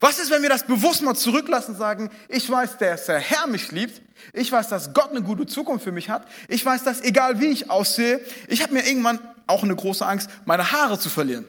Was 0.00 0.18
ist, 0.18 0.30
wenn 0.30 0.42
wir 0.42 0.48
das 0.48 0.64
bewusst 0.64 1.02
mal 1.02 1.14
zurücklassen 1.14 1.72
und 1.72 1.78
sagen, 1.78 2.10
ich 2.28 2.48
weiß, 2.48 2.78
dass 2.78 3.06
der 3.06 3.18
Herr 3.18 3.48
mich 3.48 3.72
liebt, 3.72 4.00
ich 4.32 4.50
weiß, 4.52 4.68
dass 4.68 4.94
Gott 4.94 5.10
eine 5.10 5.22
gute 5.22 5.46
Zukunft 5.46 5.84
für 5.84 5.92
mich 5.92 6.08
hat, 6.08 6.26
ich 6.46 6.64
weiß, 6.64 6.84
dass 6.84 7.00
egal 7.00 7.40
wie 7.40 7.46
ich 7.46 7.70
aussehe, 7.70 8.20
ich 8.46 8.62
habe 8.62 8.74
mir 8.74 8.86
irgendwann 8.86 9.18
auch 9.48 9.64
eine 9.64 9.74
große 9.74 10.06
Angst, 10.06 10.30
meine 10.44 10.70
Haare 10.70 10.98
zu 10.98 11.08
verlieren. 11.08 11.46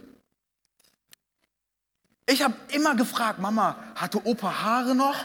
Ich 2.26 2.44
habe 2.44 2.54
immer 2.72 2.96
gefragt, 2.96 3.40
Mama, 3.40 3.76
hatte 3.96 4.26
Opa 4.26 4.64
Haare 4.64 4.96
noch? 4.96 5.16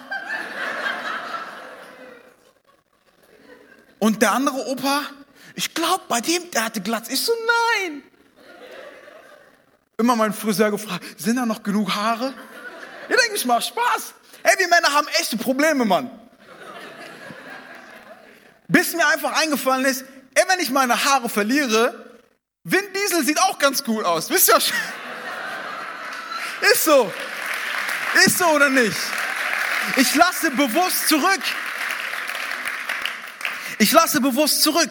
Und 3.99 4.21
der 4.21 4.33
andere 4.33 4.67
Opa, 4.67 5.03
ich 5.55 5.73
glaube, 5.73 6.03
bei 6.09 6.21
dem, 6.21 6.51
der 6.51 6.67
hatte 6.67 6.81
Glatz. 6.83 7.09
Ich 7.09 7.23
so, 7.23 7.33
nein. 7.47 8.03
Immer 9.97 10.17
mein 10.17 10.33
Friseur 10.33 10.71
gefragt, 10.71 11.05
sind 11.17 11.37
da 11.37 11.47
noch 11.47 11.63
genug 11.63 11.95
Haare? 11.95 12.35
Ich 13.09 13.17
denke, 13.17 13.35
ich 13.35 13.45
mache 13.45 13.63
Spaß. 13.63 14.15
Ey, 14.43 14.59
wir 14.59 14.69
Männer 14.69 14.93
haben 14.93 15.09
echte 15.21 15.37
Probleme, 15.37 15.85
Mann. 15.85 16.11
Bis 18.69 18.95
mir 18.95 19.07
einfach 19.07 19.33
eingefallen 19.41 19.85
ist, 19.85 20.05
ey, 20.35 20.45
wenn 20.49 20.61
ich 20.61 20.71
meine 20.71 21.05
Haare 21.05 21.29
verliere, 21.29 22.19
Vin 22.65 22.85
Diesel 22.95 23.25
sieht 23.25 23.41
auch 23.41 23.59
ganz 23.59 23.85
cool 23.87 24.05
aus. 24.05 24.31
Wisst 24.31 24.49
ihr 24.49 24.61
schon? 24.61 24.77
Ist 26.73 26.85
so. 26.85 27.13
Ist 28.25 28.39
so 28.39 28.47
oder 28.47 28.71
nicht? 28.71 28.97
Ich 29.97 30.15
lasse 30.15 30.51
bewusst 30.51 31.09
zurück. 31.09 31.43
Ich 33.79 33.93
lasse 33.93 34.21
bewusst 34.21 34.63
zurück. 34.63 34.91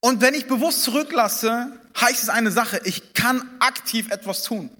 Und 0.00 0.20
wenn 0.20 0.34
ich 0.34 0.46
bewusst 0.46 0.82
zurücklasse, 0.82 1.72
heißt 1.98 2.22
es 2.22 2.28
eine 2.28 2.50
Sache, 2.50 2.80
ich 2.84 3.14
kann 3.14 3.56
aktiv 3.60 4.10
etwas 4.10 4.42
tun. 4.42 4.70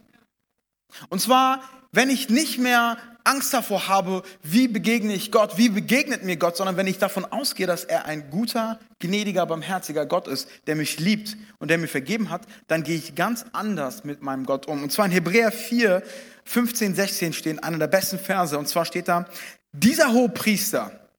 Und 1.09 1.21
zwar, 1.21 1.63
wenn 1.93 2.11
ich 2.11 2.29
nicht 2.29 2.59
mehr 2.59 2.99
Angst 3.29 3.53
davor 3.53 3.89
habe, 3.89 4.23
wie 4.43 4.69
begegne 4.69 5.13
ich 5.13 5.31
Gott, 5.31 5.59
wie 5.59 5.69
begegnet 5.69 6.25
mir 6.25 6.37
Gott, 6.37 6.57
sondern 6.57 6.77
wenn 6.77 6.87
ich 6.87 6.99
davon 6.99 7.27
ausgehe, 7.27 7.67
dass 7.67 7.85
er 7.85 8.07
ein 8.07 8.31
guter, 8.31 8.81
gnädiger, 9.01 9.45
barmherziger 9.45 10.07
Gott 10.07 10.27
ist, 10.29 10.49
der 10.67 10.77
mich 10.77 10.99
liebt 10.99 11.37
und 11.59 11.71
der 11.71 11.77
mir 11.77 11.89
vergeben 11.89 12.31
hat, 12.31 12.47
dann 12.69 12.85
gehe 12.85 12.97
ich 12.97 13.15
ganz 13.15 13.45
anders 13.53 14.05
mit 14.05 14.23
meinem 14.23 14.47
Gott 14.47 14.67
um. 14.67 14.83
Und 14.83 14.93
zwar 14.93 15.07
in 15.07 15.13
Hebräer 15.13 15.53
4, 15.53 16.03
15, 16.45 16.95
16 16.95 17.33
stehen 17.35 17.59
einer 17.59 17.79
der 17.79 17.89
besten 17.89 18.19
Verse. 18.19 18.59
Und 18.59 18.67
zwar 18.67 18.87
steht 18.87 19.09
da, 19.09 19.27
dieser 19.73 20.13
hohe 20.13 20.31
Priester, 20.31 21.11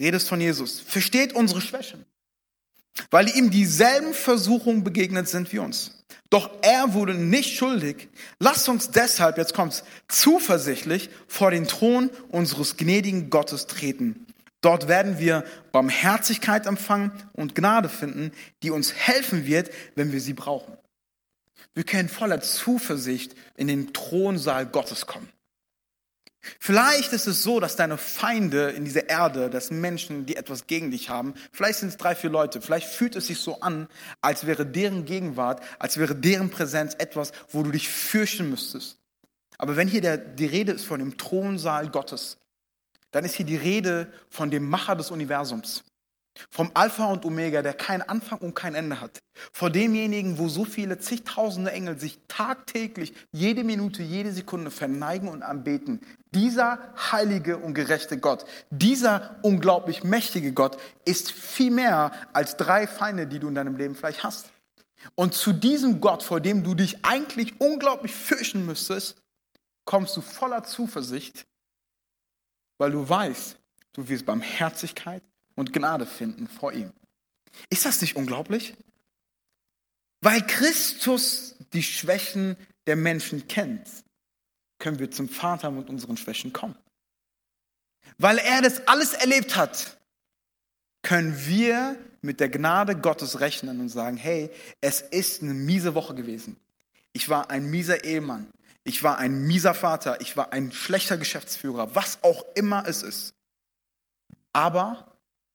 redest 0.00 0.28
von 0.28 0.40
Jesus, 0.40 0.80
versteht 0.80 1.32
unsere 1.32 1.62
Schwächen, 1.62 2.04
weil 3.10 3.28
ihm 3.28 3.50
dieselben 3.50 4.14
Versuchungen 4.14 4.84
begegnet 4.84 5.28
sind 5.28 5.52
wie 5.52 5.58
uns. 5.58 5.92
Doch 6.30 6.50
er 6.62 6.94
wurde 6.94 7.14
nicht 7.14 7.56
schuldig. 7.56 8.08
Lasst 8.38 8.68
uns 8.68 8.90
deshalb, 8.90 9.36
jetzt 9.36 9.54
kommt's, 9.54 9.84
zuversichtlich 10.08 11.10
vor 11.26 11.50
den 11.50 11.68
Thron 11.68 12.10
unseres 12.28 12.76
gnädigen 12.76 13.28
Gottes 13.28 13.66
treten. 13.66 14.26
Dort 14.62 14.88
werden 14.88 15.18
wir 15.18 15.44
Barmherzigkeit 15.72 16.66
empfangen 16.66 17.12
und 17.32 17.54
Gnade 17.54 17.88
finden, 17.88 18.32
die 18.62 18.70
uns 18.70 18.94
helfen 18.94 19.44
wird, 19.44 19.70
wenn 19.96 20.12
wir 20.12 20.20
sie 20.20 20.34
brauchen. 20.34 20.78
Wir 21.74 21.84
können 21.84 22.08
voller 22.08 22.40
Zuversicht 22.40 23.34
in 23.56 23.66
den 23.66 23.92
Thronsaal 23.92 24.66
Gottes 24.66 25.06
kommen. 25.06 25.28
Vielleicht 26.58 27.12
ist 27.12 27.28
es 27.28 27.42
so, 27.42 27.60
dass 27.60 27.76
deine 27.76 27.96
Feinde 27.96 28.70
in 28.70 28.84
dieser 28.84 29.08
Erde, 29.08 29.48
dass 29.48 29.70
Menschen, 29.70 30.26
die 30.26 30.36
etwas 30.36 30.66
gegen 30.66 30.90
dich 30.90 31.08
haben, 31.08 31.34
vielleicht 31.52 31.78
sind 31.78 31.90
es 31.90 31.96
drei, 31.96 32.16
vier 32.16 32.30
Leute, 32.30 32.60
vielleicht 32.60 32.88
fühlt 32.88 33.14
es 33.14 33.28
sich 33.28 33.38
so 33.38 33.60
an, 33.60 33.88
als 34.20 34.46
wäre 34.46 34.66
deren 34.66 35.04
Gegenwart, 35.04 35.62
als 35.78 35.98
wäre 35.98 36.16
deren 36.16 36.50
Präsenz 36.50 36.94
etwas, 36.98 37.32
wo 37.50 37.62
du 37.62 37.70
dich 37.70 37.88
fürchten 37.88 38.50
müsstest. 38.50 38.98
Aber 39.56 39.76
wenn 39.76 39.86
hier 39.86 40.00
der, 40.00 40.18
die 40.18 40.46
Rede 40.46 40.72
ist 40.72 40.84
von 40.84 40.98
dem 40.98 41.16
Thronsaal 41.16 41.88
Gottes, 41.90 42.38
dann 43.12 43.24
ist 43.24 43.36
hier 43.36 43.46
die 43.46 43.56
Rede 43.56 44.12
von 44.28 44.50
dem 44.50 44.68
Macher 44.68 44.96
des 44.96 45.12
Universums. 45.12 45.84
Vom 46.50 46.70
Alpha 46.74 47.06
und 47.06 47.24
Omega, 47.24 47.62
der 47.62 47.74
keinen 47.74 48.02
Anfang 48.02 48.38
und 48.38 48.54
kein 48.54 48.74
Ende 48.74 49.00
hat. 49.00 49.22
Vor 49.52 49.70
demjenigen, 49.70 50.38
wo 50.38 50.48
so 50.48 50.64
viele 50.64 50.98
zigtausende 50.98 51.72
Engel 51.72 51.98
sich 51.98 52.18
tagtäglich, 52.28 53.12
jede 53.32 53.64
Minute, 53.64 54.02
jede 54.02 54.32
Sekunde 54.32 54.70
verneigen 54.70 55.28
und 55.28 55.42
anbeten. 55.42 56.00
Dieser 56.34 56.78
heilige 57.12 57.58
und 57.58 57.74
gerechte 57.74 58.18
Gott, 58.18 58.46
dieser 58.70 59.36
unglaublich 59.42 60.04
mächtige 60.04 60.52
Gott 60.52 60.78
ist 61.04 61.30
viel 61.32 61.70
mehr 61.70 62.12
als 62.32 62.56
drei 62.56 62.86
Feinde, 62.86 63.26
die 63.26 63.38
du 63.38 63.48
in 63.48 63.54
deinem 63.54 63.76
Leben 63.76 63.94
vielleicht 63.94 64.24
hast. 64.24 64.50
Und 65.14 65.34
zu 65.34 65.52
diesem 65.52 66.00
Gott, 66.00 66.22
vor 66.22 66.40
dem 66.40 66.62
du 66.62 66.74
dich 66.74 67.04
eigentlich 67.04 67.60
unglaublich 67.60 68.12
fürchten 68.12 68.64
müsstest, 68.64 69.16
kommst 69.84 70.16
du 70.16 70.20
voller 70.20 70.64
Zuversicht, 70.64 71.46
weil 72.78 72.92
du 72.92 73.08
weißt, 73.08 73.58
du 73.94 74.08
wirst 74.08 74.24
Barmherzigkeit, 74.24 75.22
und 75.62 75.72
Gnade 75.72 76.06
finden 76.06 76.48
vor 76.48 76.72
ihm. 76.72 76.92
Ist 77.70 77.84
das 77.84 78.00
nicht 78.00 78.16
unglaublich? 78.16 78.74
Weil 80.20 80.44
Christus 80.44 81.54
die 81.72 81.84
Schwächen 81.84 82.56
der 82.88 82.96
Menschen 82.96 83.46
kennt, 83.46 83.88
können 84.80 84.98
wir 84.98 85.12
zum 85.12 85.28
Vater 85.28 85.70
mit 85.70 85.88
unseren 85.88 86.16
Schwächen 86.16 86.52
kommen. 86.52 86.74
Weil 88.18 88.38
er 88.38 88.60
das 88.60 88.88
alles 88.88 89.12
erlebt 89.12 89.54
hat, 89.54 89.98
können 91.02 91.46
wir 91.46 91.96
mit 92.22 92.40
der 92.40 92.48
Gnade 92.48 92.96
Gottes 92.96 93.38
rechnen 93.38 93.78
und 93.80 93.88
sagen, 93.88 94.16
hey, 94.16 94.50
es 94.80 95.00
ist 95.00 95.42
eine 95.42 95.54
miese 95.54 95.94
Woche 95.94 96.14
gewesen. 96.16 96.56
Ich 97.12 97.28
war 97.28 97.50
ein 97.50 97.70
mieser 97.70 98.02
Ehemann. 98.02 98.50
ich 98.84 99.04
war 99.04 99.18
ein 99.18 99.46
mieser 99.46 99.74
Vater, 99.74 100.20
ich 100.20 100.36
war 100.36 100.52
ein 100.52 100.72
schlechter 100.72 101.16
Geschäftsführer, 101.16 101.94
was 101.94 102.18
auch 102.22 102.44
immer 102.56 102.84
es 102.88 103.04
ist. 103.04 103.32
Aber 104.52 105.11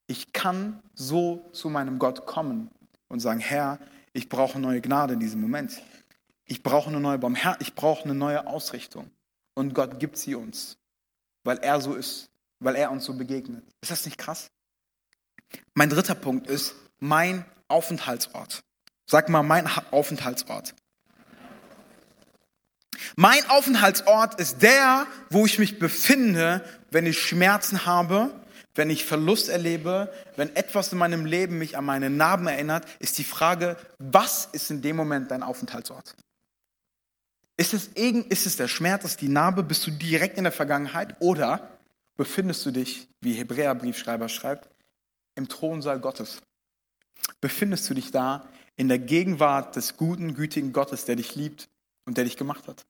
ich 0.08 0.34
kann 0.34 0.82
so 0.96 1.50
zu 1.52 1.70
meinem 1.70 2.00
Gott 2.00 2.26
kommen 2.26 2.72
und 3.10 3.20
sagen, 3.20 3.40
Herr, 3.40 3.80
ich 4.14 4.30
brauche 4.30 4.60
neue 4.60 4.82
Gnade 4.82 5.14
in 5.14 5.20
diesem 5.20 5.42
Moment. 5.42 5.82
Ich 6.46 6.64
brauche 6.64 6.90
eine 6.90 7.00
neue 7.00 7.20
Barmherz, 7.20 7.58
ich 7.60 7.76
brauche 7.76 8.06
eine 8.06 8.16
neue 8.16 8.48
Ausrichtung. 8.48 9.12
Und 9.54 9.74
Gott 9.74 10.00
gibt 10.00 10.18
sie 10.18 10.36
uns, 10.36 10.78
weil 11.44 11.58
er 11.58 11.82
so 11.82 11.94
ist, 11.94 12.30
weil 12.60 12.76
er 12.76 12.92
uns 12.92 13.04
so 13.06 13.14
begegnet. 13.14 13.64
Ist 13.82 13.92
das 13.92 14.06
nicht 14.06 14.18
krass? 14.18 14.50
Mein 15.74 15.90
dritter 15.90 16.16
Punkt 16.16 16.48
ist 16.48 16.76
mein 17.00 17.46
Aufenthaltsort. 17.68 18.64
Sag 19.06 19.30
mal, 19.30 19.44
mein 19.44 19.70
Aufenthaltsort. 19.92 20.74
Mein 23.16 23.48
Aufenthaltsort 23.50 24.40
ist 24.40 24.62
der, 24.62 25.06
wo 25.30 25.46
ich 25.46 25.60
mich 25.60 25.80
befinde, 25.80 26.64
wenn 26.92 27.06
ich 27.06 27.20
Schmerzen 27.20 27.86
habe, 27.86 28.34
wenn 28.78 28.90
ich 28.90 29.06
Verlust 29.06 29.50
erlebe, 29.50 30.14
wenn 30.36 30.56
etwas 30.56 30.92
in 30.92 31.00
meinem 31.00 31.26
Leben 31.26 31.58
mich 31.58 31.78
an 31.78 31.86
meine 31.86 32.10
Narben 32.10 32.48
erinnert, 32.48 32.86
ist 33.00 33.18
die 33.18 33.24
Frage, 33.24 33.76
was 33.98 34.46
ist 34.46 34.70
in 34.70 34.82
dem 34.82 34.96
Moment 34.96 35.32
dein 35.32 35.44
Aufenthaltsort? 35.44 36.16
Ist 37.58 37.74
es, 37.74 37.88
ist 37.88 38.46
es 38.46 38.56
der 38.56 38.68
Schmerz, 38.68 39.04
ist 39.04 39.22
die 39.22 39.30
Narbe, 39.30 39.64
bist 39.64 39.86
du 39.88 39.92
direkt 39.92 40.38
in 40.38 40.44
der 40.44 40.54
Vergangenheit 40.54 41.16
oder 41.20 41.80
befindest 42.16 42.66
du 42.66 42.72
dich, 42.72 43.08
wie 43.22 43.34
Hebräerbriefschreiber 43.34 44.30
schreibt, 44.30 44.70
im 45.36 45.50
Thronsaal 45.50 46.00
Gottes? 46.00 46.42
Befindest 47.42 47.90
du 47.90 47.96
dich 47.96 48.12
da 48.12 48.48
in 48.76 48.90
der 48.90 49.00
Gegenwart 49.00 49.76
des 49.76 49.98
guten, 49.98 50.36
gütigen 50.36 50.72
Gottes, 50.72 51.06
der 51.06 51.16
dich 51.16 51.36
liebt 51.36 51.68
und 52.06 52.18
der 52.18 52.26
dich 52.26 52.38
gemacht 52.38 52.68
hat? 52.68 52.86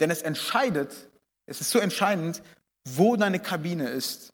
Denn 0.00 0.10
es 0.10 0.22
entscheidet, 0.22 1.10
es 1.44 1.60
ist 1.60 1.70
so 1.70 1.78
entscheidend, 1.78 2.42
wo 2.88 3.16
deine 3.16 3.40
Kabine 3.40 3.90
ist, 3.90 4.32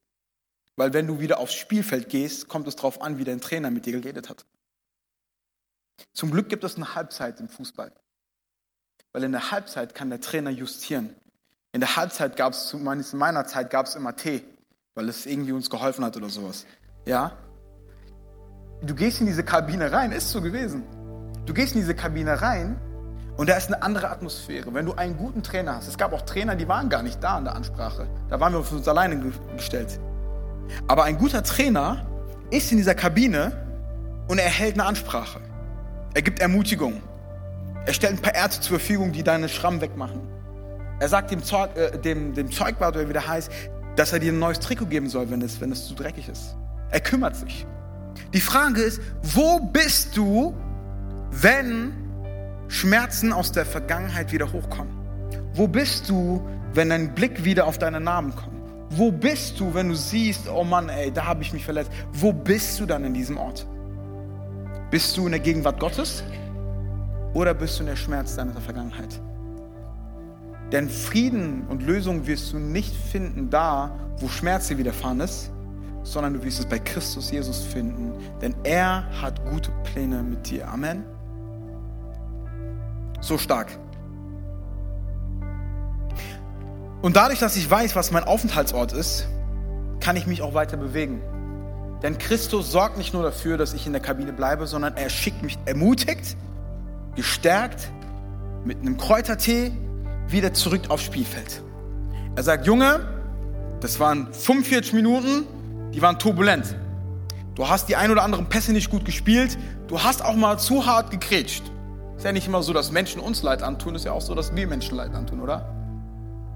weil 0.76 0.92
wenn 0.92 1.06
du 1.06 1.20
wieder 1.20 1.38
aufs 1.38 1.54
Spielfeld 1.54 2.08
gehst, 2.08 2.48
kommt 2.48 2.66
es 2.66 2.76
darauf 2.76 3.02
an, 3.02 3.18
wie 3.18 3.24
dein 3.24 3.40
Trainer 3.40 3.70
mit 3.70 3.86
dir 3.86 3.92
geredet 3.92 4.28
hat. 4.28 4.44
Zum 6.12 6.30
Glück 6.30 6.48
gibt 6.48 6.64
es 6.64 6.76
eine 6.76 6.94
Halbzeit 6.94 7.40
im 7.40 7.48
Fußball. 7.48 7.92
Weil 9.12 9.24
in 9.24 9.32
der 9.32 9.50
Halbzeit 9.50 9.94
kann 9.94 10.10
der 10.10 10.20
Trainer 10.20 10.50
justieren. 10.50 11.14
In 11.72 11.80
der 11.80 11.96
Halbzeit 11.96 12.36
gab 12.36 12.52
es, 12.54 12.72
in 12.72 13.18
meiner 13.18 13.46
Zeit 13.46 13.70
gab 13.70 13.86
es 13.86 13.94
immer 13.94 14.16
Tee, 14.16 14.44
weil 14.94 15.08
es 15.08 15.26
irgendwie 15.26 15.52
uns 15.52 15.70
geholfen 15.70 16.04
hat 16.04 16.16
oder 16.16 16.28
sowas. 16.28 16.66
Ja? 17.06 17.36
Du 18.82 18.94
gehst 18.94 19.20
in 19.20 19.26
diese 19.26 19.44
Kabine 19.44 19.92
rein, 19.92 20.12
ist 20.12 20.30
so 20.30 20.40
gewesen. 20.40 20.84
Du 21.46 21.54
gehst 21.54 21.74
in 21.74 21.80
diese 21.80 21.94
Kabine 21.94 22.40
rein 22.40 22.80
und 23.36 23.48
da 23.48 23.56
ist 23.56 23.66
eine 23.66 23.82
andere 23.82 24.10
Atmosphäre. 24.10 24.72
Wenn 24.74 24.86
du 24.86 24.94
einen 24.94 25.16
guten 25.16 25.42
Trainer 25.42 25.76
hast, 25.76 25.88
es 25.88 25.98
gab 25.98 26.12
auch 26.12 26.22
Trainer, 26.22 26.56
die 26.56 26.68
waren 26.68 26.88
gar 26.88 27.02
nicht 27.02 27.22
da 27.22 27.38
in 27.38 27.44
der 27.44 27.54
Ansprache. 27.54 28.08
Da 28.28 28.40
waren 28.40 28.52
wir 28.52 28.60
auf 28.60 28.72
uns 28.72 28.88
alleine 28.88 29.32
gestellt. 29.56 29.98
Aber 30.88 31.04
ein 31.04 31.18
guter 31.18 31.42
Trainer 31.42 32.06
ist 32.50 32.70
in 32.72 32.78
dieser 32.78 32.94
Kabine 32.94 33.52
und 34.28 34.38
er 34.38 34.48
hält 34.48 34.74
eine 34.74 34.84
Ansprache. 34.84 35.40
Er 36.14 36.22
gibt 36.22 36.40
Ermutigung. 36.40 37.02
Er 37.86 37.92
stellt 37.92 38.14
ein 38.14 38.22
paar 38.22 38.34
Ärzte 38.34 38.60
zur 38.60 38.78
Verfügung, 38.78 39.12
die 39.12 39.22
deine 39.22 39.48
Schrammen 39.48 39.80
wegmachen. 39.80 40.20
Er 41.00 41.08
sagt 41.08 41.30
dem, 41.30 41.42
Zeug, 41.42 41.76
äh, 41.76 41.98
dem, 41.98 42.34
dem 42.34 42.50
Zeugwart, 42.52 42.94
oder 42.96 43.08
wie 43.08 43.12
der 43.12 43.26
heißt, 43.26 43.50
dass 43.96 44.12
er 44.12 44.20
dir 44.20 44.32
ein 44.32 44.38
neues 44.38 44.60
Trikot 44.60 44.86
geben 44.86 45.08
soll, 45.08 45.30
wenn 45.30 45.42
es, 45.42 45.60
wenn 45.60 45.72
es 45.72 45.88
zu 45.88 45.94
dreckig 45.94 46.28
ist. 46.28 46.56
Er 46.90 47.00
kümmert 47.00 47.36
sich. 47.36 47.66
Die 48.32 48.40
Frage 48.40 48.80
ist, 48.80 49.00
wo 49.22 49.58
bist 49.58 50.16
du, 50.16 50.54
wenn 51.30 51.92
Schmerzen 52.68 53.32
aus 53.32 53.52
der 53.52 53.66
Vergangenheit 53.66 54.32
wieder 54.32 54.52
hochkommen? 54.52 54.92
Wo 55.54 55.66
bist 55.66 56.08
du, 56.08 56.46
wenn 56.72 56.90
dein 56.90 57.14
Blick 57.14 57.44
wieder 57.44 57.66
auf 57.66 57.78
deine 57.78 58.00
Namen 58.00 58.34
kommt? 58.34 58.61
Wo 58.94 59.10
bist 59.10 59.58
du, 59.58 59.72
wenn 59.72 59.88
du 59.88 59.94
siehst, 59.94 60.48
oh 60.48 60.64
Mann, 60.64 60.88
ey, 60.88 61.10
da 61.10 61.26
habe 61.26 61.42
ich 61.42 61.52
mich 61.52 61.64
verletzt? 61.64 61.90
Wo 62.12 62.32
bist 62.32 62.78
du 62.78 62.86
dann 62.86 63.04
in 63.04 63.14
diesem 63.14 63.38
Ort? 63.38 63.66
Bist 64.90 65.16
du 65.16 65.24
in 65.24 65.32
der 65.32 65.40
Gegenwart 65.40 65.80
Gottes 65.80 66.22
oder 67.32 67.54
bist 67.54 67.78
du 67.78 67.84
in 67.84 67.88
der 67.88 67.96
Schmerz 67.96 68.36
deiner 68.36 68.60
Vergangenheit? 68.60 69.20
Denn 70.72 70.88
Frieden 70.88 71.66
und 71.68 71.82
Lösung 71.82 72.26
wirst 72.26 72.52
du 72.52 72.58
nicht 72.58 72.94
finden 72.94 73.48
da, 73.50 73.98
wo 74.18 74.28
Schmerz 74.28 74.68
dir 74.68 74.78
widerfahren 74.78 75.20
ist, 75.20 75.50
sondern 76.02 76.34
du 76.34 76.42
wirst 76.44 76.60
es 76.60 76.66
bei 76.66 76.78
Christus 76.78 77.30
Jesus 77.30 77.62
finden, 77.62 78.12
denn 78.40 78.54
er 78.64 79.04
hat 79.20 79.44
gute 79.50 79.70
Pläne 79.84 80.22
mit 80.22 80.50
dir. 80.50 80.68
Amen. 80.68 81.04
So 83.20 83.38
stark. 83.38 83.78
Und 87.02 87.16
dadurch, 87.16 87.40
dass 87.40 87.56
ich 87.56 87.68
weiß, 87.68 87.96
was 87.96 88.12
mein 88.12 88.22
Aufenthaltsort 88.22 88.92
ist, 88.92 89.26
kann 89.98 90.16
ich 90.16 90.26
mich 90.28 90.40
auch 90.40 90.54
weiter 90.54 90.76
bewegen. 90.76 91.20
Denn 92.02 92.16
Christus 92.16 92.70
sorgt 92.70 92.96
nicht 92.96 93.12
nur 93.12 93.24
dafür, 93.24 93.58
dass 93.58 93.74
ich 93.74 93.86
in 93.86 93.92
der 93.92 94.00
Kabine 94.00 94.32
bleibe, 94.32 94.68
sondern 94.68 94.96
er 94.96 95.10
schickt 95.10 95.42
mich 95.42 95.58
ermutigt, 95.66 96.36
gestärkt, 97.16 97.90
mit 98.64 98.78
einem 98.78 98.96
Kräutertee 98.96 99.72
wieder 100.28 100.54
zurück 100.54 100.82
aufs 100.88 101.02
Spielfeld. 101.02 101.62
Er 102.36 102.44
sagt, 102.44 102.66
Junge, 102.66 103.00
das 103.80 103.98
waren 103.98 104.32
45 104.32 104.92
Minuten, 104.92 105.44
die 105.92 106.00
waren 106.00 106.20
turbulent. 106.20 106.76
Du 107.56 107.68
hast 107.68 107.88
die 107.88 107.96
ein 107.96 108.12
oder 108.12 108.22
anderen 108.22 108.48
Pässe 108.48 108.72
nicht 108.72 108.90
gut 108.90 109.04
gespielt. 109.04 109.58
Du 109.88 110.02
hast 110.02 110.24
auch 110.24 110.36
mal 110.36 110.58
zu 110.58 110.86
hart 110.86 111.10
gekrätscht. 111.10 111.64
Ist 112.16 112.24
ja 112.24 112.32
nicht 112.32 112.46
immer 112.46 112.62
so, 112.62 112.72
dass 112.72 112.92
Menschen 112.92 113.20
uns 113.20 113.42
Leid 113.42 113.62
antun, 113.62 113.96
ist 113.96 114.04
ja 114.04 114.12
auch 114.12 114.22
so, 114.22 114.34
dass 114.34 114.54
wir 114.54 114.66
Menschen 114.68 114.96
Leid 114.96 115.12
antun, 115.14 115.40
oder? 115.40 115.81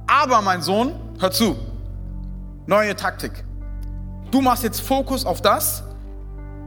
Aber 0.07 0.41
mein 0.43 0.63
Sohn, 0.63 0.95
hör 1.19 1.31
zu, 1.31 1.57
neue 2.67 2.95
Taktik. 2.95 3.45
Du 4.31 4.41
machst 4.41 4.63
jetzt 4.63 4.81
Fokus 4.81 5.25
auf 5.25 5.41
das. 5.43 5.83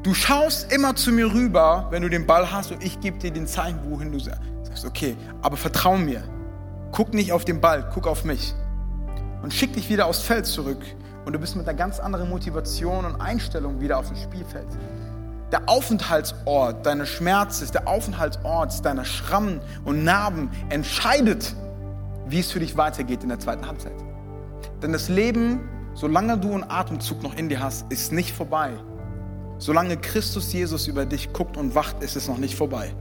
Du 0.04 0.14
schaust 0.14 0.72
immer 0.72 0.96
zu 0.96 1.12
mir 1.12 1.34
rüber, 1.34 1.88
wenn 1.90 2.02
du 2.02 2.10
den 2.10 2.26
Ball 2.26 2.52
hast 2.52 2.72
und 2.72 2.84
ich 2.84 3.00
gebe 3.00 3.18
dir 3.18 3.32
den 3.32 3.48
Zeichen, 3.48 3.80
wohin 3.90 4.12
du 4.12 4.20
sagst. 4.20 4.86
Okay, 4.86 5.18
aber 5.42 5.58
vertrau 5.58 5.98
mir. 5.98 6.24
Guck 6.92 7.14
nicht 7.14 7.32
auf 7.32 7.46
den 7.46 7.60
Ball, 7.60 7.90
guck 7.94 8.08
auf 8.08 8.24
mich. 8.24 8.54
Und 9.42 9.54
schick 9.54 9.74
dich 9.74 9.90
wieder 9.90 10.06
aufs 10.06 10.22
Feld 10.22 10.46
zurück. 10.46 10.82
Und 11.26 11.34
du 11.34 11.40
bist 11.40 11.56
mit 11.56 11.68
einer 11.68 11.78
ganz 11.78 12.00
anderen 12.00 12.30
Motivation 12.30 13.06
und 13.06 13.22
Einstellung 13.22 13.80
wieder 13.82 14.00
auf 14.00 14.08
dem 14.08 14.16
Spielfeld. 14.16 14.68
Der 15.52 15.68
Aufenthaltsort 15.68 16.86
deines 16.86 17.10
Schmerzes, 17.10 17.72
der 17.72 17.88
Aufenthaltsort 17.88 18.86
deiner 18.86 19.06
Schrammen 19.06 19.62
und 19.84 20.04
Narben 20.04 20.50
entscheidet, 20.70 21.56
wie 22.30 22.40
es 22.40 22.52
für 22.52 22.60
dich 22.60 22.78
weitergeht 22.78 23.24
in 23.24 23.30
der 23.30 23.40
zweiten 23.40 23.66
Halbzeit. 23.66 23.94
Denn 24.82 24.94
das 24.94 25.10
Leben, 25.10 25.68
solange 25.94 26.38
du 26.38 26.54
einen 26.54 26.70
Atemzug 26.70 27.24
noch 27.24 27.36
in 27.36 27.50
dir 27.50 27.62
hast, 27.62 27.92
ist 27.92 28.12
nicht 28.12 28.34
vorbei. 28.34 28.72
Solange 29.58 29.98
Christus 29.98 30.54
Jesus 30.54 30.88
über 30.88 31.06
dich 31.06 31.34
guckt 31.34 31.58
und 31.58 31.76
wacht, 31.76 32.02
ist 32.02 32.16
es 32.16 32.28
noch 32.28 32.38
nicht 32.38 32.56
vorbei. 32.56 32.94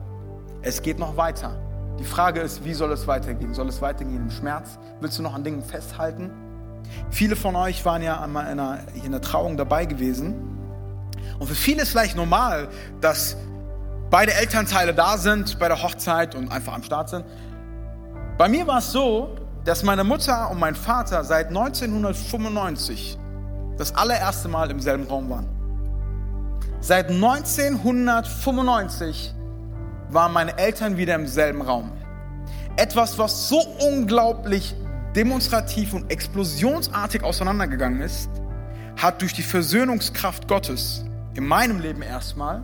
Es 0.63 0.83
geht 0.83 0.99
noch 0.99 1.17
weiter. 1.17 1.57
Die 1.99 2.05
Frage 2.05 2.41
ist, 2.41 2.65
wie 2.65 2.75
soll 2.75 2.93
es 2.93 3.07
weitergehen? 3.07 3.55
Soll 3.55 3.69
es 3.69 3.81
weitergehen 3.81 4.23
im 4.23 4.31
Schmerz? 4.31 4.79
Willst 5.01 5.19
du 5.19 5.23
noch 5.23 5.35
an 5.35 5.45
Dingen 5.45 5.63
festhalten? 5.63 6.31
Viele 7.11 7.37
von 7.37 7.55
euch 7.57 7.85
waren 7.85 8.03
ja 8.03 8.21
einmal 8.21 8.51
in 8.53 8.59
einer, 8.59 8.81
in 8.95 9.07
einer 9.07 9.21
Trauung 9.21 9.57
dabei 9.57 9.85
gewesen. 9.85 10.35
Und 11.39 11.47
für 11.47 11.55
viele 11.55 11.83
ist 11.83 11.91
vielleicht 11.91 12.17
normal, 12.17 12.69
dass 13.01 13.37
beide 14.11 14.33
Elternteile 14.35 14.95
da 14.95 15.19
sind 15.19 15.59
bei 15.59 15.69
der 15.69 15.83
Hochzeit 15.83 16.35
und 16.35 16.51
einfach 16.51 16.75
am 16.75 16.83
Start 16.83 17.09
sind. 17.11 17.25
Bei 18.39 18.49
mir 18.49 18.67
war 18.69 18.79
es 18.79 18.93
so, 18.93 19.37
dass 19.65 19.83
meine 19.83 20.05
Mutter 20.05 20.49
und 20.53 20.61
mein 20.61 20.77
Vater 20.77 21.25
seit 21.25 21.49
1995 21.49 23.19
das 23.77 23.93
allererste 23.97 24.47
Mal 24.47 24.71
im 24.71 24.79
selben 24.79 25.09
Raum 25.09 25.29
waren. 25.29 25.49
Seit 26.81 27.11
1995 27.11 29.35
waren 30.11 30.33
meine 30.33 30.57
Eltern 30.57 30.97
wieder 30.97 31.17
im 31.17 31.27
selben 31.27 31.63
Raum. 31.63 31.91
Etwas, 32.77 33.19
was 33.19 33.49
so 33.49 33.59
unglaublich 33.91 34.77
demonstrativ 35.17 35.95
und 35.95 36.09
explosionsartig 36.09 37.25
auseinandergegangen 37.25 38.03
ist, 38.03 38.31
hat 38.97 39.21
durch 39.21 39.33
die 39.33 39.43
Versöhnungskraft 39.43 40.47
Gottes 40.47 41.05
in 41.35 41.45
meinem 41.45 41.81
Leben 41.81 42.03
erstmal 42.03 42.63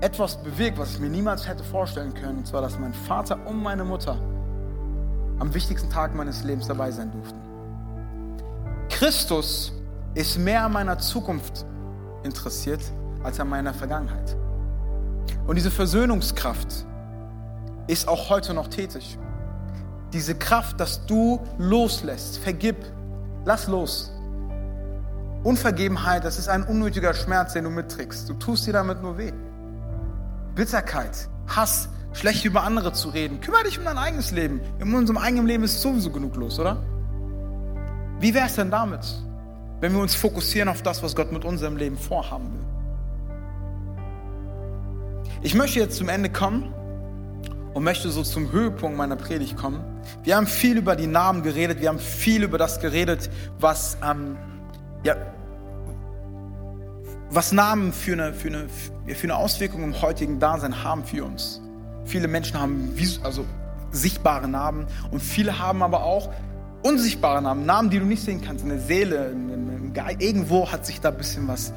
etwas 0.00 0.42
bewirkt, 0.42 0.78
was 0.78 0.94
ich 0.94 1.00
mir 1.00 1.08
niemals 1.08 1.46
hätte 1.46 1.62
vorstellen 1.62 2.14
können. 2.14 2.38
Und 2.38 2.48
zwar, 2.48 2.62
dass 2.62 2.76
mein 2.80 2.94
Vater 2.94 3.38
und 3.46 3.62
meine 3.62 3.84
Mutter 3.84 4.18
am 5.38 5.52
wichtigsten 5.54 5.90
Tag 5.90 6.14
meines 6.14 6.44
Lebens 6.44 6.66
dabei 6.66 6.90
sein 6.90 7.10
durften. 7.12 7.38
Christus 8.88 9.72
ist 10.14 10.38
mehr 10.38 10.64
an 10.64 10.72
meiner 10.72 10.98
Zukunft 10.98 11.66
interessiert 12.22 12.80
als 13.22 13.38
an 13.40 13.48
meiner 13.48 13.74
Vergangenheit. 13.74 14.36
Und 15.46 15.56
diese 15.56 15.70
Versöhnungskraft 15.70 16.86
ist 17.86 18.08
auch 18.08 18.30
heute 18.30 18.54
noch 18.54 18.68
tätig. 18.68 19.18
Diese 20.12 20.34
Kraft, 20.34 20.80
dass 20.80 21.04
du 21.06 21.40
loslässt, 21.58 22.38
vergib, 22.38 22.76
lass 23.44 23.66
los. 23.66 24.12
Unvergebenheit, 25.44 26.24
das 26.24 26.38
ist 26.38 26.48
ein 26.48 26.64
unnötiger 26.64 27.14
Schmerz, 27.14 27.52
den 27.52 27.64
du 27.64 27.70
mitträgst. 27.70 28.28
Du 28.28 28.34
tust 28.34 28.66
dir 28.66 28.72
damit 28.72 29.02
nur 29.02 29.18
weh. 29.18 29.32
Bitterkeit, 30.54 31.28
Hass, 31.46 31.88
schlecht 32.16 32.44
über 32.44 32.62
andere 32.62 32.92
zu 32.92 33.10
reden. 33.10 33.40
Kümmere 33.40 33.64
dich 33.64 33.78
um 33.78 33.84
dein 33.84 33.98
eigenes 33.98 34.30
Leben. 34.30 34.60
In 34.78 34.94
unserem 34.94 35.18
eigenen 35.18 35.46
Leben 35.46 35.64
ist 35.64 35.80
sowieso 35.80 36.10
genug 36.10 36.34
los, 36.36 36.58
oder? 36.58 36.82
Wie 38.18 38.32
wäre 38.32 38.46
es 38.46 38.54
denn 38.54 38.70
damit, 38.70 39.04
wenn 39.80 39.92
wir 39.92 40.00
uns 40.00 40.14
fokussieren 40.14 40.68
auf 40.70 40.82
das, 40.82 41.02
was 41.02 41.14
Gott 41.14 41.30
mit 41.30 41.44
unserem 41.44 41.76
Leben 41.76 41.98
vorhaben 41.98 42.52
will? 42.52 42.60
Ich 45.42 45.54
möchte 45.54 45.78
jetzt 45.78 45.98
zum 45.98 46.08
Ende 46.08 46.30
kommen 46.30 46.72
und 47.74 47.84
möchte 47.84 48.08
so 48.08 48.22
zum 48.22 48.50
Höhepunkt 48.50 48.96
meiner 48.96 49.16
Predigt 49.16 49.56
kommen. 49.58 49.84
Wir 50.22 50.36
haben 50.36 50.46
viel 50.46 50.78
über 50.78 50.96
die 50.96 51.06
Namen 51.06 51.42
geredet, 51.42 51.80
wir 51.82 51.90
haben 51.90 51.98
viel 51.98 52.42
über 52.42 52.56
das 52.56 52.80
geredet, 52.80 53.28
was, 53.60 53.98
ähm, 54.02 54.38
ja, 55.04 55.16
was 57.28 57.52
Namen 57.52 57.92
für 57.92 58.14
eine, 58.14 58.32
für, 58.32 58.48
eine, 58.48 58.68
für 59.14 59.24
eine 59.24 59.36
Auswirkung 59.36 59.84
im 59.84 60.00
heutigen 60.00 60.40
Dasein 60.40 60.82
haben 60.82 61.04
für 61.04 61.22
uns. 61.22 61.60
Viele 62.06 62.28
Menschen 62.28 62.58
haben 62.58 62.94
also 63.22 63.44
sichtbare 63.90 64.48
Namen 64.48 64.86
und 65.10 65.20
viele 65.20 65.58
haben 65.58 65.82
aber 65.82 66.02
auch 66.02 66.30
unsichtbare 66.82 67.42
Namen, 67.42 67.66
Namen, 67.66 67.90
die 67.90 67.98
du 67.98 68.04
nicht 68.04 68.22
sehen 68.22 68.40
kannst, 68.40 68.62
in 68.62 68.70
der 68.70 68.78
Seele, 68.78 69.34
irgendwo 70.18 70.70
hat 70.70 70.86
sich 70.86 71.00
da 71.00 71.08
ein 71.08 71.16
bisschen 71.16 71.48
was 71.48 71.72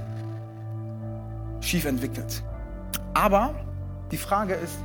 schief 1.62 1.86
entwickelt. 1.86 2.44
Aber 3.14 3.56
die 4.12 4.18
Frage 4.18 4.54
ist, 4.54 4.78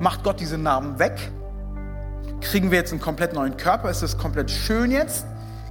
macht 0.00 0.24
Gott 0.24 0.40
diese 0.40 0.58
Namen 0.58 0.98
weg? 0.98 1.30
Kriegen 2.40 2.70
wir 2.70 2.78
jetzt 2.78 2.90
einen 2.92 3.00
komplett 3.00 3.32
neuen 3.32 3.56
Körper? 3.56 3.90
Ist 3.90 4.02
das 4.02 4.18
komplett 4.18 4.50
schön 4.50 4.90
jetzt? 4.90 5.24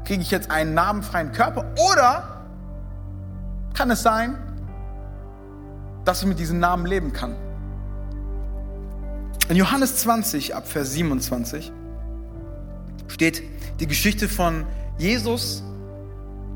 Kriege 0.06 0.22
ich 0.22 0.32
jetzt 0.32 0.50
einen 0.50 0.74
namenfreien 0.74 1.32
Körper? 1.32 1.66
Oder 1.92 2.46
kann 3.74 3.92
es 3.92 4.02
sein, 4.02 4.38
dass 6.06 6.22
ich 6.22 6.28
mit 6.28 6.40
diesen 6.40 6.60
Namen 6.60 6.86
leben 6.86 7.12
kann? 7.12 7.36
In 9.50 9.56
Johannes 9.56 9.96
20 9.96 10.54
ab 10.54 10.68
Vers 10.68 10.92
27 10.92 11.72
steht 13.08 13.42
die 13.80 13.88
Geschichte 13.88 14.30
von 14.30 14.68
Jesus, 15.00 15.64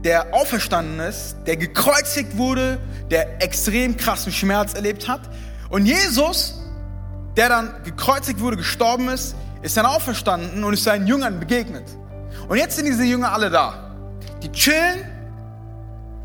der 0.03 0.31
auferstanden 0.31 0.99
ist, 0.99 1.35
der 1.47 1.57
gekreuzigt 1.57 2.37
wurde, 2.37 2.77
der 3.09 3.41
extrem 3.41 3.97
krassen 3.97 4.31
Schmerz 4.31 4.75
erlebt 4.75 5.07
hat. 5.07 5.21
Und 5.69 5.87
Jesus, 5.87 6.61
der 7.35 7.49
dann 7.49 7.73
gekreuzigt 7.83 8.39
wurde, 8.39 8.57
gestorben 8.57 9.09
ist, 9.09 9.35
ist 9.63 9.75
dann 9.75 9.87
auferstanden 9.87 10.63
und 10.63 10.73
ist 10.73 10.83
seinen 10.83 11.07
Jüngern 11.07 11.39
begegnet. 11.39 11.85
Und 12.47 12.57
jetzt 12.57 12.75
sind 12.75 12.85
diese 12.85 13.05
Jünger 13.05 13.31
alle 13.31 13.49
da. 13.49 13.95
Die 14.43 14.51
chillen, 14.51 14.99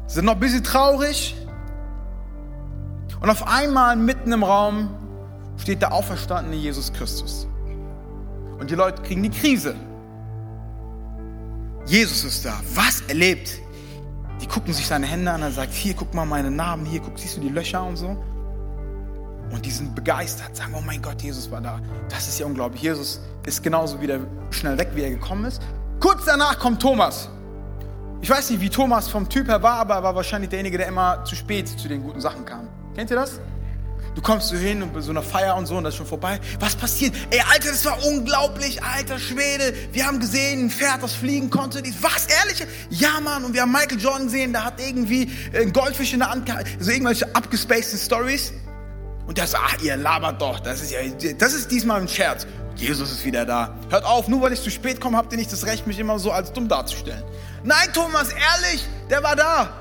sind 0.06 0.26
noch 0.26 0.34
ein 0.34 0.40
bisschen 0.40 0.64
traurig. 0.64 1.34
Und 3.22 3.30
auf 3.30 3.46
einmal 3.48 3.96
mitten 3.96 4.32
im 4.32 4.42
Raum 4.42 4.97
steht 5.58 5.82
der 5.82 5.92
auferstandene 5.92 6.56
Jesus 6.56 6.92
Christus. 6.92 7.46
Und 8.58 8.70
die 8.70 8.74
Leute 8.74 9.02
kriegen 9.02 9.22
die 9.22 9.30
Krise. 9.30 9.74
Jesus 11.86 12.24
ist 12.24 12.44
da. 12.44 12.60
Was 12.74 13.02
erlebt? 13.02 13.58
Die 14.40 14.46
gucken 14.46 14.72
sich 14.72 14.86
seine 14.86 15.06
Hände 15.06 15.30
an, 15.30 15.42
er 15.42 15.50
sagt, 15.50 15.72
hier, 15.72 15.94
guck 15.94 16.14
mal 16.14 16.24
meine 16.24 16.50
Narben, 16.50 16.84
hier, 16.84 17.00
guck, 17.00 17.18
siehst 17.18 17.36
du 17.36 17.40
die 17.40 17.48
Löcher 17.48 17.82
und 17.84 17.96
so? 17.96 18.16
Und 19.50 19.64
die 19.64 19.70
sind 19.70 19.94
begeistert, 19.94 20.54
sagen, 20.54 20.74
oh 20.76 20.82
mein 20.84 21.00
Gott, 21.00 21.22
Jesus 21.22 21.50
war 21.50 21.60
da. 21.60 21.80
Das 22.08 22.28
ist 22.28 22.38
ja 22.38 22.46
unglaublich. 22.46 22.82
Jesus 22.82 23.20
ist 23.46 23.62
genauso 23.62 24.00
wieder 24.00 24.20
schnell 24.50 24.78
weg, 24.78 24.90
wie 24.94 25.02
er 25.02 25.10
gekommen 25.10 25.46
ist. 25.46 25.62
Kurz 26.00 26.26
danach 26.26 26.58
kommt 26.58 26.80
Thomas. 26.82 27.30
Ich 28.20 28.28
weiß 28.28 28.50
nicht, 28.50 28.60
wie 28.60 28.68
Thomas 28.68 29.08
vom 29.08 29.28
Typ 29.28 29.48
her 29.48 29.62
war, 29.62 29.74
aber 29.78 29.94
er 29.94 30.02
war 30.02 30.14
wahrscheinlich 30.14 30.50
derjenige, 30.50 30.76
der 30.76 30.88
immer 30.88 31.24
zu 31.24 31.34
spät 31.34 31.68
zu 31.68 31.88
den 31.88 32.02
guten 32.02 32.20
Sachen 32.20 32.44
kam. 32.44 32.68
Kennt 32.94 33.10
ihr 33.10 33.16
das? 33.16 33.40
Du 34.18 34.24
kommst 34.24 34.48
so 34.48 34.56
hin 34.56 34.82
und 34.82 34.92
bei 34.92 35.00
so 35.00 35.12
einer 35.12 35.22
Feier 35.22 35.54
und 35.54 35.66
so 35.66 35.76
und 35.76 35.84
das 35.84 35.94
ist 35.94 35.98
schon 35.98 36.06
vorbei. 36.08 36.40
Was 36.58 36.74
passiert? 36.74 37.14
Ey, 37.30 37.40
Alter, 37.52 37.70
das 37.70 37.84
war 37.84 38.04
unglaublich, 38.04 38.82
alter 38.82 39.16
Schwede. 39.16 39.72
Wir 39.92 40.08
haben 40.08 40.18
gesehen, 40.18 40.64
ein 40.64 40.70
Pferd, 40.70 41.04
das 41.04 41.12
fliegen 41.12 41.50
konnte. 41.50 41.80
Was, 42.00 42.26
ehrlich? 42.26 42.66
Ja, 42.90 43.20
Mann. 43.20 43.44
Und 43.44 43.54
wir 43.54 43.62
haben 43.62 43.70
Michael 43.70 44.00
Jordan 44.00 44.24
gesehen, 44.24 44.52
der 44.52 44.64
hat 44.64 44.80
irgendwie 44.80 45.30
ein 45.54 45.72
Goldfisch 45.72 46.14
in 46.14 46.18
der 46.18 46.30
Hand 46.30 46.46
gehalten. 46.46 46.68
So 46.80 46.90
irgendwelche 46.90 47.32
abgespaceden 47.32 48.00
Stories. 48.00 48.52
Und 49.28 49.38
der 49.38 49.46
sagt, 49.46 49.62
ach, 49.64 49.82
ihr 49.84 49.96
labert 49.96 50.42
doch. 50.42 50.58
Das 50.58 50.82
ist 50.82 50.90
ja, 50.90 50.98
das 51.38 51.54
ist 51.54 51.70
diesmal 51.70 52.00
ein 52.00 52.08
Scherz. 52.08 52.44
Jesus 52.74 53.12
ist 53.12 53.24
wieder 53.24 53.46
da. 53.46 53.76
Hört 53.88 54.04
auf, 54.04 54.26
nur 54.26 54.42
weil 54.42 54.52
ich 54.52 54.60
zu 54.60 54.72
spät 54.72 55.00
komme, 55.00 55.16
habt 55.16 55.30
ihr 55.30 55.38
nicht 55.38 55.52
das 55.52 55.64
Recht, 55.64 55.86
mich 55.86 56.00
immer 56.00 56.18
so 56.18 56.32
als 56.32 56.52
dumm 56.52 56.66
darzustellen. 56.66 57.22
Nein, 57.62 57.92
Thomas, 57.92 58.30
ehrlich, 58.30 58.84
der 59.08 59.22
war 59.22 59.36
da. 59.36 59.72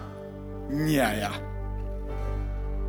Ja, 0.86 1.12
ja. 1.12 1.32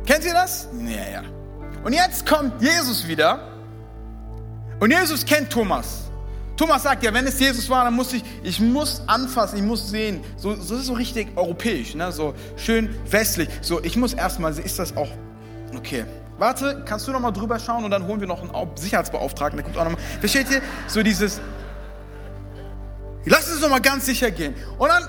Kennt 0.05 0.25
ihr 0.25 0.33
das? 0.33 0.67
Ja, 0.85 1.11
ja. 1.11 1.38
Und 1.83 1.93
jetzt 1.93 2.25
kommt 2.25 2.61
Jesus 2.61 3.07
wieder. 3.07 3.39
Und 4.79 4.91
Jesus 4.91 5.25
kennt 5.25 5.49
Thomas. 5.49 6.09
Thomas 6.55 6.83
sagt 6.83 7.03
ja, 7.03 7.13
wenn 7.13 7.25
es 7.25 7.39
Jesus 7.39 7.69
war, 7.69 7.85
dann 7.85 7.93
muss 7.93 8.11
ich, 8.11 8.21
ich 8.43 8.59
muss 8.59 9.01
anfassen, 9.07 9.57
ich 9.57 9.63
muss 9.63 9.89
sehen. 9.89 10.21
So, 10.35 10.55
so 10.55 10.75
ist 10.75 10.87
so 10.87 10.93
richtig 10.93 11.29
europäisch, 11.37 11.95
ne? 11.95 12.11
so 12.11 12.33
schön 12.57 12.89
westlich. 13.09 13.47
So, 13.61 13.81
ich 13.81 13.95
muss 13.95 14.13
erstmal 14.13 14.53
sehen, 14.53 14.65
ist 14.65 14.77
das 14.77 14.95
auch 14.97 15.07
okay. 15.73 16.03
Warte, 16.37 16.83
kannst 16.85 17.07
du 17.07 17.11
noch 17.11 17.21
mal 17.21 17.31
drüber 17.31 17.59
schauen 17.59 17.85
und 17.85 17.91
dann 17.91 18.05
holen 18.07 18.19
wir 18.19 18.27
noch 18.27 18.41
einen 18.41 18.77
Sicherheitsbeauftragten, 18.77 19.57
der 19.57 19.63
kommt 19.63 19.77
auch 19.77 19.85
noch 19.85 19.91
mal. 19.91 20.01
Versteht 20.19 20.51
ihr? 20.51 20.61
So 20.87 21.01
dieses, 21.01 21.39
lass 23.23 23.49
uns 23.49 23.61
noch 23.61 23.69
mal 23.69 23.79
ganz 23.79 24.05
sicher 24.05 24.29
gehen. 24.29 24.53
Und 24.77 24.89
dann, 24.89 25.03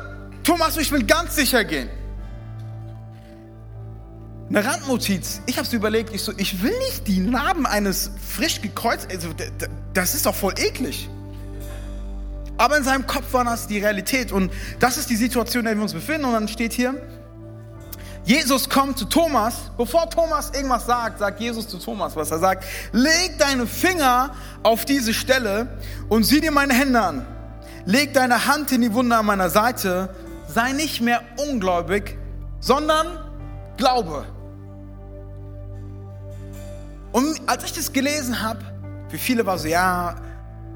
Thomas, 0.45 0.77
ich 0.77 0.91
will 0.93 1.05
ganz 1.05 1.35
sicher 1.35 1.65
gehen. 1.65 1.89
Eine 4.51 4.65
Randnotiz. 4.65 5.41
Ich 5.47 5.59
habe 5.59 5.67
es 5.67 5.73
überlegt, 5.73 6.13
ich 6.13 6.23
so, 6.23 6.33
ich 6.37 6.61
will 6.61 6.77
nicht 6.89 7.07
die 7.07 7.21
Narben 7.21 7.67
eines 7.67 8.11
frisch 8.21 8.61
gekreuzten, 8.61 9.13
also 9.13 9.29
das 9.95 10.15
ist 10.17 10.27
doch 10.27 10.35
voll 10.35 10.55
eklig. 10.59 11.09
Aber 12.59 12.77
in 12.77 12.83
seinem 12.83 13.07
Kopf 13.07 13.33
war 13.33 13.45
das 13.45 13.69
die 13.69 13.79
Realität 13.79 14.33
und 14.33 14.53
das 14.81 14.97
ist 14.97 15.09
die 15.09 15.15
Situation, 15.15 15.61
in 15.61 15.67
der 15.67 15.77
wir 15.77 15.83
uns 15.83 15.93
befinden. 15.93 16.25
Und 16.25 16.33
dann 16.33 16.49
steht 16.49 16.73
hier, 16.73 17.01
Jesus 18.25 18.69
kommt 18.69 18.99
zu 18.99 19.05
Thomas. 19.05 19.71
Bevor 19.79 20.11
Thomas 20.11 20.51
irgendwas 20.51 20.85
sagt, 20.85 21.21
sagt 21.21 21.41
Jesus 21.41 21.69
zu 21.69 21.79
Thomas, 21.79 22.17
was 22.17 22.33
er 22.33 22.41
sagt. 22.41 22.65
Leg 22.91 23.39
deine 23.39 23.69
Finger 23.69 24.35
auf 24.65 24.85
diese 24.85 25.15
Stelle 25.15 25.79
und 26.09 26.25
sieh 26.25 26.41
dir 26.41 26.51
meine 26.51 26.75
Hände 26.75 27.01
an. 27.01 27.25
Leg 27.85 28.15
deine 28.15 28.47
Hand 28.47 28.73
in 28.73 28.83
die 28.83 28.93
Wunde 28.93 29.17
an 29.17 29.27
meiner 29.27 29.49
Seite. 29.49 30.13
Sei 30.49 30.73
nicht 30.73 31.01
mehr 31.01 31.23
ungläubig, 31.39 32.19
sondern 32.59 33.07
glaube. 33.77 34.27
Und 37.13 37.41
als 37.47 37.65
ich 37.65 37.73
das 37.73 37.93
gelesen 37.93 38.41
habe, 38.41 38.61
für 39.09 39.19
viele 39.19 39.45
war 39.45 39.59
so, 39.59 39.69
ja, 39.69 40.17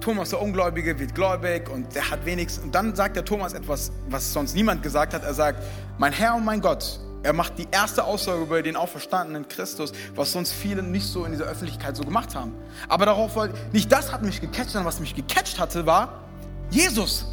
Thomas 0.01 0.31
der 0.31 0.43
Ungläubige 0.43 0.99
wird 0.99 1.15
gläubig 1.15 1.71
und 1.71 1.95
der 1.95 2.11
hat 2.11 2.27
wenigstens. 2.27 2.65
Und 2.65 2.75
dann 2.75 2.95
sagt 2.95 3.17
der 3.17 3.25
Thomas 3.25 3.53
etwas, 3.53 3.93
was 4.09 4.33
sonst 4.33 4.55
niemand 4.55 4.83
gesagt 4.83 5.15
hat. 5.15 5.25
Er 5.25 5.35
sagt, 5.35 5.63
mein 5.99 6.13
Herr 6.13 6.35
und 6.35 6.45
mein 6.45 6.61
Gott. 6.61 7.01
Er 7.23 7.33
macht 7.33 7.57
die 7.57 7.67
erste 7.71 8.05
Aussage 8.05 8.43
über 8.43 8.61
den 8.61 8.77
auferstandenen 8.77 9.49
Christus, 9.49 9.93
was 10.15 10.31
sonst 10.33 10.53
viele 10.53 10.83
nicht 10.83 11.07
so 11.07 11.25
in 11.25 11.33
dieser 11.33 11.47
Öffentlichkeit 11.47 11.97
so 11.97 12.05
gemacht 12.05 12.35
haben. 12.35 12.53
Aber 12.87 13.07
darauf 13.07 13.35
wollte, 13.35 13.55
nicht 13.73 13.91
das 13.91 14.13
hat 14.13 14.23
mich 14.23 14.43
gecatcht, 14.43 14.71
sondern 14.71 14.85
was 14.85 15.01
mich 15.01 15.15
gecatcht 15.15 15.59
hatte, 15.59 15.87
war 15.87 16.21
Jesus. 16.69 17.25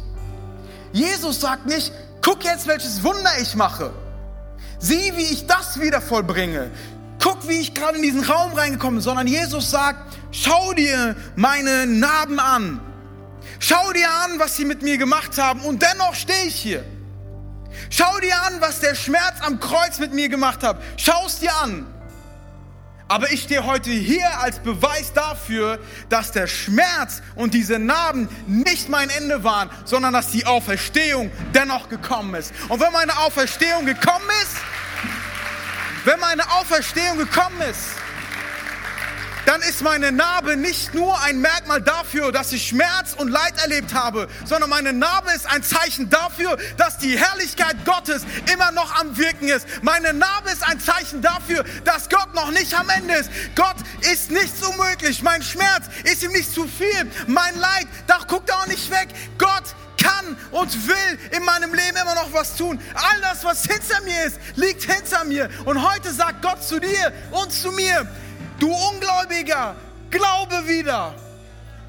Jesus 0.92 1.40
sagt 1.42 1.66
nicht, 1.66 1.92
guck 2.22 2.42
jetzt, 2.44 2.66
welches 2.66 3.02
Wunder 3.02 3.30
ich 3.38 3.54
mache. 3.54 3.92
Sieh, 4.78 5.12
wie 5.14 5.24
ich 5.24 5.46
das 5.46 5.78
wieder 5.78 6.00
vollbringe 6.00 6.70
guck, 7.22 7.48
wie 7.48 7.60
ich 7.60 7.72
gerade 7.72 7.96
in 7.96 8.02
diesen 8.02 8.24
Raum 8.24 8.52
reingekommen 8.52 8.96
bin, 8.96 9.02
sondern 9.02 9.26
Jesus 9.26 9.70
sagt, 9.70 10.14
schau 10.32 10.72
dir 10.74 11.16
meine 11.36 11.86
Narben 11.86 12.38
an. 12.38 12.80
Schau 13.58 13.92
dir 13.92 14.10
an, 14.10 14.38
was 14.38 14.56
sie 14.56 14.64
mit 14.64 14.82
mir 14.82 14.98
gemacht 14.98 15.38
haben 15.38 15.60
und 15.60 15.82
dennoch 15.82 16.14
stehe 16.14 16.46
ich 16.46 16.56
hier. 16.56 16.84
Schau 17.90 18.18
dir 18.18 18.34
an, 18.42 18.60
was 18.60 18.80
der 18.80 18.94
Schmerz 18.94 19.40
am 19.40 19.60
Kreuz 19.60 19.98
mit 19.98 20.12
mir 20.12 20.28
gemacht 20.28 20.62
hat. 20.62 20.82
Schau 20.96 21.26
es 21.26 21.38
dir 21.38 21.54
an. 21.54 21.86
Aber 23.08 23.30
ich 23.30 23.42
stehe 23.42 23.66
heute 23.66 23.90
hier 23.90 24.40
als 24.40 24.58
Beweis 24.58 25.12
dafür, 25.12 25.78
dass 26.08 26.32
der 26.32 26.46
Schmerz 26.46 27.20
und 27.34 27.52
diese 27.52 27.78
Narben 27.78 28.28
nicht 28.46 28.88
mein 28.88 29.10
Ende 29.10 29.44
waren, 29.44 29.70
sondern 29.84 30.14
dass 30.14 30.30
die 30.30 30.46
Auferstehung 30.46 31.30
dennoch 31.52 31.88
gekommen 31.88 32.34
ist. 32.34 32.52
Und 32.68 32.80
wenn 32.80 32.92
meine 32.92 33.16
Auferstehung 33.18 33.84
gekommen 33.84 34.24
ist, 34.42 34.56
wenn 36.04 36.18
meine 36.20 36.50
Auferstehung 36.52 37.18
gekommen 37.18 37.60
ist, 37.70 37.80
dann 39.46 39.60
ist 39.62 39.82
meine 39.82 40.12
Narbe 40.12 40.56
nicht 40.56 40.94
nur 40.94 41.20
ein 41.22 41.40
Merkmal 41.40 41.82
dafür, 41.82 42.30
dass 42.30 42.52
ich 42.52 42.68
Schmerz 42.68 43.14
und 43.14 43.28
Leid 43.28 43.60
erlebt 43.60 43.92
habe, 43.92 44.28
sondern 44.44 44.70
meine 44.70 44.92
Narbe 44.92 45.32
ist 45.32 45.46
ein 45.46 45.62
Zeichen 45.62 46.08
dafür, 46.10 46.56
dass 46.76 46.98
die 46.98 47.18
Herrlichkeit 47.18 47.84
Gottes 47.84 48.24
immer 48.52 48.70
noch 48.72 48.94
am 49.00 49.16
Wirken 49.16 49.48
ist. 49.48 49.66
Meine 49.82 50.12
Narbe 50.12 50.50
ist 50.50 50.66
ein 50.66 50.78
Zeichen 50.78 51.22
dafür, 51.22 51.64
dass 51.84 52.08
Gott 52.08 52.34
noch 52.34 52.50
nicht 52.52 52.78
am 52.78 52.88
Ende 52.88 53.14
ist. 53.14 53.30
Gott 53.56 53.76
ist 54.12 54.30
nichts 54.30 54.62
unmöglich. 54.62 55.22
Mein 55.22 55.42
Schmerz 55.42 55.86
ist 56.04 56.22
ihm 56.22 56.32
nicht 56.32 56.52
zu 56.52 56.64
viel. 56.66 57.10
Mein 57.26 57.58
Leid, 57.58 57.88
da 58.06 58.18
guckt 58.28 58.48
er 58.48 58.58
auch 58.58 58.66
nicht 58.66 58.90
weg. 58.90 59.08
Gott 59.38 59.64
kann 60.02 60.36
und 60.50 60.88
will 60.88 61.18
in 61.36 61.44
meinem 61.44 61.72
Leben 61.72 61.96
immer 62.00 62.14
noch 62.14 62.32
was 62.32 62.56
tun. 62.56 62.80
All 62.94 63.20
das, 63.20 63.44
was 63.44 63.64
hinter 63.64 64.00
mir 64.02 64.24
ist, 64.24 64.38
liegt 64.56 64.82
hinter 64.82 65.24
mir. 65.24 65.48
Und 65.64 65.82
heute 65.82 66.12
sagt 66.12 66.42
Gott 66.42 66.62
zu 66.62 66.80
dir 66.80 67.12
und 67.30 67.52
zu 67.52 67.70
mir, 67.72 68.06
du 68.58 68.72
Ungläubiger, 68.72 69.76
Glaube 70.10 70.68
wieder. 70.68 71.14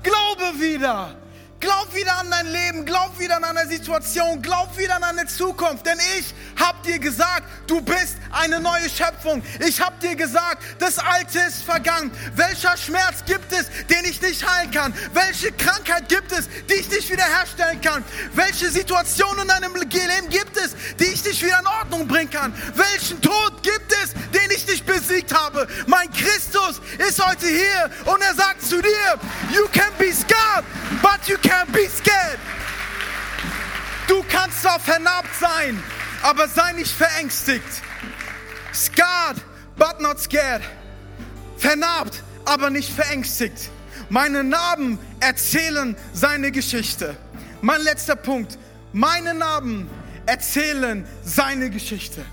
Glaube 0.01 0.59
wieder. 0.59 1.15
Glaub 1.63 1.95
wieder 1.95 2.19
an 2.19 2.29
dein 2.29 2.47
Leben, 2.47 2.83
glaub 2.83 3.17
wieder 3.17 3.37
an 3.37 3.55
deine 3.55 3.65
Situation, 3.69 4.41
glaub 4.41 4.77
wieder 4.77 4.97
an 4.97 5.01
deine 5.01 5.25
Zukunft. 5.27 5.85
Denn 5.85 5.97
ich 6.19 6.33
hab 6.59 6.83
dir 6.83 6.99
gesagt, 6.99 7.43
du 7.67 7.79
bist 7.79 8.17
eine 8.31 8.59
neue 8.59 8.89
Schöpfung. 8.89 9.41
Ich 9.65 9.79
hab 9.79 9.97
dir 10.01 10.13
gesagt, 10.17 10.61
das 10.79 10.99
Alte 10.99 11.39
ist 11.39 11.63
vergangen. 11.63 12.11
Welcher 12.35 12.75
Schmerz 12.75 13.23
gibt 13.25 13.53
es, 13.53 13.67
den 13.87 14.03
ich 14.03 14.21
nicht 14.21 14.45
heilen 14.45 14.71
kann? 14.71 14.93
Welche 15.13 15.53
Krankheit 15.53 16.09
gibt 16.09 16.33
es, 16.33 16.49
die 16.69 16.73
ich 16.73 16.89
nicht 16.89 17.09
wiederherstellen 17.09 17.79
kann? 17.79 18.03
Welche 18.33 18.69
Situation 18.69 19.39
in 19.39 19.47
deinem 19.47 19.73
Leben 19.73 20.29
gibt 20.29 20.57
es, 20.57 20.75
die 20.99 21.05
ich 21.05 21.23
nicht 21.23 21.41
wieder 21.41 21.59
in 21.61 21.67
Ordnung 21.67 22.07
bringen 22.09 22.29
kann? 22.29 22.53
Welchen 22.75 23.21
Tod 23.21 23.63
gibt 23.63 23.89
es, 24.03 24.11
den 24.33 24.51
ich 24.51 24.67
nicht 24.67 24.85
besiegt 24.85 25.33
habe? 25.33 25.65
Mein 25.87 26.11
Christus 26.11 26.81
ist 27.07 27.25
heute 27.25 27.47
hier 27.47 27.89
und 28.03 28.21
er 28.21 28.33
sagt 28.33 28.65
zu 28.65 28.81
dir, 28.81 29.19
you 29.53 29.65
can 29.71 29.91
be 29.97 30.11
scarred, 30.11 30.65
but 31.01 31.25
you 31.27 31.37
can't 31.53 31.71
be 31.71 31.87
scared. 31.87 32.39
Du 34.07 34.23
kannst 34.29 34.61
zwar 34.61 34.79
vernarbt 34.79 35.35
sein, 35.39 35.81
aber 36.21 36.47
sei 36.47 36.73
nicht 36.73 36.91
verängstigt. 36.91 37.81
Scarred, 38.73 39.37
but 39.77 40.01
not 40.01 40.19
scared. 40.19 40.63
Vernarbt, 41.57 42.23
aber 42.45 42.69
nicht 42.69 42.91
verängstigt. 42.91 43.69
Meine 44.09 44.43
Narben 44.43 44.99
erzählen 45.19 45.95
seine 46.13 46.51
Geschichte. 46.51 47.15
Mein 47.61 47.81
letzter 47.81 48.15
Punkt. 48.15 48.57
Meine 48.91 49.33
Narben 49.33 49.89
erzählen 50.25 51.07
seine 51.23 51.69
Geschichte. 51.69 52.25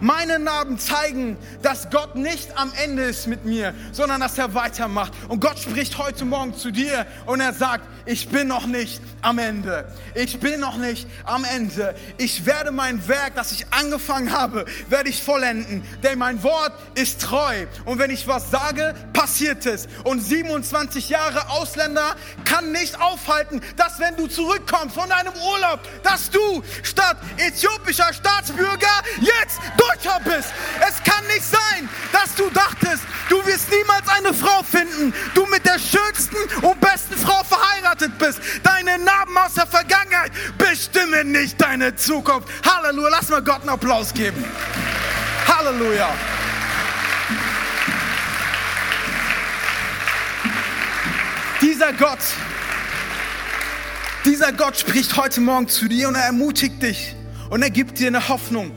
Meine 0.00 0.38
Narben 0.38 0.78
zeigen, 0.78 1.36
dass 1.62 1.90
Gott 1.90 2.16
nicht 2.16 2.56
am 2.56 2.72
Ende 2.82 3.02
ist 3.02 3.26
mit 3.26 3.44
mir, 3.44 3.74
sondern 3.92 4.20
dass 4.20 4.38
er 4.38 4.54
weitermacht. 4.54 5.12
Und 5.28 5.40
Gott 5.40 5.58
spricht 5.58 5.98
heute 5.98 6.24
Morgen 6.24 6.54
zu 6.54 6.70
dir 6.70 7.06
und 7.26 7.40
er 7.40 7.52
sagt, 7.52 7.86
ich 8.06 8.28
bin 8.28 8.48
noch 8.48 8.66
nicht 8.66 9.02
am 9.22 9.38
Ende. 9.38 9.84
Ich 10.14 10.40
bin 10.40 10.60
noch 10.60 10.78
nicht 10.78 11.06
am 11.24 11.44
Ende. 11.44 11.94
Ich 12.16 12.46
werde 12.46 12.72
mein 12.72 13.06
Werk, 13.08 13.34
das 13.34 13.52
ich 13.52 13.66
angefangen 13.70 14.32
habe, 14.32 14.64
werde 14.88 15.10
ich 15.10 15.22
vollenden. 15.22 15.82
Denn 16.02 16.18
mein 16.18 16.42
Wort 16.42 16.72
ist 16.94 17.20
treu. 17.20 17.66
Und 17.84 17.98
wenn 17.98 18.10
ich 18.10 18.26
was 18.26 18.50
sage, 18.50 18.94
passiert 19.20 19.66
es. 19.66 19.86
Und 20.04 20.20
27 20.20 21.10
Jahre 21.10 21.50
Ausländer 21.50 22.16
kann 22.46 22.72
nicht 22.72 22.98
aufhalten, 22.98 23.60
dass 23.76 24.00
wenn 24.00 24.16
du 24.16 24.26
zurückkommst 24.28 24.94
von 24.94 25.10
deinem 25.10 25.34
Urlaub, 25.34 25.80
dass 26.02 26.30
du 26.30 26.62
statt 26.82 27.18
äthiopischer 27.36 28.14
Staatsbürger 28.14 29.02
jetzt 29.20 29.60
Deutscher 29.76 30.20
bist. 30.24 30.48
Es 30.80 31.02
kann 31.04 31.22
nicht 31.26 31.44
sein, 31.44 31.86
dass 32.12 32.34
du 32.34 32.48
dachtest, 32.48 33.02
du 33.28 33.44
wirst 33.44 33.70
niemals 33.70 34.08
eine 34.08 34.32
Frau 34.32 34.62
finden, 34.62 35.12
du 35.34 35.44
mit 35.46 35.66
der 35.66 35.78
schönsten 35.78 36.38
und 36.62 36.80
besten 36.80 37.14
Frau 37.16 37.44
verheiratet 37.44 38.16
bist. 38.18 38.40
Deine 38.62 39.04
Narben 39.04 39.36
aus 39.36 39.52
der 39.52 39.66
Vergangenheit 39.66 40.32
bestimmen 40.56 41.32
nicht 41.32 41.60
deine 41.60 41.94
Zukunft. 41.94 42.48
Halleluja, 42.66 43.10
lass 43.10 43.28
mal 43.28 43.42
Gott 43.42 43.60
einen 43.60 43.68
Applaus 43.68 44.14
geben. 44.14 44.42
Halleluja. 45.46 46.08
Dieser 51.62 51.92
Gott, 51.92 52.18
dieser 54.24 54.50
Gott 54.52 54.78
spricht 54.78 55.18
heute 55.18 55.42
Morgen 55.42 55.68
zu 55.68 55.88
dir 55.88 56.08
und 56.08 56.14
er 56.14 56.24
ermutigt 56.24 56.82
dich 56.82 57.14
und 57.50 57.60
er 57.62 57.68
gibt 57.68 57.98
dir 57.98 58.06
eine 58.06 58.30
Hoffnung. 58.30 58.70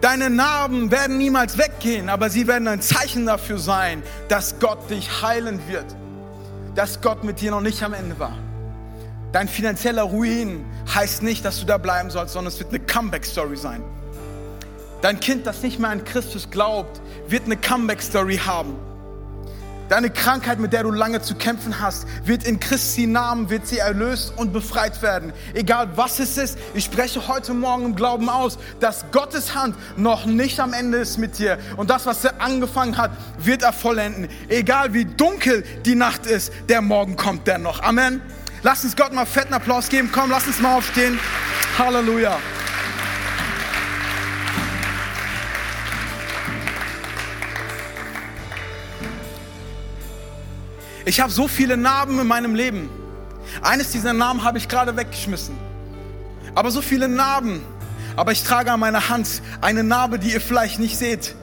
Deine 0.00 0.28
Narben 0.28 0.90
werden 0.90 1.18
niemals 1.18 1.56
weggehen, 1.56 2.08
aber 2.08 2.30
sie 2.30 2.48
werden 2.48 2.66
ein 2.66 2.82
Zeichen 2.82 3.26
dafür 3.26 3.58
sein, 3.58 4.02
dass 4.28 4.58
Gott 4.58 4.90
dich 4.90 5.22
heilen 5.22 5.60
wird. 5.68 5.86
Dass 6.74 7.00
Gott 7.00 7.22
mit 7.22 7.40
dir 7.40 7.52
noch 7.52 7.60
nicht 7.60 7.80
am 7.84 7.94
Ende 7.94 8.18
war. 8.18 8.36
Dein 9.32 9.46
finanzieller 9.46 10.02
Ruin 10.02 10.64
heißt 10.92 11.22
nicht, 11.22 11.44
dass 11.44 11.60
du 11.60 11.66
da 11.66 11.78
bleiben 11.78 12.10
sollst, 12.10 12.32
sondern 12.32 12.52
es 12.52 12.58
wird 12.58 12.70
eine 12.70 12.80
Comeback-Story 12.80 13.56
sein. 13.56 13.84
Dein 15.00 15.20
Kind, 15.20 15.46
das 15.46 15.62
nicht 15.62 15.78
mehr 15.78 15.90
an 15.90 16.02
Christus 16.02 16.50
glaubt, 16.50 17.00
wird 17.28 17.44
eine 17.44 17.56
Comeback-Story 17.56 18.38
haben. 18.38 18.87
Deine 19.88 20.10
Krankheit, 20.10 20.58
mit 20.58 20.74
der 20.74 20.82
du 20.82 20.90
lange 20.90 21.22
zu 21.22 21.34
kämpfen 21.34 21.80
hast, 21.80 22.06
wird 22.24 22.44
in 22.44 22.60
Christi 22.60 23.06
Namen, 23.06 23.48
wird 23.48 23.66
sie 23.66 23.78
erlöst 23.78 24.34
und 24.36 24.52
befreit 24.52 25.00
werden. 25.00 25.32
Egal 25.54 25.96
was 25.96 26.18
es 26.18 26.36
ist, 26.36 26.58
ich 26.74 26.84
spreche 26.84 27.26
heute 27.26 27.54
Morgen 27.54 27.86
im 27.86 27.96
Glauben 27.96 28.28
aus, 28.28 28.58
dass 28.80 29.06
Gottes 29.12 29.54
Hand 29.54 29.76
noch 29.96 30.26
nicht 30.26 30.60
am 30.60 30.74
Ende 30.74 30.98
ist 30.98 31.16
mit 31.16 31.38
dir. 31.38 31.58
Und 31.78 31.88
das, 31.88 32.04
was 32.04 32.22
er 32.22 32.38
angefangen 32.40 32.98
hat, 32.98 33.12
wird 33.38 33.62
er 33.62 33.72
vollenden. 33.72 34.28
Egal 34.48 34.92
wie 34.92 35.06
dunkel 35.06 35.64
die 35.86 35.94
Nacht 35.94 36.26
ist, 36.26 36.52
der 36.68 36.82
Morgen 36.82 37.16
kommt 37.16 37.46
dennoch. 37.46 37.82
Amen. 37.82 38.20
Lass 38.62 38.84
uns 38.84 38.94
Gott 38.94 39.14
mal 39.14 39.24
fetten 39.24 39.54
Applaus 39.54 39.88
geben. 39.88 40.10
Komm, 40.12 40.30
lass 40.30 40.46
uns 40.46 40.60
mal 40.60 40.76
aufstehen. 40.76 41.18
Halleluja. 41.78 42.38
Ich 51.08 51.20
habe 51.20 51.32
so 51.32 51.48
viele 51.48 51.78
Narben 51.78 52.20
in 52.20 52.26
meinem 52.26 52.54
Leben. 52.54 52.90
Eines 53.62 53.92
dieser 53.92 54.12
Narben 54.12 54.44
habe 54.44 54.58
ich 54.58 54.68
gerade 54.68 54.94
weggeschmissen. 54.94 55.56
Aber 56.54 56.70
so 56.70 56.82
viele 56.82 57.08
Narben. 57.08 57.62
Aber 58.14 58.32
ich 58.32 58.44
trage 58.44 58.70
an 58.70 58.80
meiner 58.80 59.08
Hand 59.08 59.40
eine 59.62 59.82
Narbe, 59.84 60.18
die 60.18 60.34
ihr 60.34 60.40
vielleicht 60.42 60.78
nicht 60.78 60.98
seht. 60.98 61.34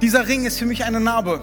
Dieser 0.00 0.26
Ring 0.26 0.44
ist 0.44 0.58
für 0.58 0.66
mich 0.66 0.82
eine 0.82 0.98
Narbe. 0.98 1.40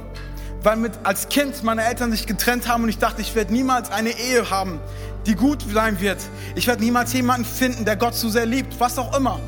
Weil 0.62 0.76
mit, 0.76 0.92
als 1.04 1.30
Kind 1.30 1.64
meine 1.64 1.86
Eltern 1.86 2.12
sich 2.12 2.28
getrennt 2.28 2.68
haben 2.68 2.84
und 2.84 2.90
ich 2.90 2.98
dachte, 2.98 3.22
ich 3.22 3.34
werde 3.34 3.54
niemals 3.54 3.90
eine 3.92 4.10
Ehe 4.10 4.50
haben, 4.50 4.82
die 5.26 5.36
gut 5.36 5.64
sein 5.74 6.02
wird. 6.02 6.18
Ich 6.56 6.68
werde 6.68 6.84
niemals 6.84 7.14
jemanden 7.14 7.46
finden, 7.46 7.86
der 7.86 7.96
Gott 7.96 8.14
so 8.14 8.28
sehr 8.28 8.46
liebt, 8.46 8.78
was 8.82 9.00
auch 9.00 9.16
immer. 9.16 9.40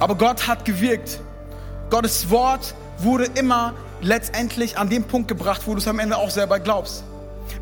Aber 0.00 0.16
Gott 0.16 0.48
hat 0.48 0.64
gewirkt. 0.64 1.20
Gottes 1.90 2.28
Wort 2.28 2.74
wurde 2.98 3.26
immer 3.36 3.74
letztendlich 4.00 4.78
an 4.78 4.88
den 4.88 5.04
Punkt 5.04 5.28
gebracht, 5.28 5.62
wo 5.66 5.74
du 5.74 5.78
es 5.78 5.86
am 5.86 6.00
Ende 6.00 6.16
auch 6.16 6.30
selber 6.30 6.58
glaubst. 6.58 7.04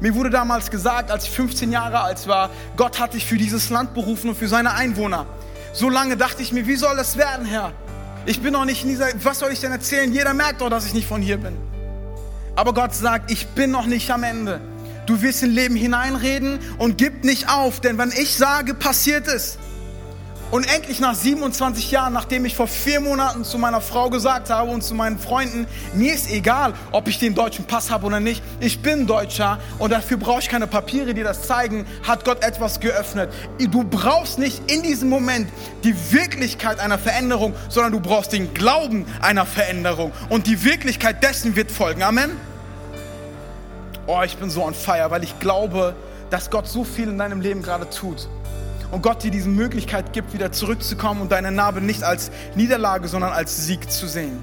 Mir 0.00 0.14
wurde 0.14 0.30
damals 0.30 0.70
gesagt, 0.70 1.10
als 1.10 1.24
ich 1.24 1.30
15 1.30 1.72
Jahre 1.72 2.00
alt 2.00 2.26
war, 2.26 2.50
Gott 2.76 2.98
hat 2.98 3.14
dich 3.14 3.26
für 3.26 3.36
dieses 3.36 3.70
Land 3.70 3.94
berufen 3.94 4.30
und 4.30 4.36
für 4.36 4.48
seine 4.48 4.74
Einwohner. 4.74 5.26
So 5.72 5.88
lange 5.88 6.16
dachte 6.16 6.42
ich 6.42 6.52
mir, 6.52 6.66
wie 6.66 6.76
soll 6.76 6.96
das 6.96 7.16
werden, 7.16 7.46
Herr? 7.46 7.72
Ich 8.26 8.40
bin 8.40 8.52
noch 8.52 8.64
nicht 8.64 8.82
in 8.82 8.90
dieser, 8.90 9.08
was 9.22 9.38
soll 9.38 9.52
ich 9.52 9.60
denn 9.60 9.72
erzählen? 9.72 10.12
Jeder 10.12 10.34
merkt 10.34 10.60
doch, 10.60 10.68
dass 10.68 10.86
ich 10.86 10.94
nicht 10.94 11.06
von 11.06 11.22
hier 11.22 11.38
bin. 11.38 11.56
Aber 12.56 12.74
Gott 12.74 12.94
sagt, 12.94 13.30
ich 13.30 13.46
bin 13.48 13.70
noch 13.70 13.86
nicht 13.86 14.10
am 14.10 14.22
Ende. 14.22 14.60
Du 15.06 15.22
wirst 15.22 15.42
in 15.42 15.50
Leben 15.50 15.76
hineinreden 15.76 16.58
und 16.78 16.98
gib 16.98 17.24
nicht 17.24 17.48
auf, 17.48 17.80
denn 17.80 17.98
wenn 17.98 18.10
ich 18.10 18.36
sage, 18.36 18.74
passiert 18.74 19.26
es. 19.26 19.58
Und 20.50 20.64
endlich 20.74 20.98
nach 20.98 21.14
27 21.14 21.92
Jahren, 21.92 22.12
nachdem 22.12 22.44
ich 22.44 22.56
vor 22.56 22.66
vier 22.66 22.98
Monaten 22.98 23.44
zu 23.44 23.56
meiner 23.56 23.80
Frau 23.80 24.10
gesagt 24.10 24.50
habe 24.50 24.72
und 24.72 24.82
zu 24.82 24.94
meinen 24.94 25.16
Freunden, 25.16 25.68
mir 25.94 26.12
ist 26.12 26.28
egal, 26.28 26.74
ob 26.90 27.06
ich 27.06 27.20
den 27.20 27.36
deutschen 27.36 27.66
Pass 27.66 27.88
habe 27.90 28.06
oder 28.06 28.18
nicht, 28.18 28.42
ich 28.58 28.82
bin 28.82 29.06
Deutscher 29.06 29.60
und 29.78 29.92
dafür 29.92 30.16
brauche 30.16 30.40
ich 30.40 30.48
keine 30.48 30.66
Papiere, 30.66 31.14
die 31.14 31.22
das 31.22 31.46
zeigen, 31.46 31.86
hat 32.02 32.24
Gott 32.24 32.42
etwas 32.42 32.80
geöffnet. 32.80 33.32
Du 33.58 33.84
brauchst 33.84 34.40
nicht 34.40 34.68
in 34.68 34.82
diesem 34.82 35.08
Moment 35.08 35.48
die 35.84 35.94
Wirklichkeit 36.10 36.80
einer 36.80 36.98
Veränderung, 36.98 37.54
sondern 37.68 37.92
du 37.92 38.00
brauchst 38.00 38.32
den 38.32 38.52
Glauben 38.52 39.06
einer 39.20 39.46
Veränderung. 39.46 40.10
Und 40.30 40.48
die 40.48 40.64
Wirklichkeit 40.64 41.22
dessen 41.22 41.54
wird 41.54 41.70
folgen. 41.70 42.02
Amen. 42.02 42.32
Oh, 44.08 44.20
ich 44.24 44.36
bin 44.36 44.50
so 44.50 44.64
on 44.64 44.74
fire, 44.74 45.12
weil 45.12 45.22
ich 45.22 45.38
glaube, 45.38 45.94
dass 46.28 46.50
Gott 46.50 46.66
so 46.66 46.82
viel 46.82 47.08
in 47.08 47.18
deinem 47.18 47.40
Leben 47.40 47.62
gerade 47.62 47.88
tut 47.88 48.28
und 48.90 49.02
Gott 49.02 49.22
dir 49.22 49.30
diese 49.30 49.48
Möglichkeit 49.48 50.12
gibt, 50.12 50.32
wieder 50.32 50.52
zurückzukommen 50.52 51.20
und 51.20 51.32
deine 51.32 51.50
Narbe 51.50 51.80
nicht 51.80 52.02
als 52.02 52.30
Niederlage, 52.54 53.08
sondern 53.08 53.32
als 53.32 53.66
Sieg 53.66 53.90
zu 53.90 54.06
sehen. 54.06 54.38